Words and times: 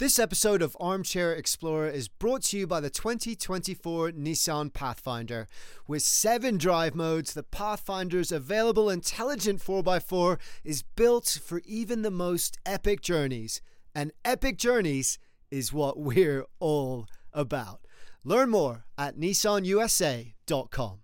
This 0.00 0.18
episode 0.18 0.62
of 0.62 0.78
Armchair 0.80 1.34
Explorer 1.34 1.90
is 1.90 2.08
brought 2.08 2.44
to 2.44 2.56
you 2.56 2.66
by 2.66 2.80
the 2.80 2.88
2024 2.88 4.12
Nissan 4.12 4.72
Pathfinder. 4.72 5.46
With 5.86 6.00
seven 6.00 6.56
drive 6.56 6.94
modes, 6.94 7.34
the 7.34 7.42
Pathfinder's 7.42 8.32
available 8.32 8.88
intelligent 8.88 9.60
4x4 9.60 10.38
is 10.64 10.82
built 10.82 11.38
for 11.44 11.60
even 11.66 12.00
the 12.00 12.10
most 12.10 12.56
epic 12.64 13.02
journeys. 13.02 13.60
And 13.94 14.12
epic 14.24 14.56
journeys 14.56 15.18
is 15.50 15.70
what 15.70 15.98
we're 15.98 16.46
all 16.60 17.06
about. 17.34 17.80
Learn 18.24 18.48
more 18.48 18.86
at 18.96 19.18
nissanusa.com. 19.18 21.00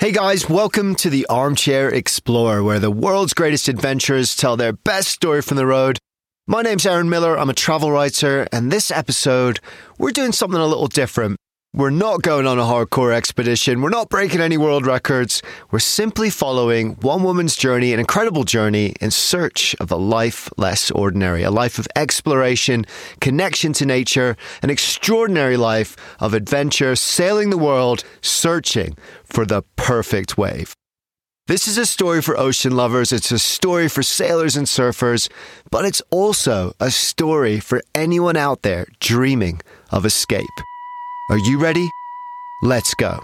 Hey 0.00 0.10
guys, 0.10 0.48
welcome 0.50 0.96
to 0.96 1.08
the 1.08 1.24
Armchair 1.26 1.88
Explorer, 1.88 2.64
where 2.64 2.80
the 2.80 2.90
world's 2.90 3.32
greatest 3.32 3.68
adventurers 3.68 4.34
tell 4.34 4.56
their 4.56 4.72
best 4.72 5.10
story 5.10 5.40
from 5.40 5.56
the 5.56 5.66
road 5.66 6.00
my 6.46 6.60
name's 6.60 6.84
Aaron 6.84 7.08
Miller. 7.08 7.38
I'm 7.38 7.48
a 7.48 7.54
travel 7.54 7.90
writer, 7.90 8.46
and 8.52 8.70
this 8.70 8.90
episode, 8.90 9.60
we're 9.98 10.10
doing 10.10 10.32
something 10.32 10.60
a 10.60 10.66
little 10.66 10.88
different. 10.88 11.36
We're 11.72 11.90
not 11.90 12.22
going 12.22 12.46
on 12.46 12.58
a 12.58 12.62
hardcore 12.62 13.14
expedition. 13.14 13.80
We're 13.80 13.88
not 13.88 14.10
breaking 14.10 14.40
any 14.40 14.56
world 14.56 14.86
records. 14.86 15.42
We're 15.70 15.78
simply 15.78 16.30
following 16.30 16.96
one 17.00 17.22
woman's 17.22 17.56
journey, 17.56 17.92
an 17.92 17.98
incredible 17.98 18.44
journey 18.44 18.94
in 19.00 19.10
search 19.10 19.74
of 19.80 19.90
a 19.90 19.96
life 19.96 20.48
less 20.56 20.90
ordinary, 20.90 21.42
a 21.42 21.50
life 21.50 21.78
of 21.78 21.88
exploration, 21.96 22.84
connection 23.20 23.72
to 23.72 23.86
nature, 23.86 24.36
an 24.62 24.70
extraordinary 24.70 25.56
life 25.56 25.96
of 26.20 26.34
adventure, 26.34 26.94
sailing 26.94 27.50
the 27.50 27.58
world, 27.58 28.04
searching 28.20 28.96
for 29.24 29.46
the 29.46 29.62
perfect 29.76 30.36
wave. 30.36 30.74
This 31.46 31.68
is 31.68 31.76
a 31.76 31.84
story 31.84 32.22
for 32.22 32.38
ocean 32.38 32.74
lovers, 32.74 33.12
it's 33.12 33.30
a 33.30 33.38
story 33.38 33.86
for 33.86 34.02
sailors 34.02 34.56
and 34.56 34.66
surfers, 34.66 35.28
but 35.70 35.84
it's 35.84 36.00
also 36.10 36.72
a 36.80 36.90
story 36.90 37.60
for 37.60 37.82
anyone 37.94 38.34
out 38.34 38.62
there 38.62 38.86
dreaming 38.98 39.60
of 39.90 40.06
escape. 40.06 40.46
Are 41.28 41.36
you 41.36 41.60
ready? 41.60 41.86
Let's 42.62 42.94
go. 42.94 43.20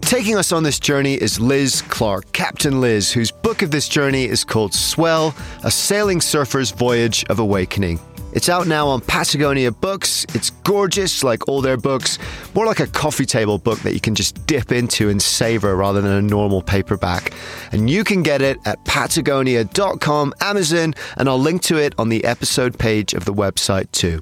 Taking 0.00 0.36
us 0.36 0.50
on 0.50 0.64
this 0.64 0.80
journey 0.80 1.14
is 1.14 1.38
Liz 1.38 1.80
Clark, 1.82 2.32
Captain 2.32 2.80
Liz, 2.80 3.12
whose 3.12 3.30
book 3.30 3.62
of 3.62 3.70
this 3.70 3.88
journey 3.88 4.24
is 4.24 4.42
called 4.42 4.74
Swell 4.74 5.32
A 5.62 5.70
Sailing 5.70 6.20
Surfer's 6.20 6.72
Voyage 6.72 7.24
of 7.30 7.38
Awakening. 7.38 8.00
It's 8.32 8.48
out 8.48 8.66
now 8.66 8.86
on 8.86 9.00
Patagonia 9.00 9.72
Books. 9.72 10.24
It's 10.34 10.50
gorgeous, 10.50 11.24
like 11.24 11.48
all 11.48 11.60
their 11.60 11.76
books. 11.76 12.18
More 12.54 12.64
like 12.64 12.78
a 12.78 12.86
coffee 12.86 13.26
table 13.26 13.58
book 13.58 13.80
that 13.80 13.92
you 13.92 14.00
can 14.00 14.14
just 14.14 14.46
dip 14.46 14.70
into 14.70 15.08
and 15.08 15.20
savor 15.20 15.74
rather 15.74 16.00
than 16.00 16.12
a 16.12 16.22
normal 16.22 16.62
paperback. 16.62 17.32
And 17.72 17.90
you 17.90 18.04
can 18.04 18.22
get 18.22 18.40
it 18.40 18.58
at 18.66 18.84
patagonia.com, 18.84 20.34
Amazon, 20.40 20.94
and 21.16 21.28
I'll 21.28 21.40
link 21.40 21.62
to 21.62 21.76
it 21.76 21.94
on 21.98 22.08
the 22.08 22.24
episode 22.24 22.78
page 22.78 23.14
of 23.14 23.24
the 23.24 23.34
website 23.34 23.90
too. 23.92 24.20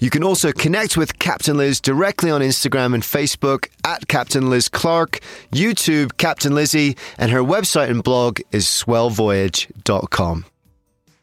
You 0.00 0.10
can 0.10 0.22
also 0.22 0.52
connect 0.52 0.96
with 0.96 1.18
Captain 1.18 1.56
Liz 1.56 1.80
directly 1.80 2.30
on 2.30 2.40
Instagram 2.40 2.94
and 2.94 3.02
Facebook 3.02 3.68
at 3.84 4.06
Captain 4.08 4.48
Liz 4.48 4.68
Clark, 4.68 5.20
YouTube 5.52 6.16
Captain 6.18 6.54
Lizzie, 6.54 6.96
and 7.18 7.32
her 7.32 7.40
website 7.40 7.90
and 7.90 8.02
blog 8.02 8.40
is 8.52 8.64
swellvoyage.com. 8.66 10.44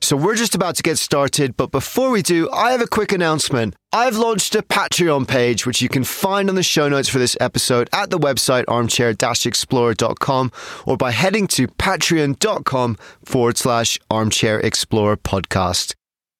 So 0.05 0.15
we're 0.15 0.35
just 0.35 0.53
about 0.53 0.75
to 0.75 0.83
get 0.83 0.99
started, 0.99 1.57
but 1.57 1.71
before 1.71 2.11
we 2.11 2.21
do, 2.21 2.47
I 2.51 2.73
have 2.73 2.81
a 2.81 2.85
quick 2.85 3.11
announcement. 3.11 3.75
I've 3.91 4.17
launched 4.17 4.53
a 4.53 4.61
Patreon 4.61 5.27
page, 5.27 5.65
which 5.65 5.81
you 5.81 5.89
can 5.89 6.03
find 6.03 6.47
on 6.47 6.53
the 6.53 6.61
show 6.61 6.87
notes 6.87 7.09
for 7.09 7.17
this 7.17 7.35
episode 7.39 7.89
at 7.91 8.11
the 8.11 8.19
website 8.19 8.65
armchair-explorer.com 8.67 10.51
or 10.85 10.95
by 10.95 11.09
heading 11.09 11.47
to 11.47 11.67
patreon.com 11.67 12.97
forward 13.25 13.57
slash 13.57 13.97
armchair 14.11 14.59
explorer 14.59 15.17
podcast. 15.17 15.95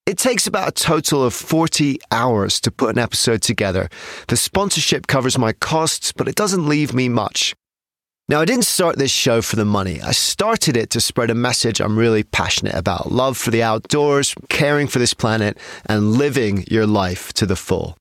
It 0.05 0.19
takes 0.19 0.45
about 0.45 0.67
a 0.67 0.83
total 0.83 1.23
of 1.23 1.33
40 1.33 1.97
hours 2.11 2.61
to 2.61 2.69
put 2.69 2.91
an 2.91 2.99
episode 2.99 3.41
together. 3.41 3.89
The 4.27 4.37
sponsorship 4.37 5.07
covers 5.07 5.39
my 5.39 5.53
costs, 5.53 6.11
but 6.11 6.27
it 6.27 6.35
doesn't 6.35 6.67
leave 6.67 6.93
me 6.93 7.09
much. 7.09 7.55
Now, 8.27 8.41
I 8.41 8.45
didn't 8.45 8.65
start 8.65 8.97
this 8.97 9.11
show 9.11 9.43
for 9.43 9.55
the 9.55 9.65
money. 9.65 10.01
I 10.01 10.11
started 10.11 10.75
it 10.75 10.89
to 10.91 10.99
spread 10.99 11.29
a 11.29 11.35
message 11.35 11.79
I'm 11.79 11.95
really 11.95 12.23
passionate 12.23 12.73
about 12.73 13.11
love 13.11 13.37
for 13.37 13.51
the 13.51 13.61
outdoors, 13.61 14.33
caring 14.49 14.87
for 14.87 14.97
this 14.97 15.13
planet, 15.13 15.59
and 15.85 16.13
living 16.13 16.65
your 16.67 16.87
life 16.87 17.33
to 17.33 17.45
the 17.45 17.55
full. 17.55 17.95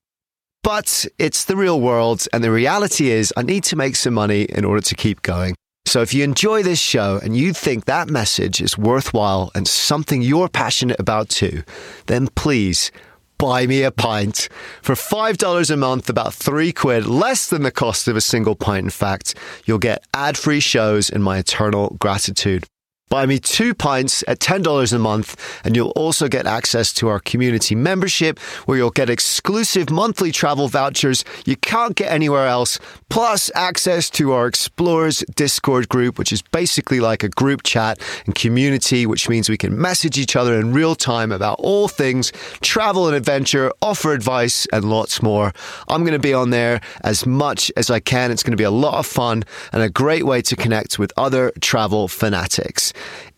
But 0.62 1.05
it's 1.19 1.45
the 1.45 1.57
real 1.57 1.79
world, 1.79 2.27
and 2.33 2.43
the 2.43 2.51
reality 2.51 3.11
is 3.11 3.35
I 3.37 3.43
need 3.43 3.65
to 3.65 3.77
make 3.77 3.97
some 3.97 4.15
money 4.15 4.45
in 4.45 4.65
order 4.65 4.81
to 4.81 4.95
keep 4.95 5.21
going. 5.21 5.57
So 5.85 6.01
if 6.01 6.15
you 6.15 6.25
enjoy 6.25 6.62
this 6.62 6.81
show 6.81 7.21
and 7.23 7.37
you 7.37 7.53
think 7.53 7.85
that 7.85 8.09
message 8.09 8.62
is 8.62 8.79
worthwhile 8.79 9.51
and 9.55 9.69
something 9.69 10.23
you're 10.23 10.49
passionate 10.49 10.99
about 10.99 11.29
too, 11.29 11.65
then 12.06 12.29
please 12.29 12.91
buy 13.39 13.67
me 13.67 13.83
a 13.83 13.91
pint. 13.91 14.49
For 14.83 14.95
$5 14.95 15.71
a 15.71 15.77
month, 15.77 16.09
about 16.11 16.34
three 16.34 16.72
quid, 16.72 17.06
less 17.06 17.49
than 17.49 17.62
the 17.62 17.71
cost 17.71 18.09
of 18.09 18.17
a 18.17 18.21
single 18.21 18.55
pint, 18.55 18.84
in 18.84 18.91
fact, 18.91 19.34
you'll 19.65 19.78
get 19.78 20.05
ad 20.12 20.37
free 20.37 20.61
shows 20.61 21.11
and 21.11 21.22
my 21.22 21.39
eternal 21.39 21.97
gratitude. 22.00 22.65
Buy 23.10 23.26
me 23.26 23.38
two 23.38 23.75
pints 23.75 24.25
at 24.26 24.41
$10 24.41 24.92
a 24.92 24.98
month, 24.98 25.60
and 25.62 25.76
you'll 25.76 25.91
also 25.91 26.26
get 26.26 26.47
access 26.47 26.92
to 26.94 27.09
our 27.09 27.20
community 27.20 27.75
membership 27.75 28.38
where 28.65 28.78
you'll 28.78 28.91
get 28.91 29.10
exclusive 29.10 29.91
monthly 29.91 30.32
travel 30.32 30.69
vouchers 30.69 31.22
you 31.44 31.54
can't 31.54 31.94
get 31.94 32.10
anywhere 32.10 32.47
else, 32.47 32.78
plus 33.10 33.50
access 33.54 34.09
to 34.10 34.32
our 34.32 34.47
Explorers 34.47 35.19
Discord 35.37 35.88
group, 35.88 36.19
which 36.19 36.32
is 36.32 36.41
basically 36.41 36.98
like 36.98 37.22
a 37.22 37.28
group 37.28 37.62
chat 37.62 38.00
and 38.25 38.34
community, 38.34 39.04
which 39.04 39.28
means 39.28 39.48
we 39.50 39.59
can 39.59 39.78
message 39.78 40.19
each 40.19 40.34
other 40.34 40.59
in 40.59 40.72
real 40.72 40.94
time 40.94 41.31
about 41.31 41.60
all 41.60 41.88
things 41.88 42.32
travel 42.62 43.06
and 43.06 43.14
adventure, 43.14 43.70
offer 43.82 44.14
advice, 44.14 44.66
and 44.72 44.87
lots 44.87 45.22
more. 45.22 45.53
I'm 45.88 46.03
going 46.03 46.14
to 46.14 46.19
be 46.19 46.34
on 46.34 46.50
there 46.50 46.81
as 47.03 47.26
much 47.26 47.70
as 47.76 47.91
I 47.91 48.00
can. 48.00 48.31
It's 48.31 48.43
going 48.43 48.53
to 48.53 48.56
be 48.56 48.64
a 48.64 48.70
lot 48.70 48.94
of 48.94 49.06
fun 49.06 49.44
and 49.72 49.82
a 49.82 49.91
great 49.91 50.25
way 50.25 50.41
to 50.41 50.56
connect 50.56 50.98
with 50.98 51.12
other 51.19 51.53
travel 51.60 52.09
fanatics. 52.09 52.94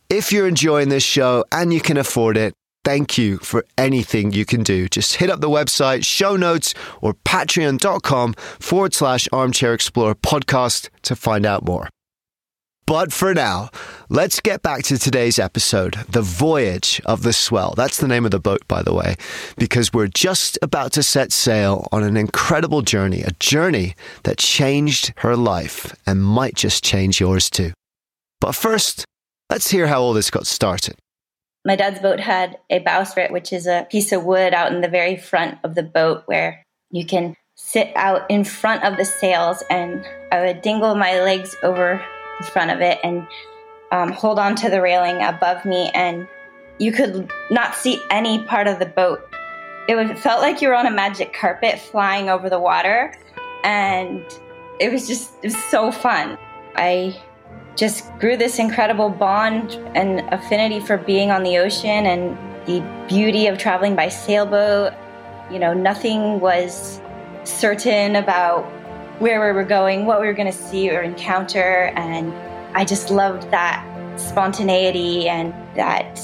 If 0.09 0.33
you're 0.33 0.49
enjoying 0.49 0.89
this 0.89 1.03
show 1.03 1.44
and 1.50 1.72
you 1.72 1.81
can 1.81 1.97
afford 1.97 2.37
it, 2.37 2.55
thank 2.84 3.19
you 3.19 3.39
for 3.39 3.65
anything 3.77 4.33
you 4.33 4.44
can 4.44 4.62
do. 4.62 4.89
Just 4.89 5.17
hit 5.17 5.31
up 5.31 5.41
the 5.41 5.50
website, 5.50 6.05
show 6.05 6.37
notes, 6.37 6.72
or 7.00 7.15
patreon.com 7.15 8.34
forward 8.34 8.94
slash 8.94 9.28
armchair 9.33 9.75
explorer 9.75 10.15
podcast 10.15 10.89
to 11.03 11.17
find 11.17 11.44
out 11.44 11.65
more. 11.65 11.89
But 12.87 13.12
for 13.12 13.34
now, 13.34 13.71
let's 14.09 14.39
get 14.39 14.62
back 14.62 14.84
to 14.84 14.97
today's 14.97 15.41
episode 15.41 15.94
The 16.09 16.23
Voyage 16.23 17.03
of 17.05 17.25
the 17.25 17.33
Swell. 17.33 17.75
That's 17.77 17.99
the 17.99 18.06
name 18.06 18.25
of 18.25 18.31
the 18.31 18.38
boat, 18.38 18.62
by 18.69 18.83
the 18.83 18.94
way, 18.94 19.17
because 19.59 19.93
we're 19.93 20.06
just 20.06 20.56
about 20.62 20.93
to 20.93 21.03
set 21.03 21.33
sail 21.33 21.88
on 21.91 22.05
an 22.05 22.17
incredible 22.17 22.83
journey, 22.83 23.23
a 23.23 23.33
journey 23.41 23.97
that 24.23 24.38
changed 24.38 25.12
her 25.17 25.34
life 25.34 25.97
and 26.06 26.23
might 26.23 26.55
just 26.55 26.84
change 26.84 27.19
yours 27.19 27.50
too. 27.50 27.73
But 28.41 28.55
first, 28.55 29.05
Let's 29.51 29.71
hear 29.71 29.87
how 29.87 30.03
all 30.03 30.12
this 30.12 30.31
got 30.31 30.47
started. 30.47 30.97
My 31.65 31.77
dad's 31.77 32.01
boat 32.01 32.21
had 32.21 32.59
a 32.71 32.81
bowsprit, 32.81 33.31
which 33.33 33.53
is 33.53 33.67
a 33.67 33.87
piece 33.91 34.12
of 34.12 34.25
wood 34.25 34.55
out 34.55 34.73
in 34.73 34.81
the 34.81 34.89
very 34.89 35.17
front 35.17 35.59
of 35.65 35.75
the 35.75 35.83
boat 35.83 36.23
where 36.27 36.62
you 36.91 37.05
can 37.05 37.37
sit 37.56 37.91
out 37.97 38.29
in 38.31 38.45
front 38.45 38.85
of 38.85 38.97
the 38.97 39.05
sails. 39.05 39.62
And 39.71 40.05
I 40.33 40.45
would 40.45 40.62
dingle 40.62 40.95
my 40.95 41.21
legs 41.21 41.56
over 41.62 42.05
the 42.39 42.47
front 42.47 42.71
of 42.71 42.81
it 42.81 42.99
and 43.03 43.27
um, 43.93 44.12
hold 44.12 44.39
on 44.39 44.55
to 44.56 44.71
the 44.71 44.81
railing 44.81 45.23
above 45.23 45.65
me. 45.65 45.91
And 45.95 46.29
you 46.79 46.93
could 46.93 47.31
not 47.51 47.75
see 47.75 48.01
any 48.11 48.45
part 48.45 48.67
of 48.67 48.79
the 48.79 48.87
boat. 48.87 49.29
It 49.89 50.19
felt 50.19 50.43
like 50.43 50.61
you 50.61 50.69
were 50.69 50.75
on 50.75 50.87
a 50.87 50.91
magic 50.91 51.33
carpet 51.33 51.79
flying 51.79 52.29
over 52.29 52.51
the 52.51 52.61
water. 52.61 53.17
And 53.65 54.25
it 54.79 54.93
was 54.93 55.06
just 55.06 55.33
it 55.43 55.47
was 55.47 55.65
so 55.65 55.91
fun. 55.91 56.37
I 56.75 57.21
just 57.76 58.10
grew 58.19 58.37
this 58.37 58.59
incredible 58.59 59.10
bond 59.10 59.72
and 59.94 60.20
affinity 60.32 60.81
for 60.81 60.97
being 60.97 61.31
on 61.31 61.42
the 61.42 61.58
ocean 61.58 62.06
and 62.06 62.37
the 62.67 62.81
beauty 63.06 63.46
of 63.46 63.58
traveling 63.58 63.94
by 63.94 64.08
sailboat. 64.08 64.93
You 65.50 65.58
know, 65.58 65.75
nothing 65.75 66.40
was 66.40 67.00
certain 67.44 68.17
about 68.17 68.64
where 69.20 69.46
we 69.46 69.52
were 69.52 69.64
going, 69.64 70.06
what 70.06 70.20
we 70.20 70.26
were 70.26 70.32
going 70.32 70.50
to 70.50 70.58
see 70.58 70.90
or 70.90 71.02
encounter. 71.02 71.93
And 71.94 72.32
I 72.76 72.84
just 72.84 73.11
loved 73.11 73.50
that 73.50 73.84
spontaneity 74.19 75.29
and 75.29 75.52
that 75.76 76.19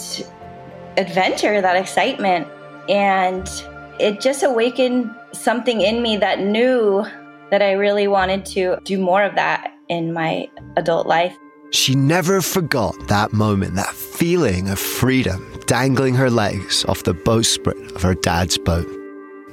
adventure, 0.96 1.60
that 1.60 1.76
excitement. 1.76 2.48
And 2.88 3.48
it 4.00 4.20
just 4.20 4.42
awakened 4.42 5.14
something 5.32 5.82
in 5.82 6.02
me 6.02 6.16
that 6.16 6.40
knew 6.40 7.04
that 7.50 7.62
I 7.62 7.72
really 7.72 8.08
wanted 8.08 8.46
to 8.46 8.78
do 8.84 8.98
more 8.98 9.22
of 9.22 9.34
that 9.34 9.70
in 9.88 10.12
my 10.12 10.48
adult 10.76 11.06
life. 11.06 11.36
She 11.72 11.94
never 11.94 12.42
forgot 12.42 13.08
that 13.08 13.32
moment, 13.32 13.74
that 13.76 13.94
feeling 13.94 14.68
of 14.68 14.78
freedom 14.78 15.58
dangling 15.66 16.14
her 16.14 16.30
legs 16.30 16.84
off 16.84 17.02
the 17.02 17.14
bowsprit 17.14 17.94
of 17.96 18.02
her 18.02 18.14
dad's 18.14 18.58
boat. 18.58 18.86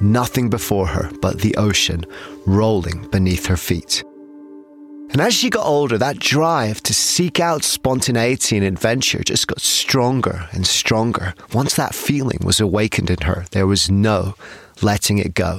Nothing 0.00 0.50
before 0.50 0.86
her 0.86 1.10
but 1.22 1.40
the 1.40 1.56
ocean 1.56 2.04
rolling 2.46 3.08
beneath 3.10 3.46
her 3.46 3.56
feet. 3.56 4.04
And 5.12 5.20
as 5.20 5.34
she 5.34 5.50
got 5.50 5.66
older, 5.66 5.98
that 5.98 6.18
drive 6.18 6.82
to 6.84 6.94
seek 6.94 7.40
out 7.40 7.64
spontaneity 7.64 8.56
and 8.56 8.66
adventure 8.66 9.24
just 9.24 9.48
got 9.48 9.60
stronger 9.60 10.48
and 10.52 10.66
stronger. 10.66 11.34
Once 11.52 11.74
that 11.76 11.94
feeling 11.94 12.38
was 12.44 12.60
awakened 12.60 13.10
in 13.10 13.22
her, 13.22 13.46
there 13.50 13.66
was 13.66 13.90
no 13.90 14.34
letting 14.82 15.18
it 15.18 15.34
go. 15.34 15.58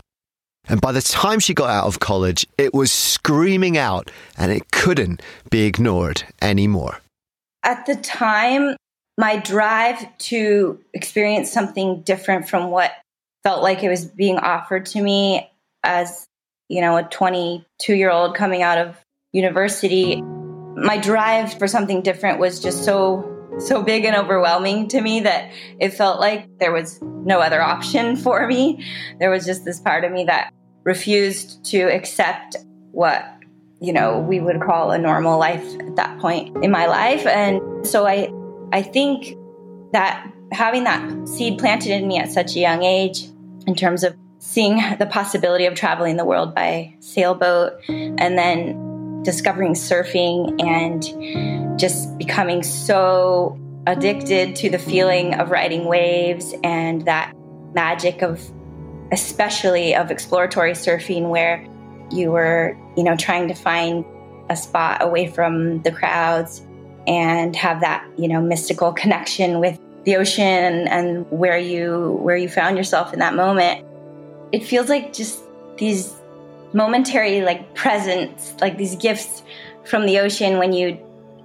And 0.72 0.80
by 0.80 0.94
the 0.94 1.02
time 1.02 1.40
she 1.40 1.54
got 1.54 1.70
out 1.70 1.86
of 1.86 2.00
college, 2.00 2.48
it 2.58 2.74
was 2.74 2.94
screaming 2.94 3.78
out 3.78 4.10
and 4.38 4.54
it 4.54 4.72
couldn't 4.72 5.22
be 5.50 5.64
ignored 5.64 6.24
anymore. 6.42 7.02
At 7.62 7.86
the 7.86 7.98
time, 7.98 8.78
my 9.18 9.36
drive 9.36 10.18
to 10.30 10.80
experience 10.94 11.52
something 11.52 12.04
different 12.04 12.48
from 12.48 12.72
what 12.72 12.94
felt 13.44 13.62
like 13.62 13.84
it 13.84 13.90
was 13.90 14.06
being 14.06 14.38
offered 14.38 14.86
to 14.88 15.02
me 15.02 15.46
as, 15.84 16.26
you 16.70 16.80
know, 16.80 16.96
a 16.96 17.04
22 17.04 17.94
year 17.94 18.10
old 18.10 18.34
coming 18.34 18.62
out 18.62 18.78
of 18.78 18.96
university, 19.34 20.22
my 20.22 20.98
drive 20.98 21.54
for 21.60 21.68
something 21.68 22.02
different 22.02 22.40
was 22.40 22.62
just 22.62 22.86
so 22.86 23.28
so 23.60 23.84
big 23.84 24.06
and 24.06 24.16
overwhelming 24.16 24.88
to 24.88 25.02
me 25.02 25.20
that 25.20 25.52
it 25.78 25.90
felt 25.90 26.22
like 26.22 26.48
there 26.60 26.72
was 26.72 27.02
no 27.02 27.42
other 27.42 27.62
option 27.62 28.16
for 28.24 28.48
me. 28.48 28.86
There 29.20 29.30
was 29.30 29.46
just 29.46 29.66
this 29.66 29.82
part 29.82 30.06
of 30.06 30.14
me 30.14 30.24
that 30.24 30.54
refused 30.84 31.64
to 31.66 31.82
accept 31.84 32.56
what 32.92 33.26
you 33.80 33.94
know 33.94 34.20
we 34.20 34.40
would 34.40 34.62
call 34.62 34.92
a 34.92 34.98
normal 34.98 35.40
life 35.40 35.66
at 35.80 35.96
that 35.96 36.20
point 36.20 36.64
in 36.64 36.72
my 36.72 36.86
life. 36.86 37.26
And 37.26 37.86
so 37.86 38.06
i 38.06 38.32
i 38.72 38.82
think 38.82 39.36
that 39.94 40.32
having 40.52 40.84
that 40.84 41.28
seed 41.28 41.58
planted 41.60 41.92
in 41.92 42.08
me 42.08 42.20
at 42.20 42.32
such 42.32 42.56
a 42.56 42.60
young 42.60 42.84
age 42.84 43.28
in 43.68 43.76
terms 43.76 44.04
of 44.04 44.16
seeing 44.40 44.82
the 44.98 45.06
possibility 45.06 45.66
of 45.66 45.76
traveling 45.76 46.18
the 46.18 46.26
world 46.26 46.54
by 46.56 46.94
sailboat 47.00 47.74
and 47.88 48.38
then 48.38 49.22
discovering 49.24 49.74
surfing 49.74 50.62
and 50.62 51.80
just 51.80 52.18
becoming 52.18 52.64
so 52.64 53.58
addicted 53.88 54.56
to 54.56 54.70
the 54.70 54.80
feeling 54.80 55.36
of 55.36 55.52
riding 55.52 55.86
waves 55.86 56.54
and 56.64 57.06
that 57.06 57.34
magic 57.74 58.22
of 58.22 58.42
especially 59.12 59.96
of 59.96 60.12
exploratory 60.12 60.74
surfing 60.74 61.30
where 61.30 61.66
you 62.12 62.32
were 62.32 62.78
you 62.98 63.04
know 63.04 63.16
trying 63.16 63.48
to 63.48 63.54
find 63.54 64.06
a 64.50 64.56
spot 64.56 65.02
away 65.02 65.28
from 65.28 65.82
the 65.84 65.92
crowds 65.92 66.62
and 67.08 67.56
have 67.56 67.82
that 67.82 68.06
you 68.18 68.28
know 68.28 68.42
mystical 68.42 68.92
connection 69.04 69.60
with 69.60 69.80
the 70.04 70.16
ocean 70.16 70.88
and 70.88 71.30
where 71.32 71.58
you 71.58 72.20
where 72.22 72.36
you 72.36 72.50
found 72.50 72.78
yourself 72.78 73.14
in 73.14 73.20
that 73.20 73.36
moment. 73.36 73.86
It 74.52 74.64
feels 74.64 74.90
like 74.90 75.14
just 75.14 75.40
these 75.78 76.14
momentary 76.74 77.42
like 77.42 77.74
presents, 77.76 78.54
like 78.62 78.78
these 78.78 78.96
gifts 78.96 79.44
from 79.86 80.06
the 80.06 80.20
ocean 80.20 80.58
when 80.58 80.74
you 80.74 80.98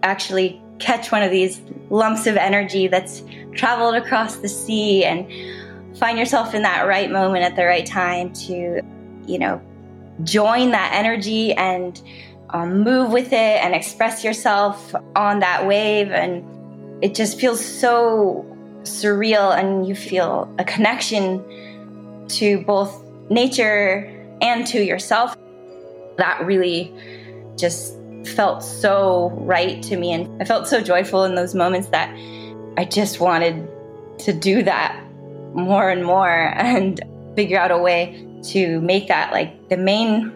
actually 0.02 0.60
catch 0.78 1.10
one 1.10 1.22
of 1.22 1.30
these 1.30 1.60
lumps 1.90 2.26
of 2.26 2.36
energy 2.36 2.86
that's 2.86 3.22
traveled 3.54 3.94
across 3.94 4.36
the 4.36 4.48
sea 4.48 5.04
and 5.04 5.26
find 5.98 6.19
yourself 6.19 6.54
in 6.54 6.62
that 6.62 6.87
right 6.87 7.10
moment 7.10 7.44
at 7.44 7.56
the 7.56 7.64
right 7.64 7.87
time 7.87 8.32
to, 8.32 8.82
you 9.26 9.38
know, 9.38 9.60
join 10.25 10.70
that 10.70 10.93
energy 10.94 11.52
and 11.52 12.00
um, 12.50 12.82
move 12.82 13.12
with 13.12 13.32
it 13.32 13.64
and 13.64 13.75
express 13.75 14.25
yourself 14.25 14.94
on 15.14 15.40
that 15.40 15.66
wave. 15.66 16.10
And 16.10 16.44
it 17.02 17.14
just 17.14 17.38
feels 17.38 17.64
so 17.64 18.46
surreal, 18.82 19.56
and 19.56 19.87
you 19.87 19.94
feel 19.94 20.52
a 20.58 20.64
connection 20.64 21.44
to 22.28 22.62
both 22.64 23.04
nature 23.31 24.12
and 24.40 24.66
to 24.69 24.82
yourself. 24.82 25.37
That 26.19 26.44
really 26.44 26.94
just 27.56 27.99
felt 28.25 28.62
so 28.62 29.31
right 29.34 29.82
to 29.82 29.96
me. 29.96 30.12
And 30.12 30.42
I 30.42 30.44
felt 30.44 30.66
so 30.66 30.81
joyful 30.81 31.25
in 31.25 31.34
those 31.34 31.54
moments 31.54 31.88
that 31.88 32.10
I 32.78 32.84
just 32.84 33.20
wanted 33.20 33.69
to 34.20 34.32
do 34.32 34.62
that 34.62 35.06
more 35.56 35.91
and 35.91 36.05
more 36.05 36.29
and 36.56 37.00
figure 37.35 37.58
out 37.58 37.70
a 37.70 37.79
way 37.79 38.25
to 38.44 38.81
make 38.82 39.08
that 39.08 39.32
like 39.32 39.69
the 39.69 39.76
main 39.76 40.32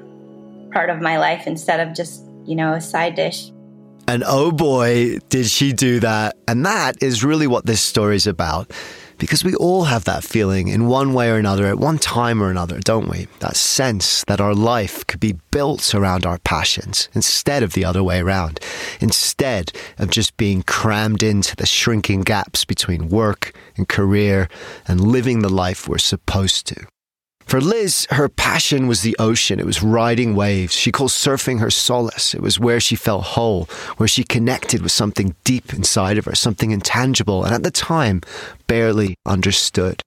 part 0.72 0.90
of 0.90 1.00
my 1.00 1.19
life 1.19 1.46
instead 1.46 1.87
of 1.87 1.94
just, 1.94 2.25
you 2.44 2.56
know, 2.56 2.72
a 2.72 2.81
side 2.81 3.14
dish. 3.14 3.50
And 4.08 4.25
oh 4.26 4.50
boy, 4.50 5.19
did 5.28 5.46
she 5.46 5.72
do 5.72 6.00
that. 6.00 6.37
And 6.49 6.67
that 6.67 7.02
is 7.02 7.22
really 7.22 7.46
what 7.46 7.67
this 7.67 7.81
story 7.81 8.17
is 8.17 8.26
about. 8.26 8.72
Because 9.20 9.44
we 9.44 9.55
all 9.55 9.84
have 9.84 10.05
that 10.05 10.25
feeling 10.25 10.69
in 10.69 10.88
one 10.88 11.12
way 11.12 11.31
or 11.31 11.37
another 11.37 11.67
at 11.67 11.78
one 11.78 11.99
time 11.99 12.43
or 12.43 12.50
another, 12.50 12.81
don't 12.81 13.06
we? 13.06 13.28
That 13.40 13.55
sense 13.55 14.25
that 14.25 14.40
our 14.40 14.55
life 14.55 15.06
could 15.06 15.20
be 15.20 15.37
built 15.50 15.94
around 15.94 16.25
our 16.25 16.38
passions 16.38 17.11
instead 17.12 17.62
of 17.62 17.75
the 17.75 17.84
other 17.84 18.02
way 18.02 18.20
around. 18.20 18.61
Instead 18.99 19.72
of 19.99 20.11
just 20.11 20.38
being 20.38 20.62
crammed 20.62 21.22
into 21.22 21.55
the 21.55 21.67
shrinking 21.67 22.22
gaps 22.22 22.64
between 22.64 23.11
work 23.11 23.52
and 23.76 23.87
career 23.87 24.49
and 24.88 25.02
living 25.02 25.40
the 25.40 25.50
life 25.50 25.87
we're 25.87 25.99
supposed 25.99 26.66
to. 26.69 26.87
For 27.50 27.61
Liz, 27.61 28.06
her 28.11 28.29
passion 28.29 28.87
was 28.87 29.02
the 29.02 29.17
ocean. 29.19 29.58
It 29.58 29.67
was 29.67 29.82
riding 29.82 30.37
waves. 30.37 30.73
She 30.73 30.93
calls 30.93 31.12
surfing 31.12 31.58
her 31.58 31.69
solace. 31.69 32.32
It 32.32 32.41
was 32.41 32.61
where 32.61 32.79
she 32.79 32.94
felt 32.94 33.25
whole, 33.25 33.64
where 33.97 34.06
she 34.06 34.23
connected 34.23 34.82
with 34.82 34.93
something 34.93 35.35
deep 35.43 35.75
inside 35.75 36.17
of 36.17 36.26
her, 36.26 36.37
something 36.37 36.70
intangible, 36.70 37.43
and 37.43 37.52
at 37.52 37.64
the 37.64 37.73
time, 37.73 38.20
barely 38.69 39.17
understood. 39.26 40.00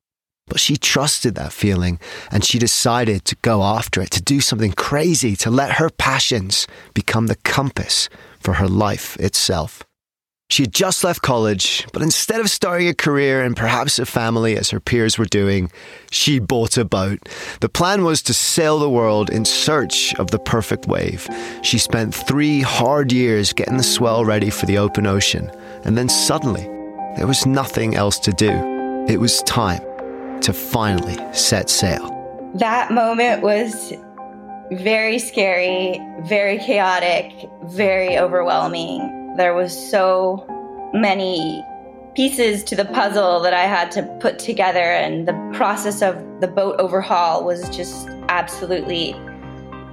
But 0.48 0.62
she 0.62 0.78
trusted 0.78 1.36
that 1.36 1.52
feeling 1.52 2.00
and 2.32 2.46
she 2.46 2.60
decided 2.60 3.26
to 3.26 3.36
go 3.42 3.62
after 3.62 4.02
it, 4.02 4.12
to 4.12 4.22
do 4.22 4.40
something 4.40 4.72
crazy, 4.72 5.36
to 5.36 5.50
let 5.50 5.74
her 5.74 5.90
passions 5.90 6.66
become 6.94 7.28
the 7.28 7.36
compass 7.44 8.08
for 8.40 8.54
her 8.54 8.70
life 8.70 9.18
itself. 9.20 9.84
She 10.50 10.64
had 10.64 10.74
just 10.74 11.04
left 11.04 11.24
college, 11.24 11.88
but 11.94 12.04
instead 12.04 12.40
of 12.40 12.50
starting 12.50 12.88
a 12.88 12.94
career 12.94 13.42
and 13.42 13.58
perhaps 13.58 13.98
a 13.98 14.06
family 14.06 14.56
as 14.56 14.70
her 14.70 14.80
peers 14.80 15.18
were 15.18 15.26
doing, 15.26 15.72
she 16.12 16.38
bought 16.38 16.78
a 16.78 16.86
boat. 16.86 17.28
The 17.62 17.70
plan 17.70 18.04
was 18.04 18.22
to 18.24 18.36
sail 18.36 18.78
the 18.78 18.90
world 18.90 19.32
in 19.32 19.46
search 19.46 20.14
of 20.16 20.30
the 20.30 20.38
perfect 20.38 20.86
wave. 20.86 21.28
She 21.64 21.80
spent 21.80 22.14
three 22.14 22.62
hard 22.62 23.12
years 23.12 23.52
getting 23.52 23.78
the 23.78 23.84
swell 23.84 24.26
ready 24.26 24.52
for 24.52 24.68
the 24.68 24.78
open 24.78 25.08
ocean, 25.08 25.50
and 25.86 25.98
then 25.98 26.08
suddenly, 26.08 26.64
there 27.18 27.26
was 27.26 27.48
nothing 27.48 27.96
else 27.96 28.20
to 28.20 28.32
do. 28.32 28.52
It 29.08 29.20
was 29.20 29.42
time 29.44 29.82
to 30.42 30.54
finally 30.54 31.18
set 31.34 31.70
sail. 31.70 32.12
That 32.56 32.92
moment 32.92 33.42
was 33.42 33.94
very 34.72 35.18
scary, 35.18 36.00
very 36.26 36.60
chaotic, 36.60 37.32
very 37.64 38.20
overwhelming 38.20 39.23
there 39.38 39.54
was 39.54 39.74
so 39.90 40.46
many 40.94 41.64
pieces 42.16 42.64
to 42.66 42.76
the 42.76 42.86
puzzle 42.86 43.40
that 43.42 43.54
I 43.54 43.64
had 43.64 43.92
to 43.92 44.04
put 44.20 44.38
together, 44.40 44.80
and 44.80 45.28
the 45.28 45.34
process 45.54 46.02
of 46.02 46.16
the 46.40 46.48
boat 46.48 46.76
overhaul 46.80 47.44
was 47.44 47.70
just 47.76 48.08
absolutely 48.30 49.16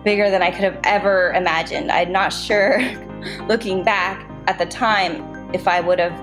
bigger 0.05 0.31
than 0.31 0.43
I 0.43 0.51
could 0.51 0.65
have 0.65 0.79
ever 0.85 1.33
imagined. 1.33 1.91
I'm 1.91 2.13
not 2.13 2.33
sure, 2.33 2.81
looking 3.49 3.85
back 3.85 4.29
at 4.47 4.59
the 4.59 4.67
time, 4.67 5.53
if 5.55 5.67
I 5.67 5.81
would 5.81 5.99
have 5.99 6.19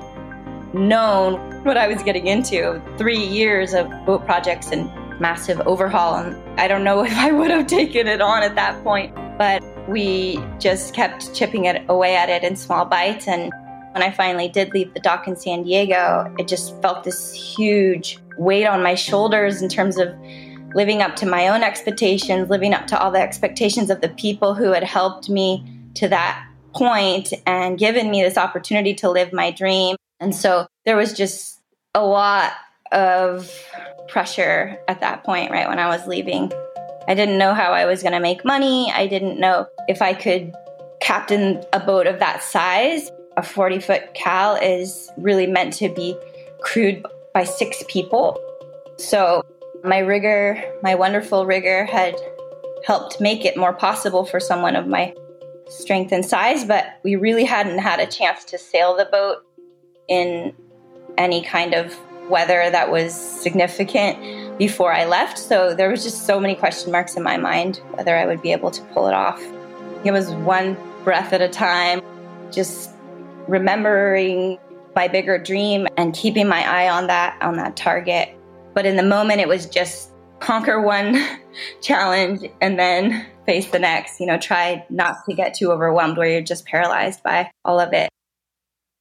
known 0.74 1.63
what 1.63 1.77
I 1.77 1.88
was 1.88 2.03
getting 2.03 2.27
into. 2.27 2.81
Three 2.97 3.24
years 3.24 3.74
of 3.74 3.89
boat 4.05 4.25
projects 4.25 4.71
and 4.71 4.89
massive 5.19 5.59
overhaul, 5.62 6.15
and 6.15 6.59
I 6.59 6.67
don't 6.67 6.83
know 6.83 7.03
if 7.05 7.15
I 7.17 7.31
would 7.31 7.51
have 7.51 7.67
taken 7.67 8.07
it 8.07 8.21
on 8.21 8.43
at 8.43 8.55
that 8.55 8.83
point. 8.83 9.15
But 9.38 9.63
we 9.88 10.43
just 10.59 10.93
kept 10.93 11.33
chipping 11.33 11.65
it 11.65 11.83
away 11.89 12.15
at 12.15 12.29
it 12.29 12.43
in 12.43 12.55
small 12.55 12.86
bites. 12.86 13.27
And 13.27 13.51
when 13.91 14.01
I 14.01 14.12
finally 14.12 14.50
did 14.50 14.74
leave 14.74 14.93
the 14.93 15.00
dock 15.00 15.27
in 15.27 15.36
San 15.36 15.63
Diego, 15.63 16.33
it 16.39 16.47
just 16.47 16.79
felt 16.81 17.03
this 17.03 17.33
huge 17.33 18.19
weight 18.38 18.65
on 18.65 18.81
my 18.81 18.95
shoulders 18.95 19.62
in 19.62 19.69
terms 19.69 19.97
of 19.97 20.09
living 20.74 21.01
up 21.01 21.15
to 21.17 21.25
my 21.25 21.47
own 21.47 21.63
expectations, 21.63 22.50
living 22.50 22.74
up 22.74 22.88
to 22.88 23.00
all 23.00 23.12
the 23.12 23.21
expectations 23.21 23.89
of 23.89 24.01
the 24.01 24.09
people 24.09 24.53
who 24.53 24.71
had 24.71 24.83
helped 24.83 25.29
me 25.29 25.65
to 25.95 26.07
that 26.07 26.47
point 26.74 27.33
and 27.45 27.79
given 27.79 28.12
me 28.12 28.21
this 28.21 28.38
opportunity 28.38 28.93
to 28.93 29.09
live 29.09 29.33
my 29.33 29.51
dream. 29.51 29.95
And 30.19 30.36
so 30.36 30.67
there 30.86 30.97
was 30.97 31.13
just 31.13 31.59
a 31.95 32.05
lot 32.05 32.53
of 32.91 33.51
pressure 34.08 34.77
at 34.88 35.00
that 35.01 35.24
point, 35.24 35.51
right 35.51 35.67
when 35.67 35.79
I 35.79 35.88
was 35.88 36.08
leaving. 36.08 36.51
I 37.08 37.13
didn't 37.13 37.38
know 37.38 37.53
how 37.53 37.72
I 37.72 37.86
was 37.86 38.01
going 38.01 38.13
to 38.13 38.20
make 38.20 38.44
money. 38.44 38.91
I 38.94 39.08
didn't 39.08 39.39
know 39.39 39.67
if 39.88 40.01
I 40.01 40.13
could 40.13 40.53
captain 41.00 41.63
a 41.74 41.79
boat 41.79 42.08
of 42.08 42.20
that 42.20 42.44
size. 42.44 43.10
A 43.38 43.44
40 43.44 43.79
foot 43.79 44.13
cal 44.13 44.56
is 44.56 45.12
really 45.17 45.48
meant 45.48 45.74
to 45.74 45.89
be 45.89 46.17
crewed 46.62 47.06
by 47.34 47.44
six 47.44 47.84
people. 47.88 48.39
So 48.98 49.44
my 49.84 50.00
rigger, 50.00 50.62
my 50.82 50.96
wonderful 50.96 51.46
rigger, 51.46 51.86
had 51.86 52.15
helped 52.86 53.22
make 53.22 53.46
it 53.46 53.58
more 53.58 53.74
possible 53.74 54.25
for 54.25 54.39
someone 54.39 54.75
of 54.75 54.88
my 54.88 55.13
strength 55.70 56.12
and 56.12 56.25
size, 56.25 56.63
but 56.65 57.00
we 57.03 57.15
really 57.15 57.44
hadn't 57.44 57.79
had 57.79 58.00
a 58.00 58.08
chance 58.08 58.44
to 58.46 58.58
sail 58.58 58.96
the 58.96 59.06
boat 59.06 59.44
in 60.08 60.53
any 61.17 61.41
kind 61.41 61.74
of 61.74 61.96
weather 62.29 62.69
that 62.69 62.91
was 62.91 63.13
significant 63.13 64.57
before 64.57 64.93
I 64.93 65.05
left. 65.05 65.38
So 65.38 65.74
there 65.74 65.89
was 65.89 66.03
just 66.03 66.25
so 66.25 66.39
many 66.39 66.55
question 66.55 66.91
marks 66.91 67.15
in 67.15 67.24
my 67.24 67.38
mind 67.38 67.81
whether 67.91 68.15
I 68.15 68.25
would 68.25 68.41
be 68.41 68.51
able 68.51 68.72
to 68.72 68.81
pull 68.93 69.07
it 69.07 69.13
off. 69.13 69.41
It 70.03 70.12
was 70.12 70.31
one 70.31 70.77
breath 71.03 71.34
at 71.34 71.41
a 71.41 71.50
time, 71.50 72.01
just 72.51 72.91
remembering 73.48 74.57
my 74.96 75.07
bigger 75.07 75.38
dream 75.38 75.88
and 75.96 76.13
keeping 76.13 76.48
my 76.48 76.67
eye 76.67 76.89
on 76.89 77.07
that 77.07 77.41
on 77.41 77.55
that 77.57 77.75
target. 77.75 78.29
But 78.74 78.86
in 78.86 78.96
the 78.96 79.03
moment 79.03 79.41
it 79.41 79.48
was 79.48 79.65
just 79.65 80.12
conquer 80.39 80.81
one 80.81 81.24
challenge 81.81 82.43
and 82.62 82.79
then 82.79 83.25
face 83.46 83.69
the 83.72 83.79
next. 83.79 84.19
You 84.19 84.25
know, 84.27 84.38
try 84.38 84.86
not 84.89 85.17
to 85.27 85.36
get 85.36 85.53
too 85.53 85.72
overwhelmed 85.72 86.17
where 86.17 86.29
you're 86.29 86.41
just 86.41 86.65
paralyzed 86.65 87.24
by 87.24 87.50
all 87.63 87.79
of 87.79 87.93
it. 87.93 88.10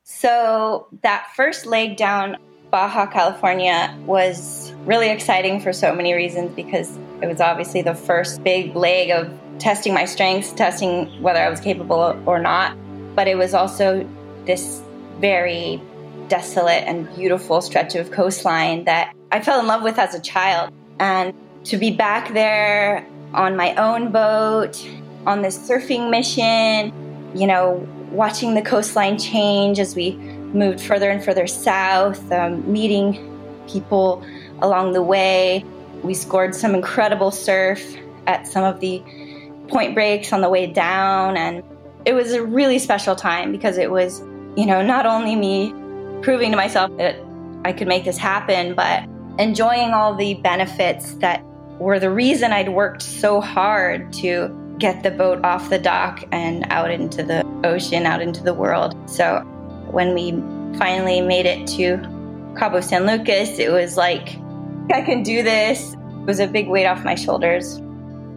So 0.05 0.87
that 1.03 1.29
first 1.35 1.67
leg 1.67 1.97
down 1.97 2.37
Baja 2.77 3.07
California 3.07 3.97
was 4.05 4.71
really 4.85 5.09
exciting 5.09 5.61
for 5.61 5.73
so 5.73 5.95
many 5.95 6.13
reasons 6.13 6.55
because 6.55 6.95
it 7.23 7.27
was 7.27 7.41
obviously 7.41 7.81
the 7.81 7.95
first 7.95 8.45
big 8.45 8.77
leg 8.77 9.09
of 9.09 9.33
testing 9.59 9.95
my 9.95 10.05
strengths, 10.05 10.53
testing 10.53 11.07
whether 11.23 11.39
I 11.41 11.49
was 11.49 11.59
capable 11.59 12.23
or 12.27 12.39
not. 12.39 12.77
But 13.15 13.29
it 13.29 13.39
was 13.39 13.55
also 13.55 14.07
this 14.45 14.83
very 15.21 15.81
desolate 16.29 16.85
and 16.85 17.09
beautiful 17.17 17.63
stretch 17.63 17.95
of 17.95 18.11
coastline 18.11 18.85
that 18.85 19.17
I 19.33 19.41
fell 19.41 19.59
in 19.59 19.67
love 19.67 19.83
with 19.83 19.99
as 19.99 20.15
a 20.15 20.21
child. 20.21 20.71
And 21.01 21.33
to 21.65 21.79
be 21.79 21.91
back 21.93 22.35
there 22.35 23.07
on 23.33 23.57
my 23.57 23.75
own 23.77 24.13
boat, 24.13 24.87
on 25.27 25.41
this 25.41 25.57
surfing 25.57 26.11
mission, 26.11 26.93
you 27.35 27.47
know, 27.47 27.89
watching 28.11 28.53
the 28.53 28.61
coastline 28.61 29.19
change 29.19 29.79
as 29.79 29.97
we 29.97 30.11
moved 30.57 30.81
further 30.81 31.11
and 31.11 31.25
further 31.25 31.47
south, 31.47 32.33
um, 32.33 32.71
meeting 32.71 33.33
people 33.69 34.25
along 34.61 34.93
the 34.93 35.03
way. 35.03 35.65
We 36.03 36.15
scored 36.15 36.55
some 36.55 36.75
incredible 36.75 37.31
surf 37.31 37.97
at 38.27 38.47
some 38.47 38.65
of 38.65 38.81
the 38.81 39.03
point 39.69 39.95
breaks 39.95 40.33
on 40.33 40.41
the 40.41 40.49
way 40.49 40.67
down. 40.67 41.37
And 41.37 41.63
it 42.05 42.15
was 42.15 42.33
a 42.33 42.43
really 42.43 42.79
special 42.79 43.17
time 43.17 43.53
because 43.53 43.79
it 43.79 43.91
was, 43.91 44.21
you 44.57 44.67
know, 44.67 44.85
not 44.85 45.07
only 45.07 45.37
me 45.37 45.75
proving 46.23 46.51
to 46.51 46.57
myself 46.57 46.97
that 46.99 47.17
I 47.65 47.73
could 47.73 47.89
make 47.89 48.05
this 48.05 48.19
happen, 48.19 48.75
but 48.75 49.05
enjoying 49.39 49.91
all 49.91 50.15
the 50.15 50.35
benefits 50.35 51.15
that 51.17 51.45
were 51.79 51.99
the 51.99 52.11
reason 52.11 52.53
I'd 52.53 52.71
worked 52.71 53.03
so 53.03 53.41
hard 53.41 54.13
to 54.15 54.77
get 54.79 55.03
the 55.03 55.11
boat 55.11 55.45
off 55.45 55.69
the 55.69 55.79
dock 55.79 56.23
and 56.33 56.65
out 56.71 56.91
into 56.91 57.23
the 57.23 57.45
ocean, 57.65 58.07
out 58.07 58.23
into 58.23 58.43
the 58.43 58.55
world. 58.55 58.95
So 59.09 59.45
when 59.93 60.15
we 60.15 60.33
finally 60.79 61.21
made 61.21 61.47
it 61.47 61.67
to 61.69 61.99
Cabo 62.59 62.81
San 62.81 63.07
Lucas, 63.07 63.59
it 63.59 63.71
was 63.71 63.97
like, 63.97 64.37
I 64.93 65.03
can 65.03 65.23
do 65.23 65.43
this. 65.43 65.95
It 65.95 66.27
was 66.27 66.41
a 66.41 66.47
big 66.47 66.69
weight 66.69 66.87
off 66.87 67.05
my 67.05 67.15
shoulders. 67.15 67.81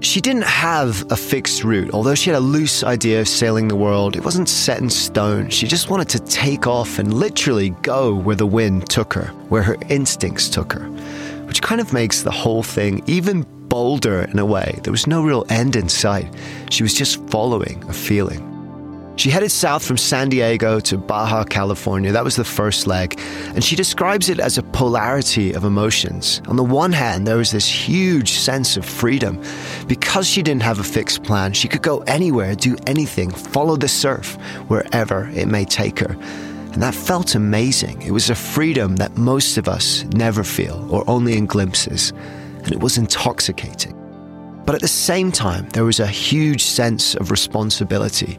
She 0.01 0.21
didn't 0.21 0.43
have 0.43 1.11
a 1.11 1.17
fixed 1.17 1.63
route. 1.63 1.93
Although 1.93 2.15
she 2.15 2.29
had 2.29 2.37
a 2.37 2.41
loose 2.41 2.83
idea 2.83 3.19
of 3.19 3.27
sailing 3.27 3.67
the 3.67 3.75
world, 3.75 4.15
it 4.15 4.23
wasn't 4.23 4.47
set 4.47 4.79
in 4.79 4.89
stone. 4.89 5.49
She 5.49 5.67
just 5.67 5.89
wanted 5.89 6.07
to 6.09 6.19
take 6.19 6.67
off 6.67 6.99
and 6.99 7.13
literally 7.13 7.71
go 7.81 8.15
where 8.15 8.35
the 8.35 8.45
wind 8.45 8.89
took 8.89 9.13
her, 9.13 9.27
where 9.49 9.63
her 9.63 9.75
instincts 9.89 10.47
took 10.47 10.71
her, 10.71 10.85
which 11.47 11.61
kind 11.61 11.81
of 11.81 11.91
makes 11.91 12.21
the 12.21 12.31
whole 12.31 12.63
thing 12.63 13.03
even 13.07 13.45
bolder 13.67 14.21
in 14.21 14.39
a 14.39 14.45
way. 14.45 14.79
There 14.83 14.91
was 14.91 15.05
no 15.05 15.21
real 15.21 15.45
end 15.49 15.75
in 15.75 15.89
sight. 15.89 16.33
She 16.69 16.81
was 16.81 16.93
just 16.93 17.21
following 17.29 17.83
a 17.89 17.93
feeling. 17.93 18.48
She 19.19 19.29
headed 19.29 19.51
south 19.51 19.85
from 19.85 19.97
San 19.97 20.29
Diego 20.29 20.79
to 20.79 20.97
Baja 20.97 21.43
California. 21.43 22.13
That 22.13 22.23
was 22.23 22.37
the 22.37 22.45
first 22.45 22.87
leg. 22.87 23.19
And 23.53 23.61
she 23.61 23.75
describes 23.75 24.29
it 24.29 24.39
as 24.39 24.57
a 24.57 24.63
polarity 24.63 25.51
of 25.51 25.65
emotions. 25.65 26.41
On 26.47 26.55
the 26.55 26.63
one 26.63 26.93
hand, 26.93 27.27
there 27.27 27.35
was 27.35 27.51
this 27.51 27.67
huge 27.67 28.31
sense 28.31 28.77
of 28.77 28.85
freedom. 28.85 29.43
Because 29.89 30.25
she 30.25 30.41
didn't 30.41 30.63
have 30.63 30.79
a 30.79 30.85
fixed 30.85 31.23
plan, 31.23 31.51
she 31.51 31.67
could 31.67 31.81
go 31.81 31.99
anywhere, 32.07 32.55
do 32.55 32.77
anything, 32.87 33.29
follow 33.29 33.75
the 33.75 33.89
surf, 33.89 34.35
wherever 34.69 35.29
it 35.33 35.49
may 35.49 35.65
take 35.65 35.99
her. 35.99 36.13
And 36.71 36.81
that 36.81 36.95
felt 36.95 37.35
amazing. 37.35 38.01
It 38.03 38.11
was 38.11 38.29
a 38.29 38.35
freedom 38.35 38.95
that 38.95 39.17
most 39.17 39.57
of 39.57 39.67
us 39.67 40.05
never 40.13 40.45
feel, 40.45 40.87
or 40.89 41.03
only 41.09 41.35
in 41.35 41.45
glimpses. 41.45 42.13
And 42.63 42.71
it 42.71 42.79
was 42.79 42.97
intoxicating. 42.97 43.98
But 44.69 44.75
at 44.75 44.81
the 44.81 44.87
same 44.87 45.31
time, 45.31 45.67
there 45.69 45.83
was 45.83 45.99
a 45.99 46.05
huge 46.05 46.61
sense 46.61 47.15
of 47.15 47.31
responsibility. 47.31 48.37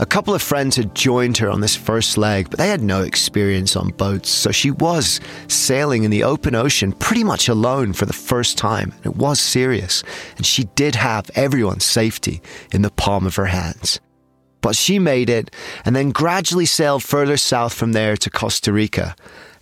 A 0.00 0.06
couple 0.06 0.34
of 0.34 0.42
friends 0.42 0.74
had 0.74 0.92
joined 0.92 1.36
her 1.36 1.48
on 1.48 1.60
this 1.60 1.76
first 1.76 2.18
leg, 2.18 2.50
but 2.50 2.58
they 2.58 2.66
had 2.66 2.82
no 2.82 3.02
experience 3.02 3.76
on 3.76 3.90
boats, 3.90 4.28
so 4.28 4.50
she 4.50 4.72
was 4.72 5.20
sailing 5.46 6.02
in 6.02 6.10
the 6.10 6.24
open 6.24 6.56
ocean 6.56 6.90
pretty 6.90 7.22
much 7.22 7.48
alone 7.48 7.92
for 7.92 8.06
the 8.06 8.12
first 8.12 8.58
time. 8.58 8.92
It 9.04 9.14
was 9.14 9.38
serious, 9.38 10.02
and 10.36 10.44
she 10.44 10.64
did 10.74 10.96
have 10.96 11.30
everyone's 11.36 11.84
safety 11.84 12.42
in 12.72 12.82
the 12.82 12.90
palm 12.90 13.24
of 13.24 13.36
her 13.36 13.46
hands. 13.46 14.00
But 14.60 14.74
she 14.74 14.98
made 14.98 15.30
it 15.30 15.54
and 15.84 15.94
then 15.94 16.10
gradually 16.10 16.66
sailed 16.66 17.04
further 17.04 17.36
south 17.36 17.72
from 17.72 17.92
there 17.92 18.16
to 18.16 18.30
Costa 18.30 18.72
Rica. 18.72 19.14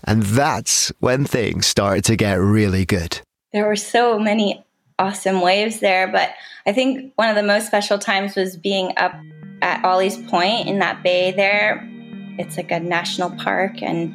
And 0.05 0.23
that's 0.23 0.91
when 0.99 1.27
things 1.27 1.67
started 1.67 2.05
to 2.05 2.17
get 2.17 2.41
really 2.41 2.87
good. 2.87 3.21
There 3.53 3.67
were 3.67 3.77
so 3.77 4.19
many 4.19 4.66
awesome 4.99 5.41
waves 5.41 5.81
there. 5.81 6.09
But 6.09 6.31
I 6.67 6.73
think 6.73 7.13
one 7.17 7.29
of 7.29 7.37
the 7.37 7.43
most 7.43 7.67
special 7.67 7.99
times 7.99 8.37
was 8.37 8.57
being 8.57 8.93
up 8.97 9.15
at 9.63 9.85
Ollie's 9.85 10.17
Point 10.29 10.69
in 10.69 10.79
that 10.81 11.03
bay 11.03 11.33
there. 11.33 11.89
It's 12.39 12.57
like 12.57 12.71
a 12.71 12.81
national 12.81 13.31
park, 13.31 13.83
and 13.83 14.15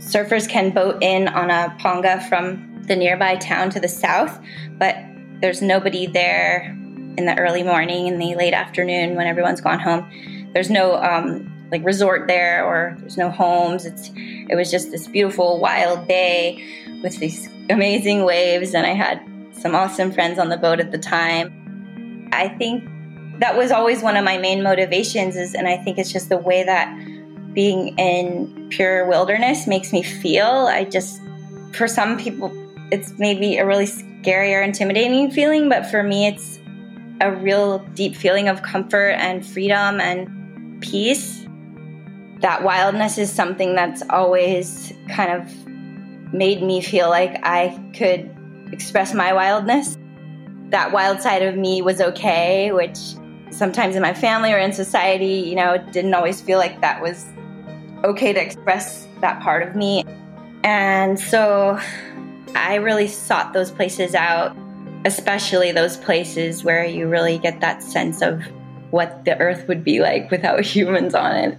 surfers 0.00 0.48
can 0.48 0.70
boat 0.70 1.02
in 1.02 1.28
on 1.28 1.50
a 1.50 1.76
ponga 1.78 2.26
from 2.28 2.82
the 2.86 2.96
nearby 2.96 3.36
town 3.36 3.70
to 3.70 3.80
the 3.80 3.88
south, 3.88 4.40
but 4.78 4.96
there's 5.40 5.62
nobody 5.62 6.06
there 6.06 6.74
in 7.18 7.26
the 7.26 7.36
early 7.38 7.62
morning, 7.62 8.06
in 8.06 8.18
the 8.18 8.34
late 8.34 8.54
afternoon 8.54 9.14
when 9.14 9.26
everyone's 9.26 9.60
gone 9.60 9.78
home. 9.78 10.10
There's 10.54 10.70
no 10.70 10.94
um, 10.96 11.52
like 11.70 11.84
resort 11.84 12.28
there, 12.28 12.64
or 12.64 12.96
there's 13.00 13.16
no 13.16 13.30
homes. 13.30 13.84
It's 13.84 14.10
it 14.16 14.56
was 14.56 14.70
just 14.70 14.90
this 14.90 15.06
beautiful 15.06 15.60
wild 15.60 16.08
bay 16.08 16.64
with 17.02 17.18
these 17.18 17.48
amazing 17.68 18.24
waves, 18.24 18.74
and 18.74 18.86
I 18.86 18.94
had 18.94 19.20
some 19.60 19.74
awesome 19.74 20.10
friends 20.10 20.38
on 20.38 20.48
the 20.48 20.56
boat 20.56 20.80
at 20.80 20.90
the 20.90 20.98
time. 20.98 22.28
I 22.32 22.48
think 22.48 22.84
that 23.40 23.56
was 23.56 23.70
always 23.70 24.02
one 24.02 24.16
of 24.16 24.24
my 24.24 24.38
main 24.38 24.62
motivations 24.62 25.36
is 25.36 25.54
and 25.54 25.68
I 25.68 25.76
think 25.78 25.98
it's 25.98 26.12
just 26.12 26.28
the 26.28 26.38
way 26.38 26.62
that 26.62 26.94
being 27.52 27.98
in 27.98 28.68
pure 28.70 29.06
wilderness 29.08 29.66
makes 29.66 29.92
me 29.92 30.02
feel. 30.02 30.46
I 30.46 30.84
just 30.84 31.20
for 31.72 31.86
some 31.86 32.18
people 32.18 32.50
it's 32.90 33.12
maybe 33.18 33.58
a 33.58 33.66
really 33.66 33.86
scary 33.86 34.54
or 34.54 34.62
intimidating 34.62 35.30
feeling, 35.30 35.68
but 35.68 35.86
for 35.86 36.02
me 36.02 36.26
it's 36.26 36.58
a 37.20 37.32
real 37.32 37.78
deep 37.94 38.16
feeling 38.16 38.48
of 38.48 38.62
comfort 38.62 39.10
and 39.10 39.44
freedom 39.44 40.00
and 40.00 40.80
peace. 40.80 41.46
That 42.40 42.62
wildness 42.62 43.18
is 43.18 43.30
something 43.30 43.74
that's 43.74 44.02
always 44.08 44.94
kind 45.10 45.32
of 45.32 46.32
made 46.32 46.62
me 46.62 46.80
feel 46.80 47.10
like 47.10 47.38
I 47.42 47.78
could 47.94 48.34
express 48.72 49.14
my 49.14 49.32
wildness. 49.32 49.98
That 50.70 50.92
wild 50.92 51.20
side 51.20 51.42
of 51.42 51.56
me 51.56 51.82
was 51.82 52.00
okay, 52.00 52.72
which 52.72 52.98
sometimes 53.50 53.96
in 53.96 54.02
my 54.02 54.14
family 54.14 54.52
or 54.52 54.58
in 54.58 54.72
society, 54.72 55.44
you 55.48 55.54
know, 55.54 55.72
it 55.72 55.92
didn't 55.92 56.14
always 56.14 56.40
feel 56.40 56.58
like 56.58 56.80
that 56.80 57.02
was 57.02 57.26
okay 58.04 58.32
to 58.32 58.40
express 58.40 59.06
that 59.20 59.42
part 59.42 59.66
of 59.66 59.74
me. 59.74 60.04
And 60.62 61.18
so 61.18 61.78
I 62.54 62.76
really 62.76 63.08
sought 63.08 63.52
those 63.52 63.70
places 63.70 64.14
out, 64.14 64.56
especially 65.04 65.72
those 65.72 65.96
places 65.96 66.64
where 66.64 66.84
you 66.84 67.08
really 67.08 67.38
get 67.38 67.60
that 67.60 67.82
sense 67.82 68.22
of 68.22 68.42
what 68.90 69.24
the 69.24 69.38
earth 69.38 69.66
would 69.68 69.84
be 69.84 70.00
like 70.00 70.30
without 70.30 70.60
humans 70.64 71.14
on 71.14 71.36
it. 71.36 71.58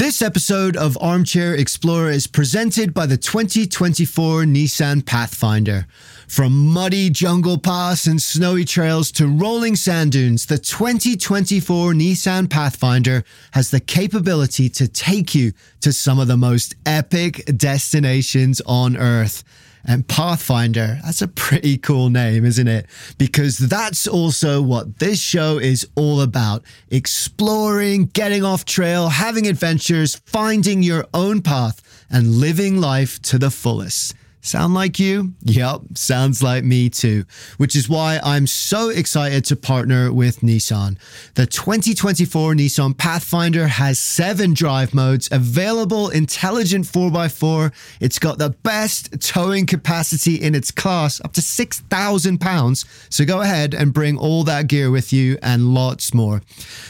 This 0.00 0.22
episode 0.22 0.78
of 0.78 0.96
Armchair 0.98 1.54
Explorer 1.54 2.08
is 2.08 2.26
presented 2.26 2.94
by 2.94 3.04
the 3.04 3.18
2024 3.18 4.44
Nissan 4.44 5.04
Pathfinder. 5.04 5.86
From 6.26 6.68
muddy 6.68 7.10
jungle 7.10 7.58
paths 7.58 8.06
and 8.06 8.20
snowy 8.20 8.64
trails 8.64 9.12
to 9.12 9.26
rolling 9.26 9.76
sand 9.76 10.12
dunes, 10.12 10.46
the 10.46 10.56
2024 10.56 11.92
Nissan 11.92 12.48
Pathfinder 12.48 13.24
has 13.50 13.70
the 13.70 13.78
capability 13.78 14.70
to 14.70 14.88
take 14.88 15.34
you 15.34 15.52
to 15.82 15.92
some 15.92 16.18
of 16.18 16.28
the 16.28 16.36
most 16.38 16.76
epic 16.86 17.44
destinations 17.54 18.62
on 18.64 18.96
Earth. 18.96 19.44
And 19.84 20.06
Pathfinder, 20.06 20.98
that's 21.04 21.22
a 21.22 21.28
pretty 21.28 21.78
cool 21.78 22.10
name, 22.10 22.44
isn't 22.44 22.68
it? 22.68 22.86
Because 23.18 23.58
that's 23.58 24.06
also 24.06 24.60
what 24.60 24.98
this 24.98 25.20
show 25.20 25.58
is 25.58 25.88
all 25.94 26.20
about 26.20 26.62
exploring, 26.90 28.06
getting 28.06 28.44
off 28.44 28.64
trail, 28.64 29.08
having 29.08 29.46
adventures, 29.46 30.16
finding 30.26 30.82
your 30.82 31.06
own 31.14 31.42
path, 31.42 32.06
and 32.10 32.36
living 32.36 32.80
life 32.80 33.20
to 33.22 33.38
the 33.38 33.50
fullest. 33.50 34.14
Sound 34.42 34.72
like 34.72 34.98
you? 34.98 35.34
Yep, 35.42 35.82
sounds 35.94 36.42
like 36.42 36.64
me 36.64 36.88
too. 36.88 37.24
Which 37.58 37.76
is 37.76 37.90
why 37.90 38.20
I'm 38.22 38.46
so 38.46 38.88
excited 38.88 39.44
to 39.46 39.56
partner 39.56 40.10
with 40.10 40.40
Nissan. 40.40 40.96
The 41.34 41.46
2024 41.46 42.54
Nissan 42.54 42.96
Pathfinder 42.96 43.66
has 43.66 43.98
seven 43.98 44.54
drive 44.54 44.94
modes, 44.94 45.28
available 45.30 46.08
intelligent 46.08 46.86
4x4. 46.86 47.72
It's 48.00 48.18
got 48.18 48.38
the 48.38 48.50
best 48.50 49.20
towing 49.20 49.66
capacity 49.66 50.36
in 50.36 50.54
its 50.54 50.70
class, 50.70 51.20
up 51.22 51.34
to 51.34 51.42
6,000 51.42 52.38
pounds. 52.38 52.86
So 53.10 53.26
go 53.26 53.42
ahead 53.42 53.74
and 53.74 53.92
bring 53.92 54.16
all 54.16 54.44
that 54.44 54.68
gear 54.68 54.90
with 54.90 55.12
you 55.12 55.36
and 55.42 55.74
lots 55.74 56.14
more. 56.14 56.40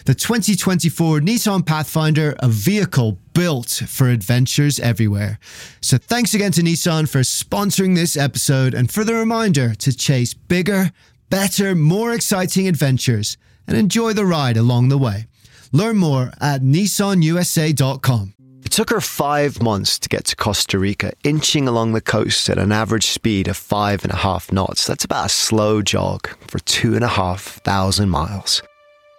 The 0.05 0.15
2024 0.15 1.19
Nissan 1.19 1.67
Pathfinder, 1.67 2.37
a 2.39 2.49
vehicle 2.49 3.19
built 3.33 3.83
for 3.87 4.09
adventures 4.09 4.81
everywhere. 4.81 5.39
So 5.81 5.99
thanks 5.99 6.35
again 6.35 6.53
to 6.53 6.63
Nissan 6.63 7.09
for 7.09 7.21
sponsoring 7.21 7.95
this 7.95 8.17
episode 8.17 8.75
and 8.75 8.91
for 8.91 9.05
the 9.05 9.15
reminder 9.15 9.75
to 9.75 9.97
chase 9.97 10.35
bigger, 10.35 10.91
better, 11.29 11.75
more 11.75 12.13
exciting 12.13 12.69
adventures 12.69 13.37
and 13.67 13.77
enjoy 13.77 14.13
the 14.13 14.27
ride 14.27 14.57
along 14.57 14.89
the 14.89 14.99
way. 14.99 15.27
Learn 15.73 15.97
more 15.97 16.33
at 16.41 16.63
nissanusa.com. 16.63 18.35
It 18.65 18.73
took 18.73 18.91
her 18.91 19.01
five 19.01 19.63
months 19.63 19.99
to 19.99 20.09
get 20.09 20.25
to 20.27 20.37
Costa 20.37 20.79
Rica, 20.79 21.13
inching 21.25 21.67
along 21.67 21.93
the 21.93 22.01
coast 22.01 22.49
at 22.49 22.59
an 22.59 22.73
average 22.73 23.07
speed 23.07 23.49
of 23.49 23.57
five 23.57 24.05
and 24.05 24.13
a 24.13 24.17
half 24.17 24.53
knots. 24.53 24.87
That's 24.87 25.05
about 25.05 25.27
a 25.27 25.31
slow 25.31 25.83
jog 25.83 26.29
for 26.47 26.59
two 26.61 26.95
and 26.95 27.03
a 27.03 27.09
half 27.09 27.43
thousand 27.65 28.11
miles. 28.11 28.63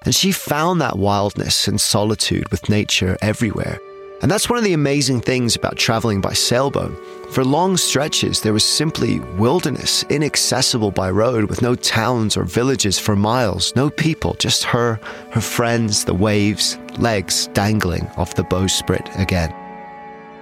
And 0.06 0.16
she 0.16 0.32
found 0.32 0.82
that 0.82 0.98
wildness 0.98 1.68
and 1.68 1.80
solitude 1.82 2.50
with 2.50 2.70
nature 2.70 3.18
everywhere. 3.22 3.80
And 4.22 4.30
that's 4.30 4.50
one 4.50 4.60
of 4.60 4.64
the 4.64 4.74
amazing 4.74 5.22
things 5.22 5.56
about 5.56 5.78
traveling 5.78 6.22
by 6.22 6.34
sailboat. 6.34 6.96
For 7.32 7.44
long 7.44 7.78
stretches, 7.78 8.42
there 8.42 8.54
was 8.54 8.64
simply 8.64 9.20
wilderness, 9.38 10.04
inaccessible 10.10 10.92
by 10.92 11.10
road, 11.10 11.50
with 11.50 11.62
no 11.62 11.76
towns 11.76 12.38
or 12.38 12.44
villages 12.44 13.00
for 13.00 13.16
miles, 13.16 13.76
no 13.76 13.90
people, 13.90 14.36
just 14.36 14.64
her, 14.64 15.00
her 15.32 15.42
friends, 15.42 16.06
the 16.06 16.14
waves, 16.14 16.78
legs 17.00 17.48
dangling 17.54 18.08
off 18.18 18.36
the 18.36 18.44
bowsprit 18.44 19.20
again. 19.20 19.56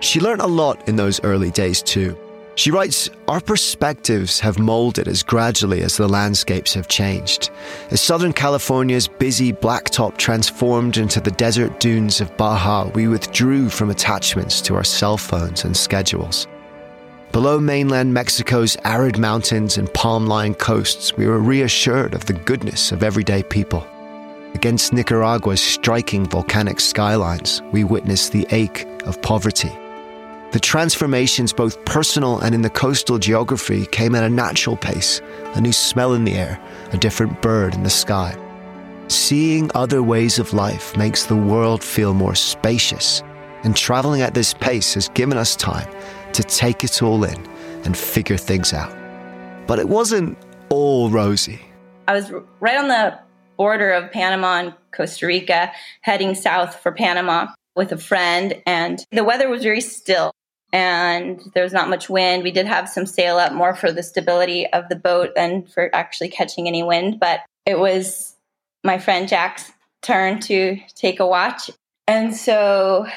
She 0.01 0.19
learned 0.19 0.41
a 0.41 0.47
lot 0.47 0.87
in 0.87 0.95
those 0.95 1.23
early 1.23 1.51
days, 1.51 1.81
too. 1.81 2.17
She 2.59 2.71
writes, 2.71 3.09
Our 3.29 3.39
perspectives 3.39 4.41
have 4.41 4.59
molded 4.59 5.07
as 5.07 5.23
gradually 5.23 5.81
as 5.81 5.95
the 5.95 6.09
landscapes 6.09 6.73
have 6.73 6.89
changed. 6.89 7.51
As 7.89 8.01
Southern 8.01 8.33
California's 8.33 9.07
busy 9.07 9.53
blacktop 9.53 10.17
transformed 10.17 10.97
into 10.97 11.21
the 11.21 11.31
desert 11.31 11.79
dunes 11.79 12.19
of 12.19 12.35
Baja, 12.35 12.89
we 12.89 13.07
withdrew 13.07 13.69
from 13.69 13.89
attachments 13.89 14.59
to 14.63 14.75
our 14.75 14.83
cell 14.83 15.15
phones 15.15 15.63
and 15.63 15.77
schedules. 15.77 16.47
Below 17.31 17.61
mainland 17.61 18.13
Mexico's 18.13 18.75
arid 18.83 19.17
mountains 19.17 19.77
and 19.77 19.93
palm 19.93 20.27
lined 20.27 20.59
coasts, 20.59 21.15
we 21.15 21.27
were 21.27 21.39
reassured 21.39 22.13
of 22.13 22.25
the 22.25 22.33
goodness 22.33 22.91
of 22.91 23.03
everyday 23.03 23.41
people. 23.41 23.87
Against 24.53 24.91
Nicaragua's 24.91 25.61
striking 25.61 26.25
volcanic 26.25 26.81
skylines, 26.81 27.61
we 27.71 27.85
witnessed 27.85 28.33
the 28.33 28.45
ache 28.51 28.85
of 29.05 29.21
poverty. 29.21 29.71
The 30.51 30.59
transformations, 30.59 31.53
both 31.53 31.85
personal 31.85 32.39
and 32.39 32.55
in 32.55 32.63
the 32.63 32.71
coastal 32.71 33.19
geography, 33.19 33.85
came 33.85 34.15
at 34.15 34.23
a 34.23 34.29
natural 34.29 34.75
pace 34.75 35.21
a 35.53 35.61
new 35.61 35.71
smell 35.71 36.13
in 36.13 36.23
the 36.23 36.33
air, 36.33 36.59
a 36.91 36.97
different 36.97 37.41
bird 37.41 37.75
in 37.75 37.83
the 37.83 37.89
sky. 37.89 38.35
Seeing 39.07 39.69
other 39.75 40.01
ways 40.01 40.39
of 40.39 40.53
life 40.53 40.95
makes 40.97 41.25
the 41.25 41.35
world 41.35 41.83
feel 41.83 42.13
more 42.15 42.33
spacious, 42.33 43.21
and 43.63 43.75
traveling 43.75 44.21
at 44.21 44.33
this 44.33 44.55
pace 44.55 44.95
has 44.95 45.09
given 45.09 45.37
us 45.37 45.55
time 45.55 45.89
to 46.33 46.43
take 46.43 46.83
it 46.83 47.03
all 47.03 47.23
in 47.23 47.45
and 47.83 47.95
figure 47.95 48.37
things 48.37 48.73
out. 48.73 48.95
But 49.67 49.77
it 49.77 49.89
wasn't 49.89 50.37
all 50.69 51.11
rosy. 51.11 51.61
I 52.07 52.13
was 52.13 52.31
right 52.59 52.77
on 52.77 52.87
the 52.87 53.19
border 53.55 53.91
of 53.91 54.11
Panama 54.11 54.59
and 54.59 54.73
Costa 54.95 55.27
Rica, 55.27 55.71
heading 56.01 56.33
south 56.33 56.75
for 56.77 56.91
Panama 56.91 57.47
with 57.75 57.91
a 57.91 57.97
friend, 57.97 58.61
and 58.65 59.03
the 59.11 59.23
weather 59.23 59.49
was 59.49 59.63
very 59.63 59.81
still 59.81 60.31
and 60.71 61.41
there 61.53 61.63
was 61.63 61.73
not 61.73 61.89
much 61.89 62.09
wind. 62.09 62.43
We 62.43 62.51
did 62.51 62.67
have 62.67 62.89
some 62.89 63.05
sail 63.05 63.37
up 63.37 63.53
more 63.53 63.75
for 63.75 63.91
the 63.91 64.03
stability 64.03 64.67
of 64.67 64.87
the 64.89 64.95
boat 64.95 65.31
than 65.35 65.65
for 65.65 65.93
actually 65.95 66.29
catching 66.29 66.67
any 66.67 66.83
wind, 66.83 67.19
but 67.19 67.41
it 67.65 67.79
was 67.79 68.35
my 68.83 68.99
friend 68.99 69.27
Jack's 69.27 69.71
turn 70.01 70.39
to 70.41 70.79
take 70.95 71.19
a 71.19 71.27
watch. 71.27 71.71
And 72.07 72.35
so 72.35 73.07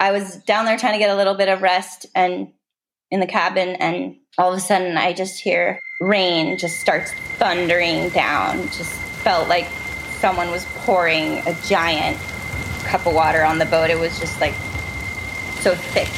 I 0.00 0.12
was 0.12 0.36
down 0.36 0.64
there 0.64 0.76
trying 0.76 0.94
to 0.94 0.98
get 0.98 1.10
a 1.10 1.16
little 1.16 1.34
bit 1.34 1.48
of 1.48 1.62
rest 1.62 2.06
and 2.14 2.52
in 3.10 3.20
the 3.20 3.26
cabin 3.26 3.70
and 3.76 4.16
all 4.36 4.52
of 4.52 4.58
a 4.58 4.60
sudden 4.60 4.96
I 4.96 5.12
just 5.12 5.40
hear 5.40 5.78
rain 6.00 6.58
just 6.58 6.80
starts 6.80 7.12
thundering 7.38 8.08
down. 8.10 8.64
Just 8.68 8.92
felt 9.22 9.48
like 9.48 9.68
someone 10.18 10.50
was 10.50 10.64
pouring 10.78 11.38
a 11.46 11.56
giant 11.66 12.18
cup 12.84 13.06
of 13.06 13.14
water 13.14 13.44
on 13.44 13.58
the 13.58 13.66
boat. 13.66 13.90
It 13.90 13.98
was 13.98 14.18
just 14.18 14.40
like 14.40 14.54
so 15.60 15.74
thick 15.74 16.08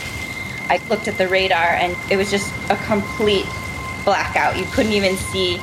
I 0.68 0.80
looked 0.88 1.06
at 1.08 1.16
the 1.16 1.28
radar 1.28 1.58
and 1.58 1.96
it 2.10 2.16
was 2.16 2.30
just 2.30 2.52
a 2.70 2.76
complete 2.76 3.46
blackout. 4.04 4.56
You 4.58 4.64
couldn't 4.66 4.92
even 4.92 5.16
see 5.16 5.58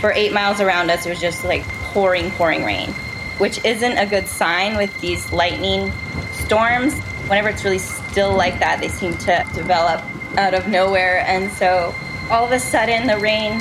for 0.00 0.12
eight 0.12 0.32
miles 0.32 0.60
around 0.60 0.90
us. 0.90 1.04
It 1.04 1.10
was 1.10 1.20
just 1.20 1.44
like 1.44 1.64
pouring, 1.92 2.30
pouring 2.32 2.64
rain, 2.64 2.90
which 3.38 3.62
isn't 3.64 3.98
a 3.98 4.06
good 4.06 4.26
sign 4.26 4.76
with 4.76 4.98
these 5.00 5.32
lightning 5.32 5.92
storms. 6.32 6.98
Whenever 7.28 7.50
it's 7.50 7.64
really 7.64 7.78
still 7.78 8.32
like 8.34 8.58
that, 8.60 8.80
they 8.80 8.88
seem 8.88 9.16
to 9.18 9.44
develop 9.54 10.02
out 10.38 10.54
of 10.54 10.68
nowhere. 10.68 11.24
And 11.26 11.50
so 11.52 11.94
all 12.30 12.46
of 12.46 12.52
a 12.52 12.60
sudden, 12.60 13.06
the 13.06 13.18
rain 13.18 13.60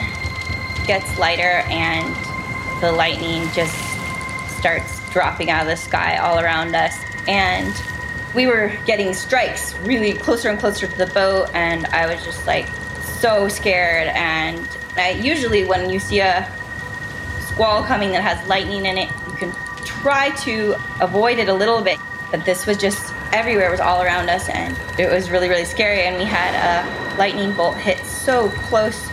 gets 0.85 1.17
lighter 1.19 1.63
and 1.67 2.15
the 2.81 2.91
lightning 2.93 3.49
just 3.53 3.75
starts 4.57 4.96
dropping 5.17 5.49
out 5.49 5.63
of 5.63 5.67
the 5.67 5.75
sky 5.75 6.17
all 6.17 6.39
around 6.39 6.75
us. 6.75 6.95
And 7.27 7.73
we 8.35 8.45
were 8.45 8.71
getting 8.85 9.15
strikes 9.15 9.75
really 9.79 10.13
closer 10.13 10.49
and 10.49 10.59
closer 10.59 10.85
to 10.85 10.95
the 10.95 11.07
boat, 11.07 11.49
and 11.55 11.87
I 11.87 12.05
was 12.05 12.23
just 12.23 12.45
like 12.45 12.67
so 13.19 13.49
scared. 13.49 14.09
And 14.09 14.69
I, 14.95 15.09
usually, 15.09 15.65
when 15.65 15.89
you 15.89 15.97
see 15.97 16.19
a 16.19 16.47
squall 17.39 17.83
coming 17.83 18.11
that 18.11 18.21
has 18.21 18.47
lightning 18.47 18.85
in 18.85 18.95
it, 18.99 19.09
you 19.25 19.33
can 19.33 19.51
try 19.85 20.29
to 20.41 20.75
avoid 21.01 21.39
it 21.39 21.49
a 21.49 21.53
little 21.53 21.81
bit. 21.81 21.97
But 22.29 22.45
this 22.45 22.67
was 22.67 22.77
just 22.77 23.11
everywhere, 23.33 23.69
it 23.69 23.71
was 23.71 23.79
all 23.79 24.03
around 24.03 24.29
us, 24.29 24.47
and 24.49 24.77
it 24.99 25.09
was 25.09 25.31
really, 25.31 25.49
really 25.49 25.65
scary. 25.65 26.01
And 26.01 26.15
we 26.15 26.25
had 26.25 26.53
a 26.53 27.17
lightning 27.17 27.53
bolt 27.53 27.75
hit 27.75 28.05
so 28.05 28.49
close. 28.69 29.09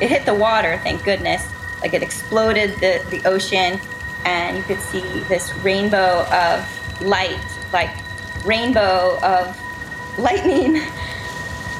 It 0.00 0.08
hit 0.08 0.24
the 0.24 0.34
water, 0.34 0.78
thank 0.84 1.02
goodness. 1.02 1.44
Like 1.80 1.94
it 1.94 2.02
exploded 2.04 2.76
the, 2.76 3.04
the 3.10 3.26
ocean, 3.26 3.80
and 4.24 4.56
you 4.56 4.62
could 4.64 4.80
see 4.80 5.20
this 5.28 5.54
rainbow 5.58 6.26
of 6.30 7.02
light, 7.02 7.40
like 7.72 7.90
rainbow 8.44 9.18
of 9.22 9.56
lightning 10.18 10.74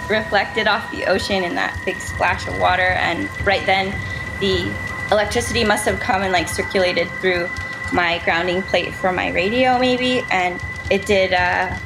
reflected 0.09 0.67
off 0.67 0.91
the 0.91 1.07
ocean 1.07 1.45
in 1.45 1.55
that 1.55 1.79
big 1.85 1.97
splash 1.99 2.47
of 2.49 2.59
water. 2.59 2.83
And 2.83 3.29
right 3.47 3.65
then, 3.67 3.95
the 4.41 4.73
electricity 5.11 5.65
must 5.65 5.85
have 5.87 6.01
come 6.01 6.23
and 6.23 6.33
like 6.33 6.49
circulated 6.49 7.09
through 7.21 7.49
my 7.93 8.21
grounding 8.25 8.63
plate 8.63 8.95
for 8.95 9.13
my 9.13 9.31
radio, 9.31 9.79
maybe, 9.79 10.23
and 10.31 10.61
it 10.91 11.07
did 11.07 11.33
uh, 11.33 11.77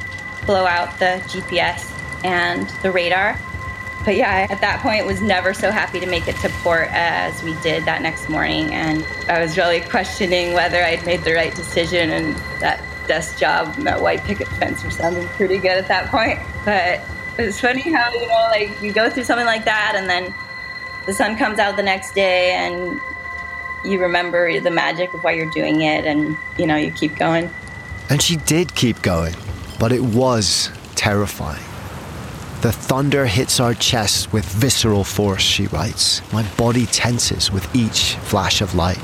blow 0.45 0.65
out 0.65 0.97
the 0.99 1.21
GPS 1.27 1.89
and 2.23 2.69
the 2.81 2.91
radar. 2.91 3.37
But 4.05 4.17
yeah, 4.17 4.47
at 4.49 4.59
that 4.61 4.81
point, 4.81 5.05
was 5.05 5.21
never 5.21 5.53
so 5.53 5.71
happy 5.71 5.99
to 5.99 6.05
make 6.05 6.27
it 6.27 6.35
to 6.37 6.49
port 6.49 6.89
as 6.91 7.41
we 7.41 7.53
did 7.61 7.85
that 7.85 8.01
next 8.01 8.27
morning, 8.27 8.73
and 8.73 9.05
I 9.29 9.41
was 9.41 9.57
really 9.57 9.79
questioning 9.79 10.53
whether 10.53 10.83
I'd 10.83 11.05
made 11.05 11.23
the 11.23 11.33
right 11.33 11.55
decision 11.55 12.09
and 12.09 12.35
that 12.59 12.83
desk 13.07 13.37
job 13.37 13.73
and 13.77 13.87
that 13.87 14.01
white 14.01 14.23
picket 14.23 14.47
fence 14.47 14.83
were 14.83 14.91
sounding 14.91 15.27
pretty 15.29 15.57
good 15.57 15.77
at 15.77 15.87
that 15.87 16.09
point. 16.09 16.39
But 16.65 17.01
it's 17.37 17.59
funny 17.59 17.81
how, 17.81 18.11
you 18.13 18.27
know, 18.27 18.47
like 18.51 18.81
you 18.81 18.91
go 18.91 19.09
through 19.09 19.23
something 19.23 19.45
like 19.45 19.65
that 19.65 19.93
and 19.95 20.09
then 20.09 20.33
the 21.05 21.13
sun 21.13 21.37
comes 21.37 21.59
out 21.59 21.75
the 21.75 21.83
next 21.83 22.13
day 22.13 22.51
and 22.51 22.99
you 23.83 23.99
remember 23.99 24.59
the 24.59 24.71
magic 24.71 25.13
of 25.13 25.23
why 25.23 25.31
you're 25.33 25.49
doing 25.51 25.81
it 25.81 26.05
and, 26.05 26.37
you 26.57 26.65
know, 26.65 26.75
you 26.75 26.91
keep 26.91 27.15
going. 27.15 27.49
And 28.09 28.21
she 28.21 28.37
did 28.37 28.75
keep 28.75 29.01
going, 29.01 29.35
but 29.79 29.91
it 29.91 30.01
was 30.01 30.69
terrifying. 30.95 31.63
The 32.63 32.71
thunder 32.71 33.25
hits 33.25 33.59
our 33.59 33.73
chests 33.73 34.31
with 34.31 34.45
visceral 34.45 35.03
force, 35.03 35.41
she 35.41 35.67
writes. 35.67 36.21
My 36.31 36.43
body 36.55 36.85
tenses 36.85 37.51
with 37.51 37.75
each 37.75 38.15
flash 38.15 38.61
of 38.61 38.73
light. 38.73 39.01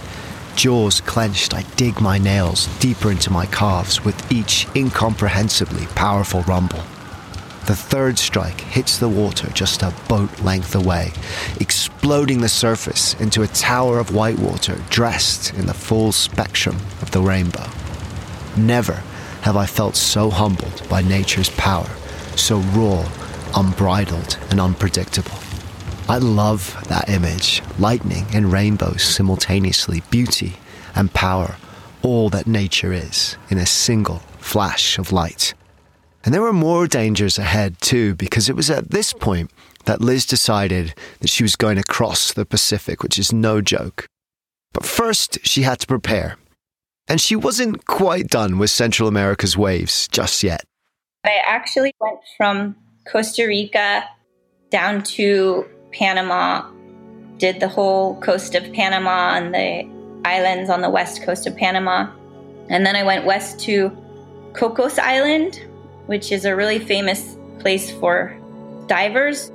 Jaws 0.55 1.01
clenched, 1.01 1.53
I 1.53 1.63
dig 1.75 1.99
my 1.99 2.17
nails 2.17 2.67
deeper 2.79 3.11
into 3.11 3.33
my 3.33 3.47
calves 3.47 4.05
with 4.05 4.31
each 4.31 4.65
incomprehensibly 4.75 5.87
powerful 5.87 6.43
rumble. 6.43 6.85
The 7.65 7.75
third 7.75 8.17
strike 8.17 8.61
hits 8.61 8.97
the 8.97 9.09
water 9.09 9.49
just 9.49 9.83
a 9.83 9.93
boat 10.07 10.39
length 10.39 10.73
away, 10.73 11.11
exploding 11.59 12.39
the 12.39 12.47
surface 12.47 13.13
into 13.15 13.41
a 13.41 13.47
tower 13.47 13.99
of 13.99 14.15
white 14.15 14.39
water 14.39 14.81
dressed 14.89 15.53
in 15.55 15.65
the 15.65 15.73
full 15.73 16.13
spectrum 16.13 16.77
of 17.01 17.11
the 17.11 17.19
rainbow. 17.19 17.67
Never 18.55 19.03
have 19.41 19.57
I 19.57 19.65
felt 19.65 19.97
so 19.97 20.29
humbled 20.29 20.87
by 20.87 21.01
nature's 21.01 21.49
power, 21.49 21.89
so 22.37 22.59
raw, 22.59 23.05
unbridled, 23.55 24.37
and 24.49 24.59
unpredictable. 24.59 25.37
I 26.07 26.17
love 26.17 26.83
that 26.87 27.09
image 27.09 27.61
lightning 27.77 28.25
and 28.33 28.51
rainbows 28.51 29.03
simultaneously, 29.03 30.01
beauty 30.09 30.57
and 30.95 31.13
power, 31.13 31.55
all 32.01 32.29
that 32.29 32.47
nature 32.47 32.93
is 32.93 33.37
in 33.49 33.57
a 33.57 33.65
single 33.65 34.17
flash 34.39 34.97
of 34.97 35.11
light. 35.11 35.53
And 36.23 36.33
there 36.33 36.41
were 36.41 36.53
more 36.53 36.87
dangers 36.87 37.37
ahead 37.37 37.79
too, 37.79 38.15
because 38.15 38.49
it 38.49 38.55
was 38.55 38.69
at 38.69 38.91
this 38.91 39.13
point 39.13 39.51
that 39.85 40.01
Liz 40.01 40.25
decided 40.25 40.93
that 41.19 41.29
she 41.29 41.43
was 41.43 41.55
going 41.55 41.77
to 41.77 41.83
cross 41.83 42.33
the 42.33 42.45
Pacific, 42.45 43.03
which 43.03 43.17
is 43.17 43.31
no 43.31 43.61
joke. 43.61 44.07
But 44.73 44.85
first, 44.85 45.39
she 45.43 45.63
had 45.63 45.79
to 45.79 45.87
prepare. 45.87 46.37
And 47.07 47.19
she 47.19 47.35
wasn't 47.35 47.85
quite 47.85 48.27
done 48.27 48.59
with 48.59 48.69
Central 48.69 49.07
America's 49.07 49.57
waves 49.57 50.07
just 50.09 50.43
yet. 50.43 50.63
I 51.25 51.37
actually 51.45 51.93
went 51.99 52.19
from 52.37 52.75
Costa 53.05 53.45
Rica 53.45 54.03
down 54.69 55.03
to 55.03 55.65
Panama, 55.91 56.69
did 57.37 57.59
the 57.59 57.67
whole 57.67 58.19
coast 58.21 58.55
of 58.55 58.71
Panama 58.73 59.35
and 59.35 59.53
the 59.53 59.89
islands 60.25 60.69
on 60.69 60.81
the 60.81 60.89
west 60.89 61.23
coast 61.23 61.47
of 61.47 61.55
Panama. 61.55 62.11
And 62.69 62.85
then 62.85 62.95
I 62.95 63.03
went 63.03 63.25
west 63.25 63.59
to 63.61 63.95
Cocos 64.53 64.99
Island, 64.99 65.65
which 66.05 66.31
is 66.31 66.45
a 66.45 66.55
really 66.55 66.79
famous 66.79 67.37
place 67.59 67.89
for 67.91 68.37
divers. 68.87 69.51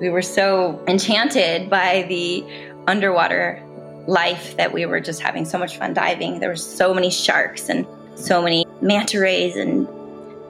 We 0.00 0.10
were 0.10 0.22
so 0.22 0.82
enchanted 0.88 1.70
by 1.70 2.04
the 2.08 2.44
underwater 2.86 3.62
life 4.06 4.56
that 4.56 4.72
we 4.72 4.84
were 4.86 5.00
just 5.00 5.22
having 5.22 5.44
so 5.44 5.58
much 5.58 5.78
fun 5.78 5.94
diving. 5.94 6.40
There 6.40 6.48
were 6.48 6.56
so 6.56 6.92
many 6.92 7.10
sharks 7.10 7.68
and 7.68 7.86
so 8.16 8.42
many 8.42 8.66
manta 8.80 9.20
rays 9.20 9.56
and 9.56 9.86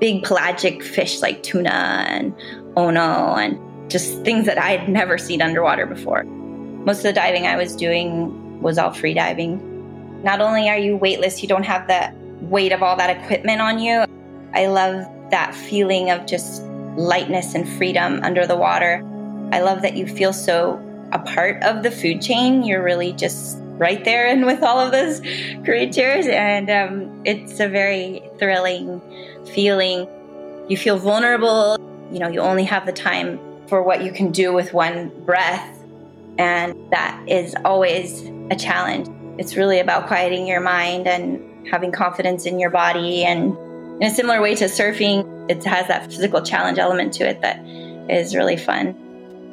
big 0.03 0.25
pelagic 0.25 0.83
fish 0.83 1.23
like 1.23 1.45
tuna 1.45 2.05
and 2.09 2.35
ono 2.77 3.37
and 3.37 3.57
just 3.89 4.25
things 4.25 4.47
that 4.47 4.59
I 4.59 4.71
had 4.77 4.89
never 4.89 5.17
seen 5.17 5.41
underwater 5.41 5.87
before. 5.87 6.25
Most 6.25 6.99
of 6.99 7.03
the 7.05 7.13
diving 7.13 7.47
I 7.47 7.57
was 7.57 7.77
doing 7.77 8.61
was 8.61 8.79
all 8.79 8.93
free 8.93 9.15
diving. 9.15 9.61
Not 10.25 10.41
only 10.41 10.69
are 10.69 10.77
you 10.77 10.97
weightless, 10.97 11.41
you 11.41 11.47
don't 11.47 11.63
have 11.63 11.87
the 11.87 12.13
weight 12.47 12.73
of 12.73 12.83
all 12.83 12.97
that 12.97 13.17
equipment 13.17 13.61
on 13.61 13.79
you. 13.79 14.05
I 14.55 14.67
love 14.67 15.07
that 15.31 15.55
feeling 15.55 16.11
of 16.11 16.27
just 16.27 16.65
lightness 16.97 17.55
and 17.55 17.69
freedom 17.79 18.19
under 18.25 18.45
the 18.45 18.57
water. 18.57 19.09
I 19.53 19.61
love 19.61 19.83
that 19.83 19.97
you 19.97 20.09
feel 20.09 20.33
so 20.33 20.83
a 21.13 21.21
part 21.21 21.63
of 21.63 21.85
the 21.85 21.93
food 21.93 22.21
chain. 22.21 22.65
You're 22.65 22.83
really 22.83 23.13
just 23.13 23.62
right 23.79 24.05
there 24.05 24.27
and 24.27 24.47
with 24.47 24.63
all 24.63 24.79
of 24.79 24.93
those 24.93 25.21
creatures, 25.65 26.27
and 26.27 26.71
um, 26.71 27.23
it's 27.25 27.61
a 27.61 27.69
very 27.69 28.23
thrilling 28.39 29.01
feeling. 29.55 30.07
You 30.69 30.77
feel 30.77 30.99
vulnerable. 30.99 31.79
You 32.13 32.19
know, 32.19 32.29
you 32.29 32.41
only 32.41 32.65
have 32.65 32.87
the 32.87 32.93
time 32.93 33.39
for 33.67 33.83
what 33.83 34.05
you 34.05 34.13
can 34.13 34.31
do 34.33 34.53
with 34.53 34.73
one 34.73 35.11
breath. 35.25 35.79
And 36.39 36.75
that 36.91 37.23
is 37.27 37.55
always 37.65 38.23
a 38.51 38.57
challenge. 38.57 39.09
It's 39.39 39.57
really 39.57 39.81
about 39.81 40.07
quieting 40.07 40.47
your 40.47 40.61
mind 40.61 41.07
and 41.07 41.41
having 41.69 41.93
confidence 41.93 42.47
in 42.47 42.59
your 42.59 42.71
body. 42.71 43.25
And 43.25 43.57
in 44.03 44.05
a 44.05 44.11
similar 44.11 44.41
way 44.41 44.55
to 44.57 44.65
surfing, 44.67 45.51
it 45.51 45.65
has 45.65 45.89
that 45.89 46.07
physical 46.07 46.43
challenge 46.43 46.79
element 46.79 47.15
to 47.15 47.29
it 47.29 47.41
that 47.41 47.65
is 48.11 48.35
really 48.35 48.57
fun. 48.57 48.95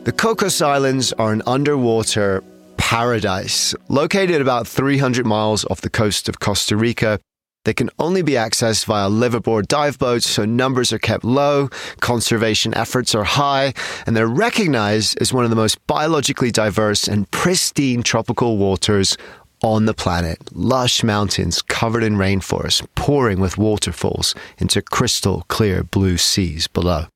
The 0.04 0.12
Cocos 0.12 0.62
Islands 0.62 1.14
are 1.14 1.32
an 1.32 1.42
underwater 1.46 2.44
paradise 2.80 3.76
located 3.90 4.42
about 4.42 4.68
300 4.68 5.26
miles 5.26 5.66
off 5.66 5.82
the 5.82 5.90
coast 5.90 6.28
of 6.28 6.40
Costa 6.40 6.76
Rica 6.76 7.20
they 7.66 7.74
can 7.74 7.90
only 8.00 8.22
be 8.22 8.32
accessed 8.32 8.86
via 8.86 9.10
liveaboard 9.10 9.68
dive 9.68 10.00
boats, 10.00 10.26
so 10.26 10.46
numbers 10.46 10.94
are 10.94 10.98
kept 11.00 11.26
low, 11.26 11.68
conservation 12.00 12.74
efforts 12.74 13.14
are 13.14 13.26
high, 13.26 13.74
and 14.08 14.16
they're 14.16 14.28
recognized 14.28 15.22
as 15.22 15.34
one 15.34 15.44
of 15.44 15.50
the 15.50 15.58
most 15.58 15.86
biologically 15.86 16.52
diverse 16.52 17.08
and 17.08 17.30
pristine 17.32 18.02
tropical 18.02 18.58
waters 18.58 19.18
on 19.62 19.86
the 19.86 19.94
planet. 19.94 20.40
Lush 20.54 21.04
mountains 21.04 21.62
covered 21.62 22.02
in 22.02 22.16
rainforest, 22.16 22.88
pouring 22.96 23.42
with 23.42 23.58
waterfalls 23.58 24.34
into 24.58 24.82
crystal 24.82 25.44
clear 25.50 25.84
blue 25.84 26.18
seas 26.18 26.68
below. 26.68 27.08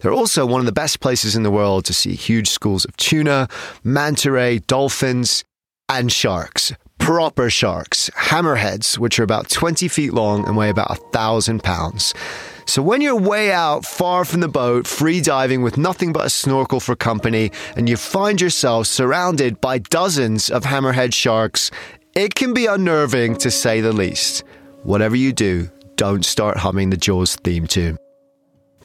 They're 0.00 0.12
also 0.12 0.46
one 0.46 0.60
of 0.60 0.66
the 0.66 0.72
best 0.72 1.00
places 1.00 1.34
in 1.34 1.42
the 1.42 1.50
world 1.50 1.84
to 1.86 1.92
see 1.92 2.14
huge 2.14 2.48
schools 2.48 2.84
of 2.84 2.96
tuna, 2.96 3.48
manta 3.82 4.30
ray, 4.30 4.60
dolphins, 4.60 5.44
and 5.88 6.12
sharks 6.12 6.72
proper 7.08 7.48
sharks, 7.48 8.10
hammerheads, 8.16 8.98
which 8.98 9.18
are 9.18 9.22
about 9.22 9.48
20 9.48 9.88
feet 9.88 10.12
long 10.12 10.46
and 10.46 10.58
weigh 10.58 10.68
about 10.68 10.90
a 10.90 11.00
thousand 11.10 11.62
pounds. 11.62 12.12
So 12.66 12.82
when 12.82 13.00
you're 13.00 13.16
way 13.16 13.50
out, 13.50 13.86
far 13.86 14.26
from 14.26 14.40
the 14.40 14.48
boat, 14.48 14.86
free 14.86 15.22
diving 15.22 15.62
with 15.62 15.78
nothing 15.78 16.12
but 16.12 16.26
a 16.26 16.28
snorkel 16.28 16.80
for 16.80 16.94
company, 16.94 17.50
and 17.76 17.88
you 17.88 17.96
find 17.96 18.38
yourself 18.42 18.88
surrounded 18.88 19.58
by 19.58 19.78
dozens 19.78 20.50
of 20.50 20.64
hammerhead 20.64 21.14
sharks, 21.14 21.70
it 22.14 22.34
can 22.34 22.52
be 22.52 22.66
unnerving 22.66 23.36
to 23.36 23.50
say 23.50 23.80
the 23.80 23.94
least. 23.94 24.44
Whatever 24.82 25.16
you 25.16 25.32
do, 25.32 25.70
don't 25.96 26.26
start 26.26 26.58
humming 26.58 26.90
the 26.90 26.98
Jaws 26.98 27.36
theme 27.36 27.66
tune. 27.66 27.96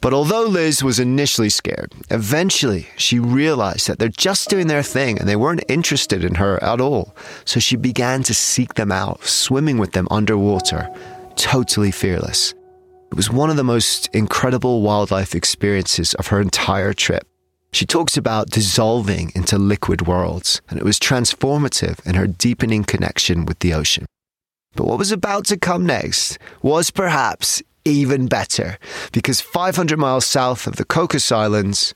But 0.04 0.12
although 0.12 0.44
Liz 0.44 0.84
was 0.84 1.00
initially 1.00 1.48
scared, 1.48 1.94
eventually 2.10 2.88
she 2.98 3.18
realized 3.18 3.88
that 3.88 3.98
they're 3.98 4.10
just 4.10 4.50
doing 4.50 4.66
their 4.66 4.82
thing 4.82 5.18
and 5.18 5.26
they 5.26 5.34
weren't 5.34 5.64
interested 5.66 6.22
in 6.22 6.34
her 6.34 6.62
at 6.62 6.78
all. 6.78 7.16
So 7.46 7.58
she 7.58 7.76
began 7.76 8.22
to 8.24 8.34
seek 8.34 8.74
them 8.74 8.92
out, 8.92 9.24
swimming 9.24 9.78
with 9.78 9.92
them 9.92 10.06
underwater, 10.10 10.94
totally 11.36 11.90
fearless. 11.90 12.52
It 13.12 13.14
was 13.14 13.30
one 13.30 13.48
of 13.48 13.56
the 13.56 13.64
most 13.64 14.14
incredible 14.14 14.82
wildlife 14.82 15.34
experiences 15.34 16.12
of 16.16 16.26
her 16.26 16.38
entire 16.38 16.92
trip. 16.92 17.26
She 17.72 17.86
talks 17.86 18.18
about 18.18 18.50
dissolving 18.50 19.32
into 19.34 19.56
liquid 19.56 20.06
worlds, 20.06 20.60
and 20.68 20.78
it 20.78 20.84
was 20.84 20.98
transformative 20.98 22.06
in 22.06 22.14
her 22.14 22.26
deepening 22.26 22.84
connection 22.84 23.46
with 23.46 23.60
the 23.60 23.72
ocean. 23.72 24.04
But 24.76 24.86
what 24.86 24.98
was 24.98 25.12
about 25.12 25.46
to 25.46 25.56
come 25.56 25.86
next 25.86 26.38
was 26.60 26.90
perhaps 26.90 27.62
even 27.84 28.26
better 28.26 28.78
because 29.12 29.40
500 29.40 29.98
miles 29.98 30.26
south 30.26 30.66
of 30.66 30.76
the 30.76 30.84
Cocos 30.84 31.30
Islands 31.30 31.94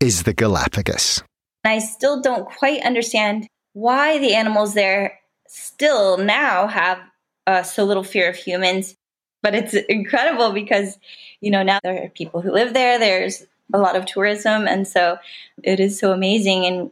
is 0.00 0.24
the 0.24 0.32
Galapagos. 0.32 1.22
I 1.64 1.78
still 1.78 2.20
don't 2.20 2.46
quite 2.46 2.82
understand 2.82 3.46
why 3.72 4.18
the 4.18 4.34
animals 4.34 4.74
there 4.74 5.18
still 5.48 6.18
now 6.18 6.66
have 6.66 6.98
uh, 7.46 7.62
so 7.62 7.84
little 7.84 8.04
fear 8.04 8.28
of 8.28 8.36
humans. 8.36 8.96
But 9.42 9.54
it's 9.54 9.74
incredible 9.88 10.52
because, 10.52 10.98
you 11.40 11.50
know, 11.50 11.62
now 11.62 11.78
there 11.82 12.04
are 12.04 12.08
people 12.08 12.40
who 12.40 12.50
live 12.50 12.72
there. 12.72 12.98
There's 12.98 13.44
a 13.72 13.78
lot 13.78 13.96
of 13.96 14.06
tourism. 14.06 14.66
And 14.66 14.86
so 14.86 15.18
it 15.62 15.80
is 15.80 15.98
so 15.98 16.12
amazing. 16.12 16.64
And 16.66 16.90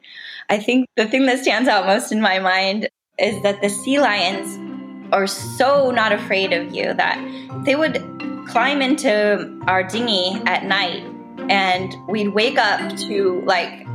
I 0.49 0.59
think 0.59 0.87
the 0.97 1.07
thing 1.07 1.27
that 1.27 1.39
stands 1.39 1.69
out 1.69 1.87
most 1.87 2.13
in 2.13 2.21
my 2.21 2.39
mind 2.39 2.89
is 3.19 3.43
that 3.43 3.61
the 3.61 3.69
sea 3.69 4.01
lions 4.01 4.59
are 5.13 5.27
so 5.27 5.91
not 5.91 6.13
afraid 6.13 6.53
of 6.53 6.75
you 6.75 6.95
that 6.95 7.19
they 7.65 7.75
would 7.75 8.03
climb 8.53 8.83
into 8.83 9.59
our 9.67 9.83
dinghy 9.83 10.39
at 10.45 10.67
night 10.67 11.03
and 11.49 11.97
we'd 12.07 12.29
wake 12.35 12.59
up 12.59 12.95
to 12.99 13.43
like 13.47 13.87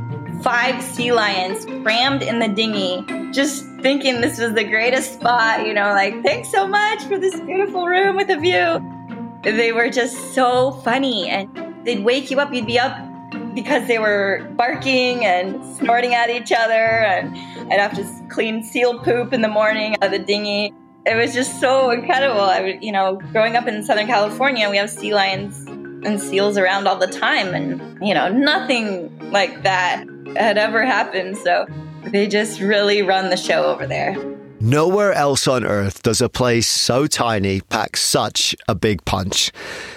five 0.42 0.82
sea 0.82 1.12
lions 1.12 1.64
crammed 1.84 2.22
in 2.22 2.40
the 2.40 2.48
dinghy, 2.48 3.04
just 3.32 3.64
thinking 3.82 4.20
this 4.20 4.36
was 4.36 4.54
the 4.54 4.64
greatest 4.64 5.14
spot, 5.14 5.64
you 5.64 5.72
know, 5.72 5.90
like, 5.92 6.24
thanks 6.24 6.50
so 6.50 6.66
much 6.66 7.04
for 7.04 7.18
this 7.18 7.38
beautiful 7.40 7.86
room 7.86 8.16
with 8.16 8.30
a 8.30 8.36
view. 8.36 8.82
They 9.44 9.70
were 9.70 9.90
just 9.90 10.34
so 10.34 10.72
funny 10.82 11.28
and 11.28 11.48
they'd 11.86 12.02
wake 12.02 12.28
you 12.28 12.40
up, 12.40 12.52
you'd 12.52 12.66
be 12.66 12.80
up 12.80 12.96
because 13.54 13.86
they 13.86 14.00
were 14.00 14.50
barking 14.56 15.24
and 15.24 15.64
snorting 15.76 16.14
at 16.14 16.30
each 16.30 16.50
other, 16.50 16.74
and 16.74 17.36
I'd 17.72 17.78
have 17.78 17.94
to 17.94 18.04
clean 18.28 18.64
seal 18.64 18.98
poop 18.98 19.32
in 19.32 19.40
the 19.40 19.48
morning 19.48 19.94
out 19.94 20.06
of 20.06 20.10
the 20.10 20.18
dinghy 20.18 20.74
it 21.06 21.14
was 21.14 21.34
just 21.34 21.60
so 21.60 21.90
incredible. 21.90 22.40
I, 22.40 22.78
you 22.80 22.92
know, 22.92 23.16
growing 23.32 23.56
up 23.56 23.66
in 23.66 23.82
Southern 23.84 24.06
California, 24.06 24.68
we 24.70 24.76
have 24.76 24.90
sea 24.90 25.14
lions 25.14 25.66
and 25.66 26.20
seals 26.20 26.56
around 26.56 26.86
all 26.86 26.96
the 26.96 27.06
time, 27.06 27.54
and 27.54 28.06
you 28.06 28.14
know, 28.14 28.28
nothing 28.28 29.30
like 29.30 29.62
that 29.62 30.04
had 30.36 30.58
ever 30.58 30.84
happened. 30.84 31.36
So 31.38 31.66
they 32.04 32.26
just 32.26 32.60
really 32.60 33.02
run 33.02 33.30
the 33.30 33.36
show 33.36 33.64
over 33.64 33.86
there. 33.86 34.16
Nowhere 34.60 35.12
else 35.12 35.46
on 35.46 35.64
Earth 35.64 36.02
does 36.02 36.20
a 36.20 36.28
place 36.28 36.66
so 36.66 37.06
tiny 37.06 37.60
pack 37.60 37.96
such 37.96 38.56
a 38.66 38.74
big 38.74 39.04
punch. 39.04 39.52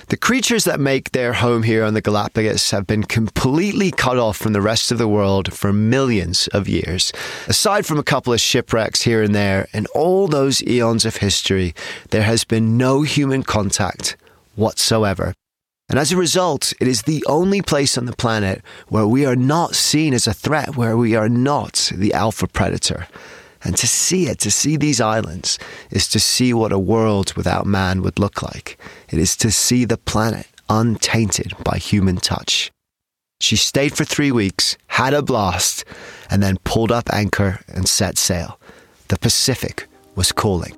The 0.10 0.18
creatures 0.18 0.66
that 0.66 0.80
make 0.80 1.14
their 1.14 1.34
home 1.34 1.64
here 1.64 1.84
on 1.84 1.96
the 1.96 2.02
Galapagos 2.02 2.70
have 2.70 2.86
been 2.86 3.02
completely 3.02 3.90
cut 3.90 4.20
off 4.20 4.38
from 4.38 4.54
the 4.54 4.62
rest 4.62 4.92
of 4.92 5.00
the 5.00 5.08
world 5.08 5.52
for 5.52 5.74
millions 5.74 6.48
of 6.50 6.70
years. 6.70 7.12
Aside 7.48 7.88
from 7.88 7.98
a 7.98 8.04
couple 8.04 8.34
of 8.34 8.40
shipwrecks 8.40 9.02
here 9.02 9.24
and 9.24 9.34
there, 9.34 9.68
in 9.74 9.88
all 9.96 10.28
those 10.28 10.62
eons 10.62 11.06
of 11.06 11.16
history, 11.16 11.74
there 12.12 12.22
has 12.22 12.44
been 12.44 12.78
no 12.78 13.02
human 13.02 13.42
contact 13.42 14.16
whatsoever. 14.56 15.34
And 15.90 15.98
as 15.98 16.12
a 16.12 16.18
result, 16.18 16.72
it 16.80 16.88
is 16.88 17.02
the 17.02 17.26
only 17.28 17.64
place 17.64 17.98
on 17.98 18.06
the 18.06 18.16
planet 18.16 18.62
where 18.90 19.08
we 19.08 19.26
are 19.26 19.36
not 19.36 19.74
seen 19.74 20.14
as 20.14 20.28
a 20.28 20.36
threat, 20.36 20.78
where 20.78 20.96
we 20.96 21.16
are 21.16 21.30
not 21.30 21.92
the 21.96 22.14
alpha 22.14 22.46
predator. 22.46 23.08
And 23.64 23.78
to 23.78 23.88
see 23.88 24.28
it, 24.28 24.40
to 24.40 24.52
see 24.52 24.76
these 24.78 25.00
islands, 25.00 25.60
is 25.92 26.08
to 26.10 26.20
see 26.20 26.54
what 26.54 26.72
a 26.72 26.80
world 26.80 27.34
without 27.36 27.66
man 27.66 28.02
would 28.02 28.18
look 28.18 28.42
like. 28.42 28.80
It 29.10 29.20
is 29.20 29.36
to 29.38 29.52
see 29.52 29.86
the 29.86 29.98
planet 29.98 30.48
untainted 30.70 31.54
by 31.64 31.78
human 31.78 32.18
touch. 32.18 32.72
She 33.40 33.56
stayed 33.56 33.94
for 33.94 34.06
three 34.06 34.32
weeks, 34.32 34.78
had 34.88 35.14
a 35.14 35.22
blast, 35.22 35.84
and 36.30 36.42
then 36.42 36.58
pulled 36.64 36.92
up 36.92 37.10
anchor 37.12 37.60
and 37.68 37.88
set 37.88 38.18
sail. 38.18 38.60
The 39.08 39.18
Pacific 39.18 39.88
was 40.16 40.32
calling. 40.32 40.78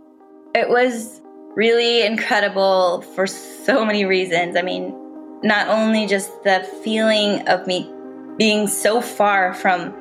It 0.55 0.69
was 0.69 1.21
really 1.55 2.05
incredible 2.05 3.01
for 3.15 3.27
so 3.27 3.85
many 3.85 4.05
reasons. 4.05 4.55
I 4.55 4.61
mean, 4.61 4.95
not 5.43 5.67
only 5.67 6.07
just 6.07 6.31
the 6.43 6.67
feeling 6.83 7.47
of 7.47 7.67
me 7.67 7.91
being 8.37 8.67
so 8.67 9.01
far 9.01 9.53
from 9.53 9.93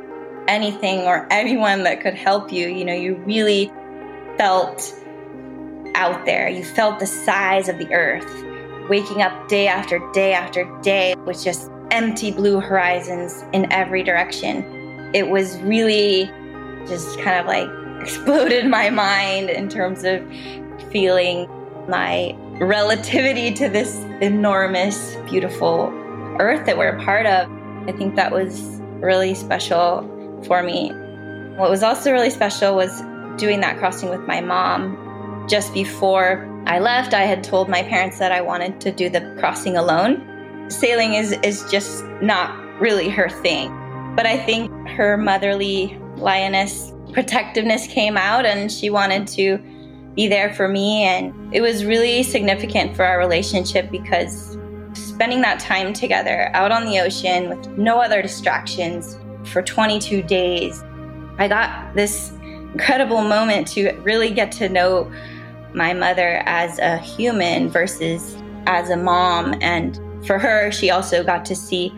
anything 0.48 1.00
or 1.00 1.26
anyone 1.30 1.84
that 1.84 2.00
could 2.00 2.14
help 2.14 2.52
you, 2.52 2.68
you 2.68 2.84
know, 2.84 2.94
you 2.94 3.16
really 3.26 3.72
felt 4.36 4.94
out 5.94 6.24
there. 6.24 6.48
You 6.48 6.64
felt 6.64 6.98
the 6.98 7.06
size 7.06 7.68
of 7.68 7.78
the 7.78 7.92
earth. 7.92 8.44
Waking 8.88 9.22
up 9.22 9.48
day 9.48 9.68
after 9.68 10.00
day 10.12 10.32
after 10.32 10.64
day 10.82 11.14
with 11.24 11.42
just 11.42 11.70
empty 11.90 12.32
blue 12.32 12.60
horizons 12.60 13.44
in 13.52 13.70
every 13.72 14.02
direction. 14.02 14.64
It 15.14 15.28
was 15.28 15.58
really 15.60 16.30
just 16.86 17.18
kind 17.20 17.38
of 17.38 17.46
like 17.46 17.68
exploded 18.02 18.66
my 18.66 18.90
mind 18.90 19.50
in 19.50 19.68
terms 19.68 20.04
of 20.04 20.20
feeling 20.90 21.48
my 21.88 22.34
relativity 22.58 23.52
to 23.52 23.68
this 23.68 23.96
enormous, 24.20 25.16
beautiful 25.28 25.90
earth 26.40 26.66
that 26.66 26.76
we're 26.76 26.96
a 26.96 27.04
part 27.04 27.26
of. 27.26 27.50
I 27.88 27.92
think 27.92 28.16
that 28.16 28.32
was 28.32 28.80
really 29.00 29.34
special 29.34 30.08
for 30.46 30.62
me. 30.62 30.90
What 31.56 31.70
was 31.70 31.82
also 31.82 32.12
really 32.12 32.30
special 32.30 32.74
was 32.74 33.02
doing 33.36 33.60
that 33.60 33.78
crossing 33.78 34.10
with 34.10 34.20
my 34.22 34.40
mom. 34.40 35.46
Just 35.48 35.72
before 35.74 36.48
I 36.66 36.78
left, 36.78 37.14
I 37.14 37.22
had 37.22 37.42
told 37.42 37.68
my 37.68 37.82
parents 37.82 38.18
that 38.18 38.32
I 38.32 38.40
wanted 38.40 38.80
to 38.82 38.92
do 38.92 39.08
the 39.08 39.20
crossing 39.38 39.76
alone 39.76 40.28
sailing 40.72 41.14
is 41.14 41.32
is 41.42 41.64
just 41.70 42.04
not 42.20 42.56
really 42.80 43.08
her 43.08 43.28
thing. 43.28 43.68
But 44.16 44.26
I 44.26 44.38
think 44.38 44.70
her 44.88 45.16
motherly 45.16 45.98
lioness 46.16 46.92
protectiveness 47.12 47.86
came 47.86 48.16
out 48.16 48.46
and 48.46 48.70
she 48.72 48.90
wanted 48.90 49.26
to 49.26 49.58
be 50.14 50.28
there 50.28 50.52
for 50.54 50.68
me 50.68 51.02
and 51.04 51.54
it 51.54 51.60
was 51.60 51.84
really 51.84 52.22
significant 52.22 52.94
for 52.94 53.04
our 53.04 53.18
relationship 53.18 53.90
because 53.90 54.58
spending 54.92 55.40
that 55.40 55.58
time 55.58 55.92
together 55.92 56.50
out 56.52 56.70
on 56.70 56.84
the 56.84 57.00
ocean 57.00 57.48
with 57.48 57.66
no 57.78 57.98
other 57.98 58.20
distractions 58.20 59.16
for 59.52 59.62
22 59.62 60.22
days 60.22 60.82
I 61.38 61.48
got 61.48 61.94
this 61.94 62.32
incredible 62.72 63.22
moment 63.22 63.68
to 63.68 63.92
really 64.00 64.30
get 64.30 64.52
to 64.52 64.68
know 64.68 65.10
my 65.74 65.92
mother 65.94 66.42
as 66.46 66.78
a 66.78 66.98
human 66.98 67.68
versus 67.68 68.36
as 68.66 68.90
a 68.90 68.96
mom 68.96 69.54
and 69.60 69.98
for 70.26 70.38
her, 70.38 70.70
she 70.70 70.90
also 70.90 71.24
got 71.24 71.44
to 71.46 71.56
see 71.56 71.90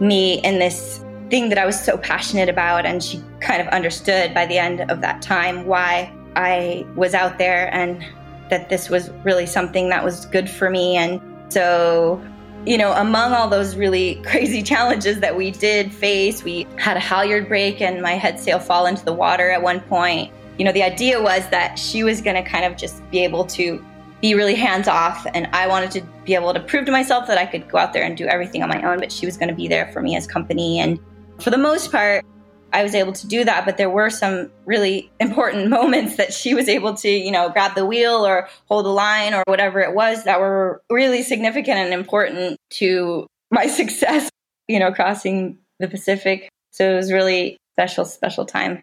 me 0.00 0.40
in 0.40 0.58
this 0.58 1.04
thing 1.30 1.48
that 1.48 1.58
I 1.58 1.66
was 1.66 1.78
so 1.82 1.96
passionate 1.98 2.48
about. 2.48 2.86
And 2.86 3.02
she 3.02 3.22
kind 3.40 3.60
of 3.60 3.68
understood 3.68 4.34
by 4.34 4.46
the 4.46 4.58
end 4.58 4.82
of 4.90 5.00
that 5.00 5.22
time 5.22 5.66
why 5.66 6.12
I 6.36 6.86
was 6.94 7.14
out 7.14 7.38
there 7.38 7.72
and 7.74 8.04
that 8.50 8.68
this 8.68 8.88
was 8.88 9.10
really 9.24 9.46
something 9.46 9.88
that 9.90 10.04
was 10.04 10.26
good 10.26 10.48
for 10.48 10.70
me. 10.70 10.96
And 10.96 11.20
so, 11.52 12.22
you 12.66 12.76
know, 12.76 12.92
among 12.92 13.32
all 13.32 13.48
those 13.48 13.76
really 13.76 14.16
crazy 14.24 14.62
challenges 14.62 15.20
that 15.20 15.36
we 15.36 15.50
did 15.50 15.92
face, 15.92 16.44
we 16.44 16.66
had 16.76 16.96
a 16.96 17.00
halyard 17.00 17.48
break 17.48 17.80
and 17.80 18.02
my 18.02 18.12
head 18.12 18.38
sail 18.38 18.58
fall 18.58 18.86
into 18.86 19.04
the 19.04 19.12
water 19.12 19.50
at 19.50 19.62
one 19.62 19.80
point. 19.80 20.32
You 20.58 20.64
know, 20.64 20.72
the 20.72 20.82
idea 20.82 21.22
was 21.22 21.48
that 21.48 21.78
she 21.78 22.02
was 22.02 22.20
going 22.20 22.42
to 22.42 22.48
kind 22.48 22.64
of 22.64 22.76
just 22.76 23.08
be 23.10 23.24
able 23.24 23.46
to 23.46 23.84
be 24.20 24.34
really 24.34 24.54
hands 24.54 24.88
off. 24.88 25.26
And 25.32 25.46
I 25.52 25.66
wanted 25.66 25.90
to 25.92 26.02
be 26.24 26.34
able 26.34 26.52
to 26.52 26.60
prove 26.60 26.84
to 26.86 26.92
myself 26.92 27.26
that 27.26 27.38
I 27.38 27.46
could 27.46 27.68
go 27.68 27.78
out 27.78 27.92
there 27.92 28.04
and 28.04 28.16
do 28.16 28.26
everything 28.26 28.62
on 28.62 28.68
my 28.68 28.82
own, 28.82 28.98
but 28.98 29.10
she 29.10 29.24
was 29.24 29.36
going 29.36 29.48
to 29.48 29.54
be 29.54 29.68
there 29.68 29.90
for 29.92 30.02
me 30.02 30.16
as 30.16 30.26
company. 30.26 30.78
And 30.78 30.98
for 31.38 31.50
the 31.50 31.58
most 31.58 31.90
part, 31.90 32.24
I 32.72 32.82
was 32.82 32.94
able 32.94 33.12
to 33.12 33.26
do 33.26 33.44
that, 33.44 33.64
but 33.64 33.76
there 33.76 33.90
were 33.90 34.10
some 34.10 34.50
really 34.64 35.10
important 35.20 35.68
moments 35.78 36.16
that 36.16 36.32
she 36.32 36.54
was 36.54 36.68
able 36.68 36.94
to, 36.94 37.08
you 37.08 37.30
know, 37.30 37.48
grab 37.50 37.74
the 37.74 37.86
wheel 37.86 38.26
or 38.26 38.48
hold 38.66 38.84
the 38.84 38.90
line 38.90 39.34
or 39.34 39.42
whatever 39.46 39.80
it 39.80 39.94
was 39.94 40.24
that 40.24 40.40
were 40.40 40.82
really 40.90 41.22
significant 41.22 41.78
and 41.78 41.94
important 41.94 42.56
to 42.70 43.26
my 43.50 43.66
success, 43.68 44.30
you 44.68 44.78
know, 44.78 44.92
crossing 44.92 45.58
the 45.78 45.88
Pacific. 45.88 46.48
So 46.72 46.92
it 46.92 46.96
was 46.96 47.12
really 47.12 47.56
special, 47.74 48.04
special 48.04 48.44
time. 48.44 48.82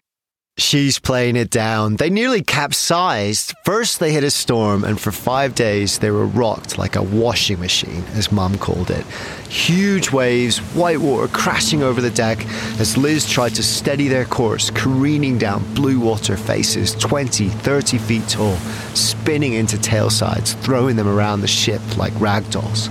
She's 0.58 0.98
playing 0.98 1.36
it 1.36 1.50
down. 1.50 1.96
They 1.96 2.10
nearly 2.10 2.42
capsized. 2.42 3.54
First, 3.64 4.00
they 4.00 4.12
hit 4.12 4.24
a 4.24 4.30
storm, 4.30 4.82
and 4.82 5.00
for 5.00 5.12
five 5.12 5.54
days, 5.54 6.00
they 6.00 6.10
were 6.10 6.26
rocked 6.26 6.78
like 6.78 6.96
a 6.96 7.02
washing 7.02 7.60
machine, 7.60 8.02
as 8.14 8.32
Mum 8.32 8.58
called 8.58 8.90
it. 8.90 9.06
Huge 9.48 10.10
waves, 10.10 10.58
white 10.74 10.98
water 10.98 11.28
crashing 11.28 11.84
over 11.84 12.00
the 12.00 12.10
deck 12.10 12.44
as 12.80 12.96
Liz 12.96 13.24
tried 13.24 13.54
to 13.54 13.62
steady 13.62 14.08
their 14.08 14.24
course, 14.24 14.70
careening 14.70 15.38
down 15.38 15.62
blue 15.74 16.00
water 16.00 16.36
faces 16.36 16.92
20, 16.96 17.48
30 17.48 17.98
feet 17.98 18.28
tall, 18.28 18.56
spinning 18.94 19.52
into 19.52 19.76
tailsides, 19.76 20.60
throwing 20.62 20.96
them 20.96 21.06
around 21.06 21.40
the 21.40 21.46
ship 21.46 21.80
like 21.96 22.12
rag 22.20 22.50
dolls. 22.50 22.88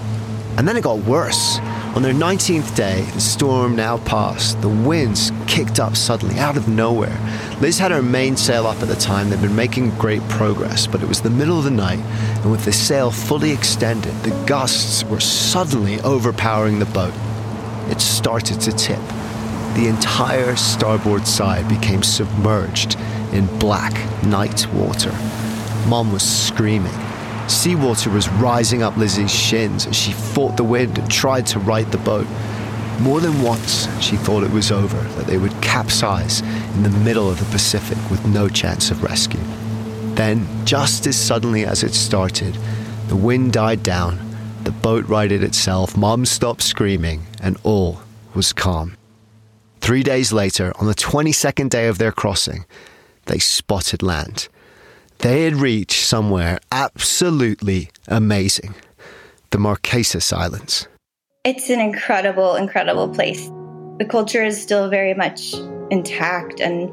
And 0.57 0.65
then 0.65 0.77
it 0.77 0.83
got 0.83 0.99
worse. 0.99 1.59
On 1.95 2.03
their 2.03 2.13
19th 2.13 2.75
day, 2.75 3.01
the 3.13 3.19
storm 3.19 3.75
now 3.75 3.97
passed. 3.97 4.61
The 4.61 4.69
winds 4.69 5.31
kicked 5.47 5.79
up 5.79 5.95
suddenly 5.95 6.37
out 6.37 6.55
of 6.55 6.67
nowhere. 6.67 7.17
Liz 7.59 7.79
had 7.79 7.91
her 7.91 8.03
mainsail 8.03 8.67
up 8.67 8.81
at 8.81 8.87
the 8.87 8.95
time. 8.95 9.29
They'd 9.29 9.41
been 9.41 9.55
making 9.55 9.91
great 9.97 10.21
progress, 10.29 10.85
but 10.85 11.01
it 11.01 11.07
was 11.07 11.21
the 11.21 11.31
middle 11.31 11.57
of 11.57 11.63
the 11.63 11.71
night, 11.71 11.99
and 12.43 12.51
with 12.51 12.65
the 12.65 12.71
sail 12.71 13.09
fully 13.09 13.51
extended, 13.51 14.13
the 14.23 14.45
gusts 14.45 15.03
were 15.05 15.19
suddenly 15.19 15.99
overpowering 16.01 16.77
the 16.77 16.85
boat. 16.85 17.13
It 17.89 17.99
started 17.99 18.61
to 18.61 18.71
tip. 18.73 19.01
The 19.73 19.87
entire 19.87 20.55
starboard 20.55 21.25
side 21.25 21.67
became 21.67 22.03
submerged 22.03 22.95
in 23.31 23.47
black 23.59 23.93
night 24.23 24.67
water. 24.73 25.11
Mom 25.87 26.11
was 26.11 26.23
screaming. 26.23 27.06
Seawater 27.47 28.09
was 28.09 28.27
rising 28.27 28.83
up 28.83 28.97
Lizzie's 28.97 29.33
shins 29.33 29.87
as 29.87 29.95
she 29.95 30.11
fought 30.11 30.57
the 30.57 30.65
wind 30.65 30.97
and 30.97 31.09
tried 31.09 31.47
to 31.47 31.59
right 31.59 31.89
the 31.91 31.97
boat. 31.97 32.27
More 32.99 33.21
than 33.21 33.41
once, 33.41 33.87
she 34.03 34.17
thought 34.17 34.43
it 34.43 34.51
was 34.51 34.69
over, 34.69 34.97
that 34.97 35.27
they 35.27 35.37
would 35.37 35.61
capsize 35.61 36.41
in 36.41 36.83
the 36.83 36.89
middle 36.89 37.29
of 37.29 37.39
the 37.39 37.45
Pacific 37.45 37.97
with 38.11 38.25
no 38.25 38.49
chance 38.49 38.91
of 38.91 39.01
rescue. 39.01 39.39
Then, 40.15 40.45
just 40.65 41.07
as 41.07 41.15
suddenly 41.15 41.65
as 41.65 41.83
it 41.83 41.93
started, 41.93 42.57
the 43.07 43.15
wind 43.15 43.53
died 43.53 43.81
down, 43.81 44.19
the 44.63 44.71
boat 44.71 45.05
righted 45.07 45.41
itself, 45.41 45.95
Mom 45.95 46.25
stopped 46.25 46.61
screaming, 46.61 47.27
and 47.41 47.55
all 47.63 48.01
was 48.33 48.51
calm. 48.51 48.97
Three 49.79 50.03
days 50.03 50.33
later, 50.33 50.73
on 50.79 50.87
the 50.87 50.95
22nd 50.95 51.69
day 51.69 51.87
of 51.87 51.97
their 51.97 52.11
crossing, 52.11 52.65
they 53.27 53.39
spotted 53.39 54.03
land 54.03 54.49
they 55.19 55.43
had 55.43 55.55
reached 55.55 56.05
somewhere 56.05 56.59
absolutely 56.71 57.89
amazing 58.07 58.75
the 59.51 59.57
Marquesas 59.57 60.33
Islands. 60.33 60.87
It's 61.43 61.69
an 61.69 61.79
incredible, 61.79 62.55
incredible 62.55 63.09
place. 63.09 63.49
The 63.99 64.05
culture 64.05 64.43
is 64.43 64.61
still 64.61 64.89
very 64.89 65.13
much 65.13 65.53
intact, 65.89 66.59
and 66.59 66.89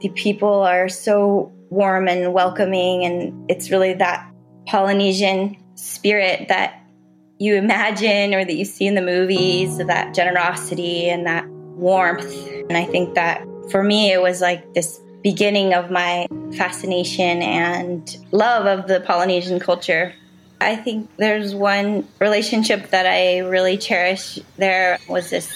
the 0.00 0.08
people 0.10 0.62
are 0.62 0.88
so 0.88 1.52
warm 1.70 2.08
and 2.08 2.32
welcoming. 2.32 3.04
And 3.04 3.50
it's 3.50 3.70
really 3.70 3.94
that 3.94 4.30
Polynesian 4.66 5.56
spirit 5.74 6.48
that 6.48 6.82
you 7.38 7.54
imagine 7.54 8.34
or 8.34 8.44
that 8.44 8.54
you 8.54 8.64
see 8.64 8.86
in 8.86 8.94
the 8.94 9.02
movies, 9.02 9.78
that 9.78 10.14
generosity 10.14 11.08
and 11.08 11.26
that 11.26 11.46
warmth. 11.48 12.32
And 12.68 12.76
I 12.76 12.84
think 12.84 13.14
that 13.14 13.44
for 13.70 13.82
me, 13.82 14.12
it 14.12 14.22
was 14.22 14.40
like 14.40 14.74
this 14.74 15.00
beginning 15.22 15.74
of 15.74 15.90
my 15.90 16.26
fascination 16.56 17.42
and 17.42 18.16
love 18.32 18.66
of 18.66 18.88
the 18.88 19.00
Polynesian 19.00 19.58
culture. 19.58 20.14
I 20.60 20.76
think 20.76 21.08
there's 21.16 21.54
one 21.54 22.06
relationship 22.20 22.90
that 22.90 23.06
I 23.06 23.38
really 23.38 23.76
cherish. 23.78 24.38
There 24.56 24.98
was 25.08 25.30
this 25.30 25.50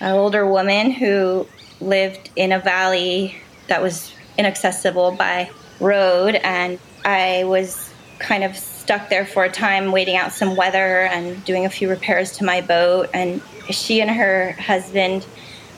older 0.00 0.46
woman 0.46 0.90
who 0.90 1.46
lived 1.80 2.30
in 2.36 2.52
a 2.52 2.58
valley 2.58 3.36
that 3.68 3.82
was 3.82 4.12
inaccessible 4.38 5.12
by 5.12 5.50
road, 5.80 6.36
and 6.36 6.78
I 7.04 7.44
was 7.44 7.92
kind 8.18 8.44
of 8.44 8.56
stuck 8.56 9.08
there 9.10 9.26
for 9.26 9.44
a 9.44 9.50
time 9.50 9.92
waiting 9.92 10.16
out 10.16 10.32
some 10.32 10.56
weather 10.56 11.02
and 11.02 11.44
doing 11.44 11.66
a 11.66 11.70
few 11.70 11.90
repairs 11.90 12.32
to 12.38 12.44
my 12.44 12.60
boat. 12.60 13.10
And 13.12 13.42
she 13.70 14.00
and 14.00 14.10
her 14.10 14.52
husband 14.52 15.26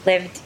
lived 0.07 0.41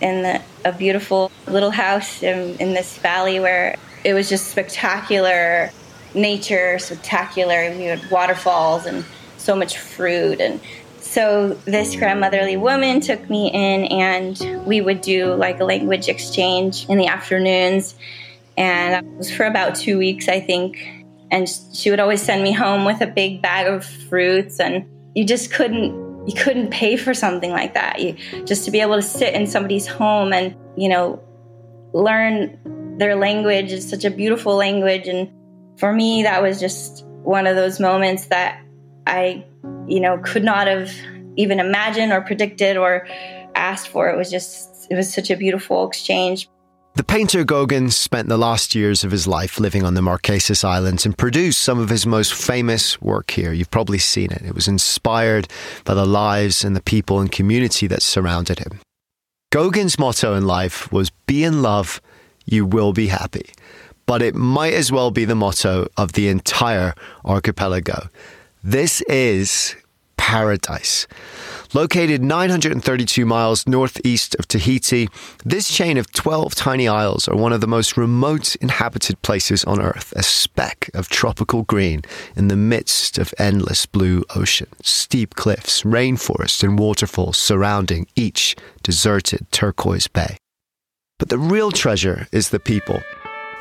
in 0.00 0.22
the, 0.22 0.42
a 0.64 0.72
beautiful 0.72 1.30
little 1.46 1.70
house 1.70 2.22
in, 2.22 2.56
in 2.58 2.74
this 2.74 2.98
valley 2.98 3.40
where 3.40 3.76
it 4.04 4.14
was 4.14 4.28
just 4.28 4.48
spectacular 4.48 5.70
nature, 6.14 6.78
spectacular. 6.78 7.70
We 7.76 7.84
had 7.84 8.10
waterfalls 8.10 8.86
and 8.86 9.04
so 9.36 9.54
much 9.56 9.78
fruit. 9.78 10.40
And 10.40 10.60
so 11.00 11.54
this 11.64 11.96
grandmotherly 11.96 12.56
woman 12.56 13.00
took 13.00 13.28
me 13.30 13.50
in, 13.50 13.84
and 13.86 14.66
we 14.66 14.80
would 14.80 15.00
do 15.00 15.34
like 15.34 15.60
a 15.60 15.64
language 15.64 16.08
exchange 16.08 16.86
in 16.88 16.98
the 16.98 17.06
afternoons. 17.06 17.94
And 18.56 19.06
it 19.06 19.16
was 19.16 19.34
for 19.34 19.44
about 19.44 19.74
two 19.74 19.98
weeks, 19.98 20.28
I 20.28 20.40
think. 20.40 20.78
And 21.30 21.48
she 21.72 21.90
would 21.90 22.00
always 22.00 22.22
send 22.22 22.42
me 22.42 22.52
home 22.52 22.84
with 22.84 23.00
a 23.00 23.06
big 23.06 23.42
bag 23.42 23.66
of 23.66 23.84
fruits, 23.84 24.60
and 24.60 24.86
you 25.14 25.24
just 25.24 25.52
couldn't 25.52 26.07
you 26.28 26.34
couldn't 26.34 26.70
pay 26.70 26.96
for 26.96 27.14
something 27.14 27.50
like 27.50 27.72
that. 27.72 28.00
You 28.00 28.12
just 28.44 28.66
to 28.66 28.70
be 28.70 28.80
able 28.80 28.96
to 28.96 29.02
sit 29.02 29.32
in 29.32 29.46
somebody's 29.46 29.86
home 29.86 30.34
and, 30.34 30.54
you 30.76 30.90
know, 30.90 31.22
learn 31.94 32.96
their 32.98 33.16
language 33.16 33.72
is 33.72 33.88
such 33.88 34.04
a 34.04 34.10
beautiful 34.10 34.54
language 34.54 35.08
and 35.08 35.30
for 35.78 35.90
me 35.90 36.24
that 36.24 36.42
was 36.42 36.60
just 36.60 37.06
one 37.06 37.46
of 37.46 37.56
those 37.56 37.80
moments 37.80 38.26
that 38.26 38.62
I, 39.06 39.46
you 39.86 40.00
know, 40.00 40.18
could 40.18 40.44
not 40.44 40.66
have 40.66 40.92
even 41.36 41.60
imagined 41.60 42.12
or 42.12 42.20
predicted 42.20 42.76
or 42.76 43.08
asked 43.54 43.88
for. 43.88 44.10
It 44.10 44.16
was 44.18 44.30
just 44.30 44.86
it 44.90 44.96
was 44.96 45.12
such 45.12 45.30
a 45.30 45.36
beautiful 45.36 45.88
exchange. 45.88 46.48
The 46.98 47.04
painter 47.04 47.44
Gauguin 47.44 47.92
spent 47.92 48.28
the 48.28 48.36
last 48.36 48.74
years 48.74 49.04
of 49.04 49.12
his 49.12 49.28
life 49.28 49.60
living 49.60 49.84
on 49.84 49.94
the 49.94 50.00
Marquesas 50.00 50.64
Islands 50.64 51.06
and 51.06 51.16
produced 51.16 51.60
some 51.60 51.78
of 51.78 51.90
his 51.90 52.04
most 52.04 52.34
famous 52.34 53.00
work 53.00 53.30
here. 53.30 53.52
You've 53.52 53.70
probably 53.70 53.98
seen 53.98 54.32
it. 54.32 54.42
It 54.42 54.56
was 54.56 54.66
inspired 54.66 55.46
by 55.84 55.94
the 55.94 56.04
lives 56.04 56.64
and 56.64 56.74
the 56.74 56.82
people 56.82 57.20
and 57.20 57.30
community 57.30 57.86
that 57.86 58.02
surrounded 58.02 58.58
him. 58.58 58.80
Gauguin's 59.52 59.96
motto 59.96 60.34
in 60.34 60.44
life 60.44 60.90
was 60.90 61.10
be 61.28 61.44
in 61.44 61.62
love, 61.62 62.00
you 62.46 62.66
will 62.66 62.92
be 62.92 63.06
happy. 63.06 63.52
But 64.06 64.20
it 64.20 64.34
might 64.34 64.74
as 64.74 64.90
well 64.90 65.12
be 65.12 65.24
the 65.24 65.36
motto 65.36 65.86
of 65.96 66.14
the 66.14 66.26
entire 66.26 66.94
archipelago. 67.24 68.08
This 68.64 69.02
is 69.02 69.76
paradise. 70.28 71.06
Located 71.72 72.22
932 72.22 73.24
miles 73.24 73.66
northeast 73.66 74.36
of 74.38 74.46
Tahiti, 74.46 75.08
this 75.42 75.74
chain 75.74 75.96
of 75.96 76.12
12 76.12 76.54
tiny 76.54 76.86
isles 76.86 77.26
are 77.28 77.34
one 77.34 77.54
of 77.54 77.62
the 77.62 77.66
most 77.66 77.96
remote 77.96 78.54
inhabited 78.56 79.22
places 79.22 79.64
on 79.64 79.80
Earth, 79.80 80.12
a 80.14 80.22
speck 80.22 80.90
of 80.92 81.08
tropical 81.08 81.62
green 81.62 82.02
in 82.36 82.48
the 82.48 82.56
midst 82.56 83.16
of 83.16 83.32
endless 83.38 83.86
blue 83.86 84.22
ocean, 84.36 84.68
steep 84.82 85.34
cliffs, 85.34 85.82
rainforests, 85.82 86.62
and 86.62 86.78
waterfalls 86.78 87.38
surrounding 87.38 88.06
each 88.14 88.54
deserted 88.82 89.50
turquoise 89.50 90.08
bay. 90.08 90.36
But 91.18 91.30
the 91.30 91.38
real 91.38 91.70
treasure 91.70 92.28
is 92.32 92.50
the 92.50 92.60
people. 92.60 93.00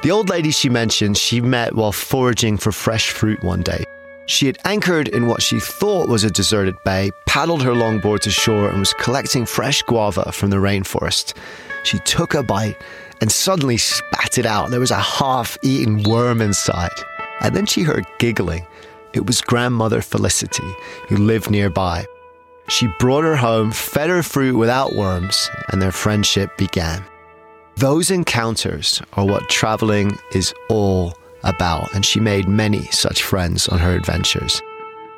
The 0.03 0.11
old 0.11 0.27
lady 0.27 0.51
she 0.51 0.67
mentioned 0.67 1.17
she 1.17 1.39
met 1.39 1.75
while 1.75 1.93
foraging 1.93 2.57
for 2.57 2.73
fresh 2.73 3.09
fruit 3.09 3.41
one 3.41 3.61
day. 3.61 3.85
She 4.27 4.45
had 4.45 4.59
anchored 4.65 5.07
in 5.07 5.27
what 5.27 5.41
she 5.41 5.57
thought 5.59 6.09
was 6.09 6.25
a 6.25 6.29
deserted 6.29 6.75
bay, 6.83 7.11
paddled 7.25 7.63
her 7.63 7.71
longboard 7.71 8.19
to 8.21 8.29
shore, 8.29 8.69
and 8.69 8.79
was 8.79 8.93
collecting 8.93 9.45
fresh 9.45 9.81
guava 9.83 10.33
from 10.33 10.49
the 10.49 10.57
rainforest. 10.57 11.33
She 11.83 11.99
took 11.99 12.33
a 12.33 12.43
bite 12.43 12.75
and 13.21 13.31
suddenly 13.31 13.77
spat 13.77 14.37
it 14.37 14.45
out. 14.45 14.69
There 14.69 14.81
was 14.81 14.91
a 14.91 14.99
half 14.99 15.57
eaten 15.63 16.03
worm 16.03 16.41
inside. 16.41 16.91
And 17.39 17.55
then 17.55 17.65
she 17.65 17.83
heard 17.83 18.05
giggling. 18.19 18.67
It 19.13 19.25
was 19.25 19.39
grandmother 19.39 20.01
Felicity, 20.01 20.75
who 21.07 21.15
lived 21.15 21.49
nearby. 21.49 22.05
She 22.67 22.89
brought 22.99 23.23
her 23.23 23.37
home, 23.37 23.71
fed 23.71 24.09
her 24.09 24.23
fruit 24.23 24.57
without 24.57 24.93
worms, 24.93 25.49
and 25.69 25.81
their 25.81 25.93
friendship 25.93 26.55
began. 26.57 27.01
Those 27.77 28.11
encounters 28.11 29.01
are 29.13 29.25
what 29.25 29.47
traveling 29.47 30.17
is 30.33 30.53
all 30.67 31.13
about, 31.47 31.93
and 31.95 32.05
she 32.05 32.19
made 32.19 32.47
many 32.47 32.83
such 32.87 33.23
friends 33.23 33.67
on 33.67 33.79
her 33.79 33.93
adventures. 33.93 34.61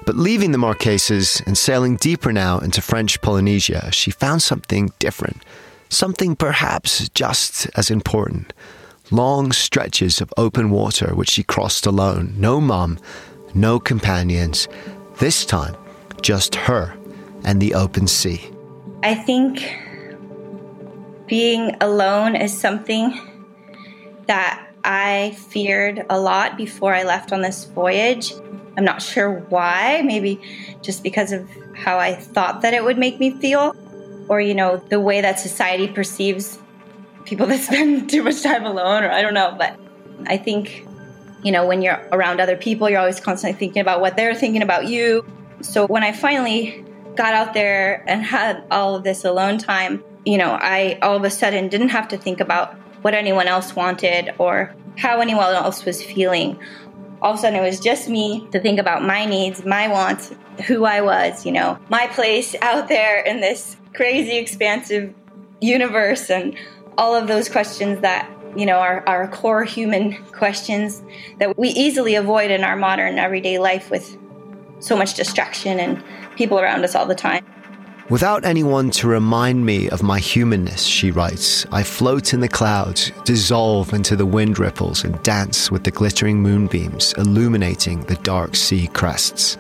But 0.06 0.16
leaving 0.16 0.52
the 0.52 0.58
Marquesas 0.58 1.46
and 1.46 1.58
sailing 1.58 1.98
deeper 1.98 2.32
now 2.32 2.60
into 2.60 2.82
French 2.82 3.20
Polynesia, 3.22 3.92
she 3.92 4.12
found 4.12 4.42
something 4.42 4.92
different, 5.00 5.44
something 5.90 6.36
perhaps 6.36 7.10
just 7.10 7.68
as 7.76 7.92
important. 7.92 8.54
Long 9.12 9.52
stretches 9.52 10.22
of 10.22 10.34
open 10.38 10.70
water 10.70 11.16
which 11.16 11.32
she 11.32 11.44
crossed 11.44 11.86
alone, 11.86 12.34
no 12.38 12.62
mum, 12.62 13.00
no 13.54 13.80
companions, 13.80 14.68
this 15.18 15.46
time 15.46 15.76
just 16.22 16.56
her 16.56 16.96
and 17.44 17.62
the 17.62 17.74
open 17.74 18.08
sea. 18.08 18.42
I 19.04 19.16
think 19.16 19.76
being 21.28 21.76
alone 21.82 22.36
is 22.36 22.58
something 22.58 23.20
that 24.28 24.69
I 24.84 25.32
feared 25.50 26.06
a 26.10 26.20
lot 26.20 26.58
before 26.58 26.94
I 26.94 27.04
left 27.04 27.32
on 27.32 27.42
this 27.42 27.66
voyage. 27.66 28.34
I'm 28.78 28.86
not 28.86 29.02
sure 29.02 29.40
why, 29.50 30.02
maybe 30.06 30.40
just 30.82 31.04
because 31.04 31.32
of 31.32 31.50
how 31.76 31.98
I 31.98 32.14
thought 32.14 32.62
that 32.62 32.74
it 32.74 32.84
would 32.84 32.98
make 32.98 33.20
me 33.20 33.32
feel, 33.32 33.76
or, 34.28 34.40
you 34.40 34.54
know, 34.54 34.78
the 34.78 35.00
way 35.00 35.22
that 35.22 35.40
society 35.40 35.88
perceives 35.88 36.60
people 37.26 37.46
that 37.48 37.60
spend 37.70 38.10
too 38.10 38.24
much 38.24 38.42
time 38.42 38.66
alone, 38.66 39.04
or 39.04 39.12
I 39.12 39.22
don't 39.22 39.34
know. 39.34 39.56
But 39.58 39.80
I 40.28 40.38
think, 40.38 40.86
you 41.44 41.52
know, 41.52 41.66
when 41.68 41.82
you're 41.82 42.02
around 42.12 42.40
other 42.40 42.58
people, 42.58 42.90
you're 42.90 43.00
always 43.00 43.20
constantly 43.20 43.58
thinking 43.58 43.82
about 43.82 44.02
what 44.02 44.16
they're 44.16 44.36
thinking 44.36 44.62
about 44.62 44.88
you. 44.88 45.26
So 45.62 45.88
when 45.88 46.04
I 46.04 46.12
finally 46.12 46.86
got 47.16 47.34
out 47.34 47.54
there 47.54 48.04
and 48.08 48.24
had 48.24 48.64
all 48.72 48.96
of 48.96 49.04
this 49.04 49.26
alone 49.26 49.58
time, 49.58 50.04
you 50.26 50.38
know, 50.38 50.58
I 50.60 51.00
all 51.02 51.16
of 51.16 51.24
a 51.24 51.30
sudden 51.30 51.70
didn't 51.70 51.90
have 51.90 52.08
to 52.10 52.18
think 52.18 52.40
about 52.40 52.76
what 53.02 53.14
anyone 53.14 53.48
else 53.48 53.76
wanted 53.76 54.34
or 54.38 54.74
how 54.98 55.22
anyone 55.22 55.54
else 55.54 55.86
was 55.86 56.04
feeling. 56.04 56.60
All 57.22 57.34
of 57.34 57.40
a 57.40 57.42
sudden, 57.42 57.60
it 57.60 57.66
was 57.66 57.80
just 57.80 58.10
me 58.10 58.48
to 58.52 58.60
think 58.60 58.80
about 58.80 59.04
my 59.04 59.26
needs, 59.26 59.66
my 59.66 59.88
wants, 59.88 60.32
who 60.68 60.86
I 60.86 61.02
was, 61.02 61.46
you 61.46 61.52
know, 61.52 61.78
my 61.90 62.08
place 62.08 62.56
out 62.62 62.88
there 62.88 63.22
in 63.22 63.40
this 63.42 63.78
crazy, 63.94 64.38
expansive 64.38 65.14
universe, 65.62 66.30
and 66.30 66.56
all 66.98 67.16
of 67.16 67.28
those 67.28 67.50
questions 67.50 68.02
that, 68.02 68.30
you 68.56 68.66
know, 68.66 68.78
are 68.78 69.04
our 69.08 69.28
core 69.28 69.64
human 69.64 70.14
questions 70.32 71.02
that 71.40 71.58
we 71.58 71.70
easily 71.70 72.16
avoid 72.16 72.52
in 72.52 72.64
our 72.64 72.76
modern 72.76 73.18
everyday 73.18 73.60
life 73.60 73.90
with 73.90 74.18
so 74.80 74.96
much 74.96 75.16
distraction 75.16 75.80
and 75.80 76.02
people 76.36 76.60
around 76.60 76.84
us 76.84 76.96
all 76.96 77.06
the 77.06 77.16
time. 77.16 77.46
Without 78.10 78.44
anyone 78.44 78.90
to 78.90 79.08
remind 79.08 79.64
me 79.64 79.88
of 79.90 80.02
my 80.02 80.18
humanness, 80.18 80.84
she 80.84 81.12
writes, 81.12 81.68
I 81.72 81.84
float 81.84 82.34
in 82.34 82.40
the 82.40 82.48
clouds, 82.48 83.12
dissolve 83.24 83.94
into 83.94 84.16
the 84.16 84.26
wind 84.26 84.58
ripples, 84.58 85.04
and 85.04 85.22
dance 85.22 85.70
with 85.70 85.84
the 85.84 85.92
glittering 85.92 86.42
moonbeams 86.42 87.14
illuminating 87.20 88.02
the 88.02 88.16
dark 88.16 88.56
sea 88.56 88.88
crests. 88.88 89.60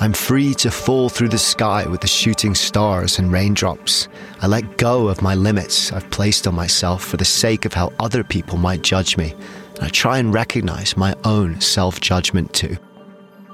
I'm 0.00 0.12
free 0.12 0.54
to 0.54 0.72
fall 0.72 1.08
through 1.08 1.28
the 1.28 1.38
sky 1.38 1.86
with 1.86 2.00
the 2.00 2.08
shooting 2.08 2.56
stars 2.56 3.20
and 3.20 3.30
raindrops. 3.30 4.08
I 4.42 4.48
let 4.48 4.76
go 4.76 5.06
of 5.06 5.22
my 5.22 5.36
limits 5.36 5.92
I've 5.92 6.10
placed 6.10 6.48
on 6.48 6.56
myself 6.56 7.04
for 7.04 7.16
the 7.16 7.24
sake 7.24 7.64
of 7.64 7.74
how 7.74 7.92
other 8.00 8.24
people 8.24 8.58
might 8.58 8.82
judge 8.82 9.16
me. 9.16 9.34
And 9.76 9.84
I 9.84 9.88
try 9.88 10.18
and 10.18 10.34
recognize 10.34 10.96
my 10.96 11.14
own 11.22 11.60
self 11.60 12.00
judgment 12.00 12.52
too. 12.52 12.76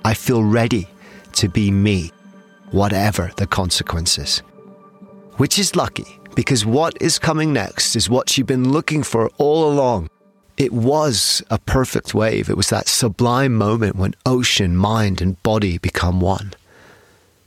I 0.03 0.15
feel 0.15 0.43
ready 0.43 0.89
to 1.33 1.49
be 1.51 1.71
me 1.71 2.11
whatever 2.75 3.31
the 3.37 3.47
consequences. 3.47 4.41
Which 5.37 5.59
is 5.59 5.77
lucky, 5.77 6.19
because 6.35 6.67
what 6.67 7.01
is 7.01 7.21
coming 7.21 7.53
next 7.53 7.95
is 7.95 8.11
what 8.11 8.29
she'd 8.29 8.47
been 8.47 8.73
looking 8.73 9.05
for 9.05 9.29
all 9.39 9.73
along. 9.73 10.09
It 10.57 10.73
was 10.73 11.43
a 11.51 11.59
perfect 11.59 12.15
wave. 12.15 12.51
It 12.51 12.57
was 12.57 12.71
that 12.71 12.89
sublime 12.89 13.55
moment 13.55 13.95
when 13.97 14.15
ocean, 14.27 14.77
mind, 14.77 15.23
and 15.23 15.41
body 15.45 15.79
become 15.79 16.21
one. 16.21 16.53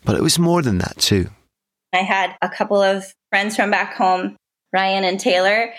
But 0.06 0.16
it 0.16 0.24
was 0.24 0.40
more 0.40 0.62
than 0.62 0.78
that, 0.78 0.98
too. 0.98 1.30
I 1.94 1.98
had 1.98 2.36
a 2.42 2.50
couple 2.50 2.82
of 2.82 3.14
friends 3.30 3.56
from 3.56 3.70
back 3.70 3.96
home, 3.96 4.38
Ryan 4.72 5.04
and 5.04 5.20
Taylor. 5.20 5.74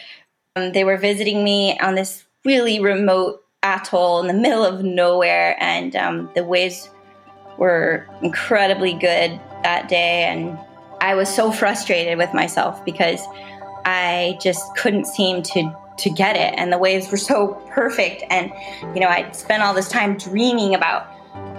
Um, 0.56 0.72
they 0.72 0.84
were 0.84 0.98
visiting 0.98 1.42
me 1.42 1.78
on 1.78 1.94
this 1.94 2.24
really 2.44 2.80
remote 2.80 3.42
atoll 3.62 4.20
in 4.20 4.26
the 4.26 4.34
middle 4.34 4.64
of 4.64 4.84
nowhere, 4.84 5.56
and 5.58 5.96
um, 5.96 6.30
the 6.34 6.44
waves 6.44 6.90
were 7.59 8.07
incredibly 8.23 8.94
good 8.94 9.38
that 9.62 9.88
day. 9.88 10.25
And 10.25 10.59
I 11.01 11.14
was 11.14 11.33
so 11.33 11.53
frustrated 11.53 12.18
with 12.18 12.33
myself 12.33 12.85
because 12.85 13.21
I 13.85 14.38
just 14.40 14.75
couldn't 14.77 15.07
seem 15.07 15.42
to 15.42 15.77
to 15.99 16.11
get 16.11 16.37
it. 16.37 16.55
And 16.57 16.73
the 16.73 16.79
waves 16.79 17.11
were 17.11 17.16
so 17.16 17.55
perfect. 17.71 18.23
And 18.31 18.53
you 18.94 19.01
know 19.01 19.09
i 19.09 19.31
spent 19.33 19.62
all 19.62 19.75
this 19.75 19.88
time 19.88 20.16
dreaming 20.16 20.75
about 20.75 21.07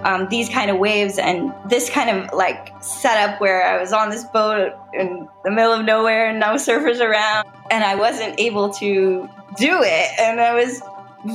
um, 0.03 0.27
these 0.29 0.47
kind 0.49 0.71
of 0.71 0.77
waves 0.77 1.17
and 1.17 1.53
this 1.65 1.89
kind 1.89 2.09
of 2.09 2.33
like 2.33 2.71
setup 2.81 3.41
where 3.41 3.63
i 3.63 3.79
was 3.79 3.91
on 3.91 4.09
this 4.09 4.23
boat 4.23 4.73
in 4.93 5.27
the 5.43 5.51
middle 5.51 5.73
of 5.73 5.85
nowhere 5.85 6.29
and 6.29 6.39
no 6.39 6.53
surfers 6.55 7.01
around. 7.01 7.47
And 7.69 7.83
i 7.83 7.95
wasn't 7.95 8.39
able 8.39 8.69
to 8.75 9.29
do 9.57 9.81
it. 9.83 10.19
And 10.19 10.39
i 10.39 10.53
was 10.53 10.81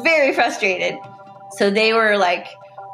very 0.02 0.32
frustrated. 0.32 0.98
So 1.52 1.70
they 1.70 1.92
were 1.92 2.16
like 2.16 2.46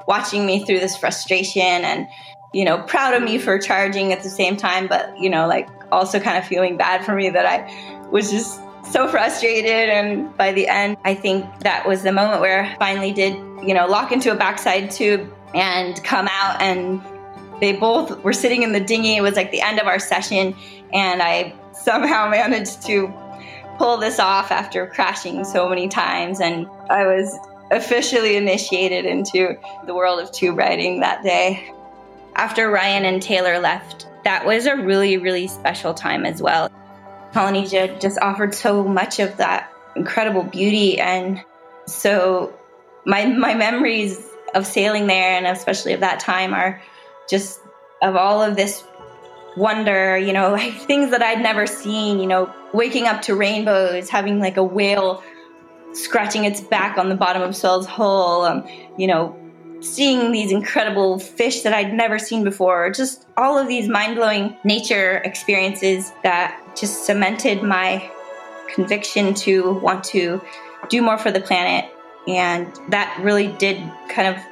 watching 0.07 0.47
me 0.47 0.65
through 0.65 0.81
this 0.81 0.97
frustration 0.97 1.63
and 1.63 2.09
you 2.53 2.65
know 2.65 2.83
proud 2.83 3.15
of 3.15 3.23
me 3.23 3.39
for 3.39 3.59
charging 3.59 4.13
at 4.13 4.23
the 4.23 4.31
same 4.31 4.57
time 4.57 4.87
but 4.87 5.17
you 5.19 5.31
know 5.31 5.47
like 5.47 5.69
also 5.93 6.19
kind 6.19 6.37
of 6.37 6.45
feeling 6.45 6.77
bad 6.77 7.05
for 7.05 7.15
me 7.15 7.31
that 7.31 7.47
i 7.47 8.09
was 8.11 8.31
just 8.31 8.61
so 8.91 9.07
frustrated. 9.07 9.89
And 9.89 10.37
by 10.37 10.53
the 10.53 10.67
end 10.67 10.97
i 11.05 11.15
think 11.15 11.47
that 11.61 11.87
was 11.87 12.03
the 12.03 12.13
moment 12.13 12.41
where 12.41 12.65
i 12.65 12.77
finally 12.77 13.13
did 13.13 13.35
you 13.67 13.75
know 13.75 13.87
lock 13.87 14.11
into 14.13 14.33
a 14.33 14.35
backside 14.35 14.91
tube 14.91 15.33
and 15.55 16.03
come 16.05 16.29
out. 16.31 16.61
And 16.61 17.03
they 17.61 17.73
both 17.73 18.23
were 18.23 18.33
sitting 18.33 18.63
in 18.63 18.73
the 18.73 18.81
dinghy. 18.81 19.17
It 19.17 19.23
was 19.23 19.37
like 19.37 19.51
the 19.51 19.61
end 19.61 19.79
of 19.79 19.87
our 19.87 19.99
session. 19.99 20.55
And 20.93 21.23
i 21.23 21.55
somehow 21.73 22.29
managed 22.31 22.83
to 22.87 23.13
pull 23.79 23.97
this 23.97 24.19
off 24.19 24.51
after 24.51 24.87
crashing 24.87 25.45
so 25.45 25.69
many 25.69 25.89
times. 25.89 26.41
And 26.41 26.67
i 26.89 27.07
was 27.07 27.39
officially 27.71 28.37
initiated 28.37 29.05
into 29.05 29.57
the 29.87 29.95
world 29.95 30.21
of 30.21 30.33
tube 30.33 30.59
riding 30.59 31.01
that 31.01 31.23
day. 31.23 31.73
After 32.35 32.71
Ryan 32.71 33.05
and 33.05 33.23
Taylor 33.23 33.59
left 33.59 34.07
that 34.25 34.47
was 34.47 34.67
a 34.67 34.77
really, 34.77 35.17
really 35.17 35.49
special 35.49 35.95
time 35.95 36.27
as 36.27 36.43
well. 36.43 36.71
Polynesia 37.33 37.99
just 38.01 38.19
offered 38.21 38.55
so 38.55 38.85
much 38.85 39.19
of 39.19 39.37
that 39.39 39.73
incredible 39.97 40.43
beauty. 40.43 40.99
And 40.99 41.43
so 41.87 42.53
my, 43.07 43.27
my 43.27 43.55
memories 43.55 44.27
of 44.55 44.67
sailing 44.67 45.07
there 45.07 45.37
and 45.37 45.47
especially 45.47 45.93
of 45.93 46.01
that 46.01 46.21
time 46.21 46.55
are 46.55 46.81
just 47.29 47.61
of 48.03 48.17
all 48.17 48.43
of 48.43 48.57
this 48.57 48.85
wonder, 49.57 50.17
you 50.17 50.33
know, 50.33 50.51
like 50.53 50.75
things 50.75 51.11
that 51.11 51.23
I'd 51.23 51.43
never 51.43 51.67
seen, 51.67 52.19
you 52.19 52.27
know, 52.27 52.53
waking 52.73 53.07
up 53.07 53.23
to 53.23 53.35
rainbows, 53.35 54.09
having 54.09 54.39
like 54.41 54.57
a 54.57 54.65
whale 54.65 55.23
scratching 55.93 56.45
its 56.45 56.61
back 56.61 56.99
on 56.99 57.09
the 57.09 57.15
bottom 57.15 57.43
of 57.43 57.57
Swell's 57.57 57.87
Hull, 57.87 58.45
um, 58.45 58.67
you 58.97 59.07
know, 59.07 59.37
seeing 59.81 60.33
these 60.33 60.53
incredible 60.53 61.19
fish 61.19 61.63
that 61.63 61.73
I'd 61.73 61.93
never 61.93 62.19
seen 62.19 62.45
before, 62.45 62.91
just 62.91 63.27
all 63.37 63.59
of 63.59 63.67
these 63.67 63.89
mind 63.89 64.17
blowing 64.17 64.57
nature 64.65 65.19
experiences 65.19 66.13
that 66.23 66.61
just 66.77 67.07
cemented 67.07 67.63
my 67.63 68.11
conviction 68.75 69.35
to 69.35 69.73
want 69.81 70.05
to 70.05 70.41
do 70.89 71.03
more 71.03 71.19
for 71.19 71.31
the 71.31 71.41
planet. 71.41 71.91
And 72.29 72.73
that 72.91 73.19
really 73.23 73.49
did 73.49 73.79
kind 74.09 74.29
of 74.29 74.43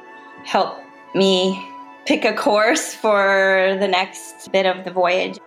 help 0.43 0.79
me 1.13 1.63
pick 2.05 2.25
a 2.25 2.33
course 2.33 2.93
for 2.93 3.77
the 3.79 3.87
next 3.87 4.51
bit 4.51 4.65
of 4.65 4.83
the 4.83 4.91
voyage. 4.91 5.39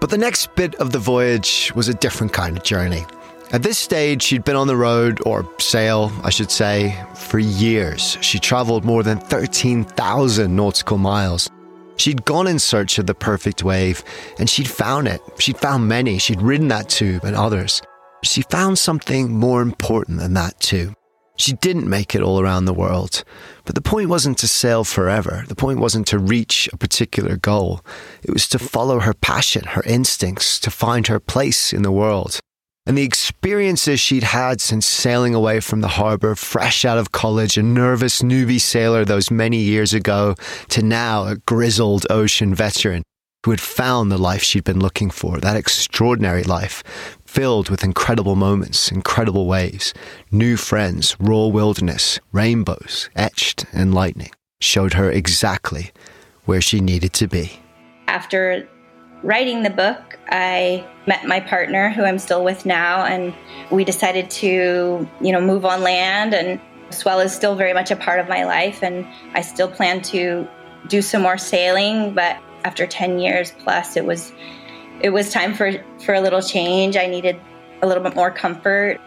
But 0.00 0.10
the 0.10 0.18
next 0.18 0.54
bit 0.54 0.74
of 0.76 0.92
the 0.92 0.98
voyage 0.98 1.72
was 1.74 1.88
a 1.88 1.94
different 1.94 2.32
kind 2.32 2.56
of 2.56 2.62
journey. 2.62 3.04
At 3.52 3.62
this 3.62 3.78
stage, 3.78 4.22
she'd 4.22 4.44
been 4.44 4.56
on 4.56 4.66
the 4.66 4.76
road, 4.76 5.20
or 5.24 5.48
sail, 5.60 6.10
I 6.24 6.30
should 6.30 6.50
say, 6.50 7.00
for 7.14 7.38
years. 7.38 8.18
She 8.20 8.38
travelled 8.38 8.84
more 8.84 9.02
than 9.02 9.18
13,000 9.18 10.56
nautical 10.56 10.98
miles. 10.98 11.48
She'd 11.96 12.24
gone 12.24 12.48
in 12.48 12.58
search 12.58 12.98
of 12.98 13.06
the 13.06 13.14
perfect 13.14 13.62
wave, 13.62 14.02
and 14.38 14.50
she'd 14.50 14.68
found 14.68 15.06
it. 15.06 15.20
She'd 15.38 15.58
found 15.58 15.86
many. 15.88 16.18
She'd 16.18 16.42
ridden 16.42 16.68
that 16.68 16.88
tube 16.88 17.24
and 17.24 17.36
others. 17.36 17.80
She 18.24 18.42
found 18.42 18.78
something 18.78 19.32
more 19.32 19.62
important 19.62 20.18
than 20.18 20.34
that, 20.34 20.58
too. 20.58 20.94
She 21.36 21.52
didn't 21.52 21.88
make 21.88 22.14
it 22.14 22.22
all 22.22 22.40
around 22.40 22.64
the 22.64 22.72
world. 22.72 23.24
But 23.64 23.74
the 23.74 23.82
point 23.82 24.08
wasn't 24.08 24.38
to 24.38 24.48
sail 24.48 24.84
forever. 24.84 25.44
The 25.48 25.56
point 25.56 25.78
wasn't 25.78 26.06
to 26.08 26.18
reach 26.18 26.68
a 26.72 26.76
particular 26.76 27.36
goal. 27.36 27.82
It 28.22 28.32
was 28.32 28.48
to 28.48 28.58
follow 28.58 29.00
her 29.00 29.14
passion, 29.14 29.64
her 29.64 29.82
instincts, 29.82 30.58
to 30.60 30.70
find 30.70 31.06
her 31.08 31.20
place 31.20 31.72
in 31.72 31.82
the 31.82 31.92
world. 31.92 32.40
And 32.86 32.98
the 32.98 33.02
experiences 33.02 33.98
she'd 33.98 34.24
had 34.24 34.60
since 34.60 34.84
sailing 34.84 35.34
away 35.34 35.60
from 35.60 35.80
the 35.80 35.88
harbour, 35.88 36.34
fresh 36.34 36.84
out 36.84 36.98
of 36.98 37.12
college, 37.12 37.56
a 37.56 37.62
nervous 37.62 38.20
newbie 38.20 38.60
sailor 38.60 39.06
those 39.06 39.30
many 39.30 39.56
years 39.56 39.94
ago, 39.94 40.34
to 40.68 40.82
now 40.82 41.24
a 41.24 41.36
grizzled 41.36 42.06
ocean 42.10 42.54
veteran 42.54 43.02
who 43.44 43.52
had 43.52 43.60
found 43.60 44.12
the 44.12 44.18
life 44.18 44.42
she'd 44.42 44.64
been 44.64 44.80
looking 44.80 45.08
for, 45.08 45.38
that 45.38 45.56
extraordinary 45.56 46.42
life, 46.42 46.82
filled 47.24 47.70
with 47.70 47.84
incredible 47.84 48.36
moments, 48.36 48.92
incredible 48.92 49.46
waves, 49.46 49.94
new 50.30 50.56
friends, 50.56 51.16
raw 51.18 51.46
wilderness, 51.46 52.20
rainbows, 52.32 53.08
etched 53.16 53.64
in 53.72 53.92
lightning, 53.92 54.30
showed 54.60 54.92
her 54.92 55.10
exactly 55.10 55.90
where 56.44 56.60
she 56.60 56.80
needed 56.80 57.14
to 57.14 57.26
be. 57.26 57.60
After 58.08 58.68
writing 59.24 59.62
the 59.62 59.70
book, 59.70 60.18
I 60.28 60.86
met 61.06 61.26
my 61.26 61.40
partner, 61.40 61.90
who 61.90 62.04
I'm 62.04 62.18
still 62.18 62.44
with 62.44 62.66
now, 62.66 63.04
and 63.04 63.34
we 63.70 63.84
decided 63.84 64.30
to, 64.30 65.08
you 65.20 65.32
know, 65.32 65.40
move 65.40 65.64
on 65.64 65.82
land. 65.82 66.34
And 66.34 66.60
Swell 66.90 67.20
is 67.20 67.34
still 67.34 67.56
very 67.56 67.72
much 67.72 67.90
a 67.90 67.96
part 67.96 68.20
of 68.20 68.28
my 68.28 68.44
life, 68.44 68.82
and 68.82 69.06
I 69.32 69.40
still 69.40 69.68
plan 69.68 70.02
to 70.02 70.46
do 70.88 71.02
some 71.02 71.22
more 71.22 71.38
sailing. 71.38 72.14
But 72.14 72.38
after 72.64 72.86
10 72.86 73.18
years 73.18 73.52
plus, 73.58 73.96
it 73.96 74.04
was 74.04 74.32
it 75.00 75.10
was 75.10 75.30
time 75.30 75.54
for 75.54 75.72
for 76.04 76.14
a 76.14 76.20
little 76.20 76.42
change. 76.42 76.96
I 76.96 77.06
needed 77.06 77.40
a 77.82 77.86
little 77.86 78.02
bit 78.02 78.14
more 78.14 78.30
comfort. 78.30 79.00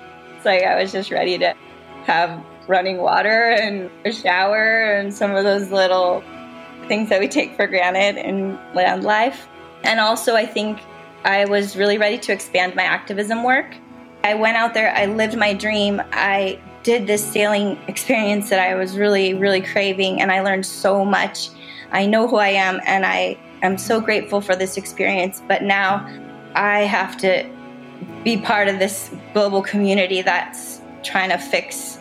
So 0.44 0.50
I 0.52 0.82
was 0.82 0.92
just 0.92 1.12
ready 1.12 1.38
to 1.38 1.54
have 2.06 2.44
running 2.68 2.98
water 2.98 3.50
and 3.52 3.90
a 4.06 4.12
shower 4.12 4.94
and 4.94 5.14
some 5.14 5.36
of 5.36 5.44
those 5.44 5.72
little 5.72 6.22
things 6.88 7.10
that 7.10 7.20
we 7.20 7.28
take 7.28 7.56
for 7.56 7.68
granted 7.68 8.18
in 8.18 8.60
land 8.74 9.04
life. 9.04 9.48
And 9.84 10.00
also, 10.00 10.36
I 10.36 10.46
think 10.46 10.80
I 11.24 11.46
was 11.46 11.76
really 11.76 11.98
ready 11.98 12.18
to 12.20 12.34
expand 12.34 12.76
my 12.76 12.84
activism 12.84 13.44
work. 13.44 13.76
I 14.24 14.34
went 14.34 14.58
out 14.58 14.74
there, 14.74 14.94
I 14.96 15.06
lived 15.06 15.38
my 15.38 15.54
dream. 15.54 16.02
I 16.12 16.60
did 16.84 17.08
this 17.08 17.26
sailing 17.26 17.78
experience 17.88 18.50
that 18.50 18.60
I 18.60 18.76
was 18.76 18.98
really, 18.98 19.34
really 19.34 19.62
craving, 19.62 20.22
and 20.22 20.32
I 20.32 20.42
learned 20.42 20.66
so 20.66 21.04
much. 21.06 21.50
I 21.92 22.06
know 22.06 22.28
who 22.28 22.38
I 22.38 22.50
am, 22.50 22.82
and 22.86 23.06
I 23.06 23.38
I'm 23.64 23.78
so 23.78 24.00
grateful 24.00 24.42
for 24.42 24.56
this 24.56 24.78
experience, 24.78 25.42
but 25.48 25.64
now 25.64 26.06
I 26.54 26.82
have 26.82 27.18
to 27.18 27.50
be 28.24 28.38
part 28.38 28.68
of 28.68 28.80
this 28.80 29.10
global 29.34 29.62
community 29.62 30.22
that's 30.22 30.82
trying 31.04 31.30
to 31.30 31.38
fix 31.38 32.00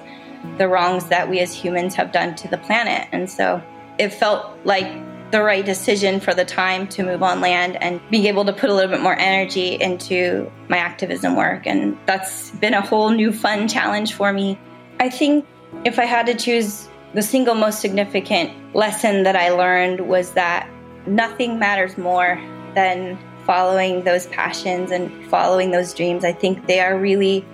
the 0.59 0.69
wrongs 0.69 1.07
that 1.07 1.29
we 1.29 1.41
as 1.41 1.55
humans 1.55 1.95
have 1.95 2.13
done 2.13 2.35
to 2.37 2.49
the 2.49 2.59
planet. 2.59 3.09
And 3.13 3.31
so 3.31 3.63
it 3.99 4.11
felt 4.11 4.57
like 4.65 4.87
the 5.31 5.43
right 5.43 5.65
decision 5.65 6.21
for 6.21 6.35
the 6.35 6.45
time 6.45 6.87
to 6.89 7.03
move 7.03 7.23
on 7.23 7.41
land 7.41 7.77
and 7.83 8.01
be 8.11 8.29
able 8.29 8.45
to 8.45 8.53
put 8.53 8.71
a 8.71 8.75
little 8.75 8.91
bit 8.91 9.01
more 9.01 9.19
energy 9.19 9.75
into 9.75 10.51
my 10.69 10.79
activism 10.79 11.37
work. 11.37 11.67
And 11.67 11.99
that's 12.07 12.53
been 12.53 12.75
a 12.75 12.81
whole 12.81 13.11
new 13.11 13.33
fun 13.33 13.67
challenge 13.67 14.15
for 14.15 14.33
me. 14.33 14.59
I 15.01 15.11
think 15.11 15.45
if 15.85 15.99
I 15.99 16.05
had 16.05 16.27
to 16.27 16.35
choose 16.35 16.89
the 17.15 17.23
single 17.23 17.55
most 17.55 17.81
significant 17.81 18.53
lesson 18.75 19.25
that 19.25 19.37
I 19.37 19.51
learned 19.51 20.09
was 20.09 20.33
that 20.33 20.69
nothing 21.07 21.59
matters 21.59 21.99
more 21.99 22.41
than 22.75 23.19
following 23.47 24.05
those 24.05 24.27
passions 24.29 24.91
and 24.91 25.11
following 25.31 25.71
those 25.71 25.95
dreams. 25.95 26.25
I 26.25 26.33
think 26.33 26.67
they 26.67 26.81
are 26.81 26.99
really 26.99 27.45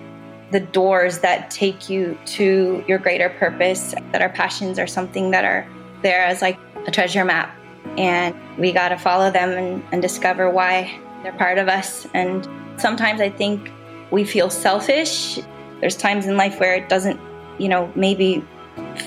the 0.51 0.59
doors 0.59 1.19
that 1.19 1.49
take 1.49 1.89
you 1.89 2.17
to 2.25 2.83
your 2.87 2.97
greater 2.99 3.29
purpose, 3.29 3.95
that 4.11 4.21
our 4.21 4.29
passions 4.29 4.77
are 4.77 4.87
something 4.87 5.31
that 5.31 5.45
are 5.45 5.67
there 6.01 6.23
as 6.23 6.41
like 6.41 6.59
a 6.85 6.91
treasure 6.91 7.23
map. 7.23 7.55
And 7.97 8.35
we 8.57 8.71
got 8.71 8.89
to 8.89 8.97
follow 8.97 9.31
them 9.31 9.51
and, 9.51 9.83
and 9.91 10.01
discover 10.01 10.49
why 10.49 10.99
they're 11.21 11.33
part 11.33 11.57
of 11.57 11.67
us. 11.67 12.07
And 12.13 12.47
sometimes 12.77 13.21
I 13.21 13.29
think 13.29 13.71
we 14.11 14.23
feel 14.23 14.49
selfish. 14.49 15.39
There's 15.79 15.97
times 15.97 16.25
in 16.25 16.37
life 16.37 16.59
where 16.59 16.75
it 16.75 16.89
doesn't, 16.89 17.19
you 17.59 17.67
know, 17.67 17.91
maybe 17.95 18.43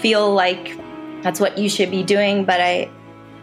feel 0.00 0.32
like 0.32 0.78
that's 1.22 1.40
what 1.40 1.58
you 1.58 1.68
should 1.68 1.90
be 1.90 2.02
doing. 2.02 2.44
But 2.44 2.60
I, 2.60 2.90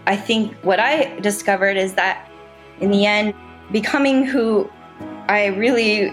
I 0.08 0.16
think 0.16 0.56
what 0.64 0.80
I 0.80 1.20
discovered 1.20 1.78
is 1.78 1.96
that 1.96 2.30
in 2.80 2.92
the 2.92 3.06
end, 3.06 3.34
becoming 3.72 4.26
who 4.26 4.70
I 5.28 5.48
really 5.48 6.12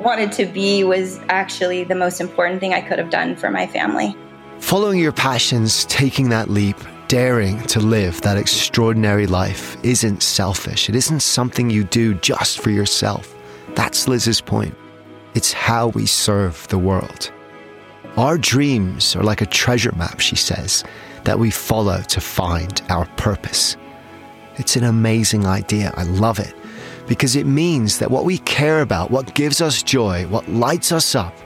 wanted 0.00 0.32
to 0.32 0.46
be 0.46 0.84
was 0.84 1.20
actually 1.28 1.84
the 1.84 1.94
most 1.94 2.20
important 2.20 2.60
thing 2.60 2.74
I 2.74 2.80
could 2.80 2.98
have 2.98 3.10
done 3.10 3.36
for 3.36 3.50
my 3.50 3.66
family. 3.66 4.16
Following 4.58 4.98
your 4.98 5.12
passions, 5.12 5.84
taking 5.86 6.28
that 6.28 6.48
leap, 6.48 6.76
daring 7.12 7.62
to 7.64 7.78
live 7.78 8.18
that 8.22 8.38
extraordinary 8.38 9.26
life 9.26 9.76
isn't 9.82 10.22
selfish. 10.22 10.88
It 10.88 10.94
isn't 10.94 11.20
something 11.20 11.68
you 11.68 11.84
do 11.84 12.14
just 12.14 12.58
for 12.60 12.70
yourself. 12.70 13.36
That's 13.74 14.08
Liz's 14.08 14.40
point. 14.40 14.74
It's 15.34 15.52
how 15.52 15.88
we 15.88 16.06
serve 16.06 16.66
the 16.68 16.78
world. 16.78 17.30
Our 18.16 18.38
dreams 18.38 19.14
are 19.14 19.22
like 19.22 19.42
a 19.42 19.46
treasure 19.60 19.92
map, 19.94 20.20
she 20.20 20.36
says 20.36 20.84
that 21.24 21.38
we 21.38 21.50
follow 21.50 22.00
to 22.00 22.20
find 22.22 22.80
our 22.88 23.04
purpose. 23.18 23.76
It's 24.56 24.76
an 24.76 24.84
amazing 24.84 25.44
idea. 25.44 25.92
I 25.98 26.04
love 26.04 26.38
it 26.38 26.54
because 27.08 27.36
it 27.36 27.44
means 27.44 27.98
that 27.98 28.10
what 28.10 28.24
we 28.24 28.38
care 28.38 28.80
about, 28.80 29.10
what 29.10 29.34
gives 29.34 29.60
us 29.60 29.82
joy, 29.82 30.26
what 30.28 30.48
lights 30.48 30.92
us 30.92 31.14
up, 31.14 31.36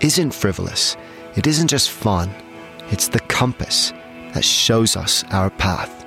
isn't 0.00 0.30
frivolous. 0.30 0.96
It 1.36 1.46
isn't 1.46 1.68
just 1.68 1.90
fun. 1.90 2.30
It's 2.90 3.08
the 3.08 3.20
compass 3.20 3.92
that 4.32 4.44
shows 4.44 4.96
us 4.96 5.24
our 5.30 5.50
path. 5.50 6.04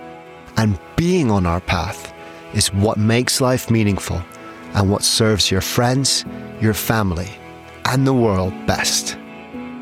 And 0.57 0.80
being 0.95 1.32
on 1.32 1.45
our 1.45 1.61
path 1.61 2.13
is 2.53 2.74
what 2.74 2.97
makes 2.97 3.41
life 3.41 3.69
meaningful 3.71 4.21
and 4.74 4.89
what 4.89 5.03
serves 5.03 5.51
your 5.51 5.61
friends, 5.61 6.26
your 6.61 6.74
family, 6.74 7.30
and 7.86 8.07
the 8.07 8.13
world 8.13 8.53
best. 8.65 9.17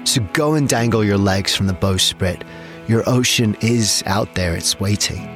So 0.04 0.22
go 0.34 0.56
and 0.56 0.68
dangle 0.68 1.04
your 1.04 1.18
legs 1.18 1.56
from 1.56 1.68
the 1.68 1.74
bowsprit 1.74 2.44
your 2.88 3.08
ocean 3.08 3.56
is 3.62 4.04
out 4.06 4.36
there, 4.36 4.54
it's 4.54 4.80
waiting. 4.80 5.30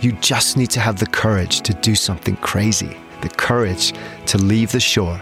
You 0.00 0.12
just 0.12 0.56
need 0.56 0.70
to 0.70 0.80
have 0.80 1.00
the 1.00 1.06
courage 1.06 1.62
to 1.62 1.74
do 1.74 1.96
something 1.96 2.36
crazy, 2.36 2.96
the 3.22 3.28
courage 3.28 3.92
to 4.26 4.38
leave 4.38 4.70
the 4.70 4.78
shore 4.78 5.20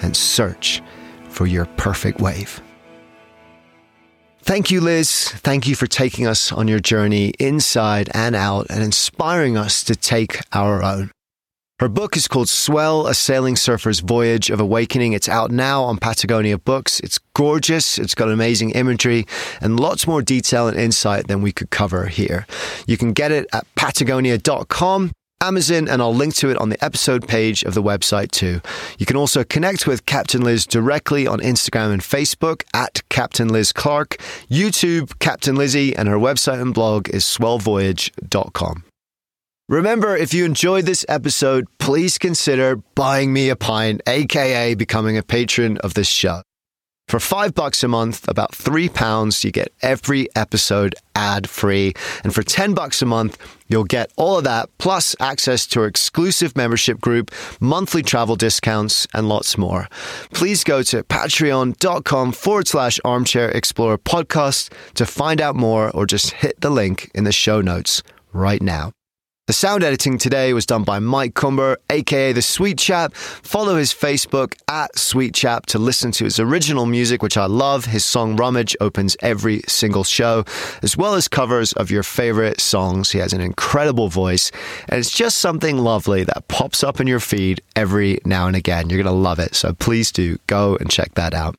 and 0.00 0.16
search 0.16 0.80
for 1.28 1.46
your 1.46 1.66
perfect 1.76 2.20
wave. 2.20 2.62
Thank 4.48 4.70
you, 4.70 4.80
Liz. 4.80 5.28
Thank 5.28 5.68
you 5.68 5.76
for 5.76 5.86
taking 5.86 6.26
us 6.26 6.52
on 6.52 6.68
your 6.68 6.80
journey 6.80 7.34
inside 7.38 8.08
and 8.14 8.34
out 8.34 8.64
and 8.70 8.82
inspiring 8.82 9.58
us 9.58 9.84
to 9.84 9.94
take 9.94 10.40
our 10.54 10.82
own. 10.82 11.10
Her 11.80 11.88
book 11.90 12.16
is 12.16 12.26
called 12.26 12.48
Swell, 12.48 13.06
A 13.06 13.12
Sailing 13.12 13.56
Surfer's 13.56 14.00
Voyage 14.00 14.48
of 14.48 14.58
Awakening. 14.58 15.12
It's 15.12 15.28
out 15.28 15.50
now 15.50 15.82
on 15.82 15.98
Patagonia 15.98 16.56
Books. 16.56 16.98
It's 17.00 17.18
gorgeous. 17.34 17.98
It's 17.98 18.14
got 18.14 18.30
amazing 18.30 18.70
imagery 18.70 19.26
and 19.60 19.78
lots 19.78 20.06
more 20.06 20.22
detail 20.22 20.66
and 20.66 20.78
insight 20.78 21.28
than 21.28 21.42
we 21.42 21.52
could 21.52 21.68
cover 21.68 22.06
here. 22.06 22.46
You 22.86 22.96
can 22.96 23.12
get 23.12 23.30
it 23.30 23.46
at 23.52 23.66
patagonia.com. 23.74 25.12
Amazon, 25.40 25.88
and 25.88 26.02
I'll 26.02 26.14
link 26.14 26.34
to 26.36 26.50
it 26.50 26.58
on 26.58 26.68
the 26.68 26.84
episode 26.84 27.26
page 27.28 27.62
of 27.62 27.74
the 27.74 27.82
website 27.82 28.30
too. 28.30 28.60
You 28.98 29.06
can 29.06 29.16
also 29.16 29.44
connect 29.44 29.86
with 29.86 30.06
Captain 30.06 30.42
Liz 30.42 30.66
directly 30.66 31.26
on 31.26 31.40
Instagram 31.40 31.92
and 31.92 32.02
Facebook 32.02 32.64
at 32.74 33.08
Captain 33.08 33.48
Liz 33.48 33.72
Clark, 33.72 34.16
YouTube 34.50 35.18
Captain 35.18 35.56
Lizzie, 35.56 35.94
and 35.94 36.08
her 36.08 36.18
website 36.18 36.60
and 36.60 36.74
blog 36.74 37.08
is 37.10 37.24
swellvoyage.com. 37.24 38.84
Remember, 39.68 40.16
if 40.16 40.32
you 40.32 40.46
enjoyed 40.46 40.86
this 40.86 41.04
episode, 41.10 41.66
please 41.78 42.16
consider 42.16 42.76
buying 42.94 43.32
me 43.32 43.50
a 43.50 43.56
pint, 43.56 44.00
aka 44.06 44.74
becoming 44.74 45.18
a 45.18 45.22
patron 45.22 45.76
of 45.78 45.92
this 45.92 46.08
show. 46.08 46.42
For 47.08 47.18
five 47.18 47.54
bucks 47.54 47.82
a 47.82 47.88
month, 47.88 48.28
about 48.28 48.54
three 48.54 48.90
pounds, 48.90 49.42
you 49.42 49.50
get 49.50 49.72
every 49.80 50.28
episode 50.36 50.94
ad 51.14 51.48
free. 51.48 51.94
And 52.22 52.34
for 52.34 52.42
10 52.42 52.74
bucks 52.74 53.00
a 53.00 53.06
month, 53.06 53.38
you'll 53.66 53.84
get 53.84 54.12
all 54.16 54.36
of 54.36 54.44
that, 54.44 54.68
plus 54.76 55.16
access 55.18 55.66
to 55.68 55.80
our 55.80 55.86
exclusive 55.86 56.54
membership 56.54 57.00
group, 57.00 57.30
monthly 57.60 58.02
travel 58.02 58.36
discounts, 58.36 59.06
and 59.14 59.26
lots 59.26 59.56
more. 59.56 59.88
Please 60.34 60.62
go 60.64 60.82
to 60.82 61.02
patreon.com 61.02 62.32
forward 62.32 62.68
slash 62.68 63.00
armchair 63.06 63.48
explorer 63.48 63.96
podcast 63.96 64.70
to 64.92 65.06
find 65.06 65.40
out 65.40 65.56
more 65.56 65.90
or 65.92 66.04
just 66.04 66.32
hit 66.32 66.60
the 66.60 66.70
link 66.70 67.10
in 67.14 67.24
the 67.24 67.32
show 67.32 67.62
notes 67.62 68.02
right 68.34 68.60
now. 68.60 68.92
The 69.48 69.54
sound 69.54 69.82
editing 69.82 70.18
today 70.18 70.52
was 70.52 70.66
done 70.66 70.84
by 70.84 70.98
Mike 70.98 71.32
Cumber, 71.32 71.78
aka 71.88 72.34
The 72.34 72.42
Sweet 72.42 72.76
Chap. 72.76 73.14
Follow 73.14 73.76
his 73.76 73.94
Facebook 73.94 74.52
at 74.68 74.98
Sweet 74.98 75.32
Chap 75.32 75.64
to 75.68 75.78
listen 75.78 76.12
to 76.12 76.24
his 76.24 76.38
original 76.38 76.84
music, 76.84 77.22
which 77.22 77.38
I 77.38 77.46
love. 77.46 77.86
His 77.86 78.04
song 78.04 78.36
Rummage 78.36 78.76
opens 78.78 79.16
every 79.22 79.62
single 79.66 80.04
show, 80.04 80.44
as 80.82 80.98
well 80.98 81.14
as 81.14 81.28
covers 81.28 81.72
of 81.72 81.90
your 81.90 82.02
favorite 82.02 82.60
songs. 82.60 83.10
He 83.10 83.20
has 83.20 83.32
an 83.32 83.40
incredible 83.40 84.10
voice, 84.10 84.50
and 84.86 84.98
it's 84.98 85.16
just 85.16 85.38
something 85.38 85.78
lovely 85.78 86.24
that 86.24 86.48
pops 86.48 86.84
up 86.84 87.00
in 87.00 87.06
your 87.06 87.18
feed 87.18 87.62
every 87.74 88.20
now 88.26 88.48
and 88.48 88.54
again. 88.54 88.90
You're 88.90 89.02
going 89.02 89.06
to 89.06 89.18
love 89.18 89.38
it. 89.38 89.54
So 89.54 89.72
please 89.72 90.12
do 90.12 90.36
go 90.46 90.76
and 90.76 90.90
check 90.90 91.14
that 91.14 91.32
out. 91.32 91.56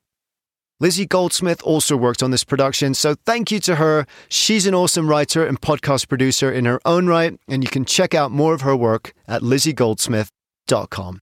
Lizzie 0.82 1.06
Goldsmith 1.06 1.62
also 1.64 1.98
worked 1.98 2.24
on 2.24 2.32
this 2.32 2.46
production, 2.46 2.94
so 2.94 3.14
thank 3.26 3.52
you 3.52 3.60
to 3.60 3.76
her. 3.76 4.06
She's 4.30 4.66
an 4.66 4.74
awesome 4.74 5.10
writer 5.10 5.46
and 5.46 5.60
podcast 5.60 6.08
producer 6.08 6.50
in 6.50 6.64
her 6.64 6.80
own 6.86 7.08
right, 7.08 7.38
and 7.50 7.62
you 7.62 7.70
can 7.70 7.84
check 7.84 8.16
out 8.16 8.32
more 8.32 8.54
of 8.54 8.62
her 8.62 8.78
work 8.78 9.12
at 9.28 9.42
lizziegoldsmith.com. 9.42 11.20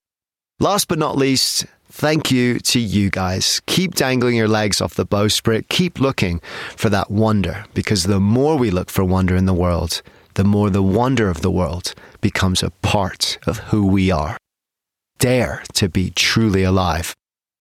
Last 0.60 0.88
but 0.88 1.00
not 1.00 1.18
least, 1.18 1.66
thank 1.90 2.30
you 2.30 2.60
to 2.60 2.80
you 2.80 3.10
guys. 3.10 3.60
Keep 3.66 3.96
dangling 3.96 4.36
your 4.36 4.48
legs 4.48 4.80
off 4.80 4.94
the 4.94 5.08
bowsprit. 5.08 5.70
Keep 5.70 6.00
looking 6.00 6.40
for 6.76 6.90
that 6.90 7.10
wonder, 7.10 7.66
because 7.74 8.04
the 8.04 8.20
more 8.20 8.58
we 8.58 8.70
look 8.70 8.92
for 8.92 9.04
wonder 9.04 9.36
in 9.36 9.48
the 9.48 9.56
world, 9.56 10.04
the 10.36 10.44
more 10.44 10.70
the 10.70 10.84
wonder 10.84 11.32
of 11.32 11.42
the 11.42 11.50
world 11.50 11.96
becomes 12.22 12.62
a 12.62 12.70
part 12.84 13.40
of 13.48 13.58
who 13.58 13.88
we 13.88 14.12
are. 14.12 14.38
Dare 15.18 15.64
to 15.74 15.90
be 15.90 16.12
truly 16.12 16.62
alive. 16.62 17.16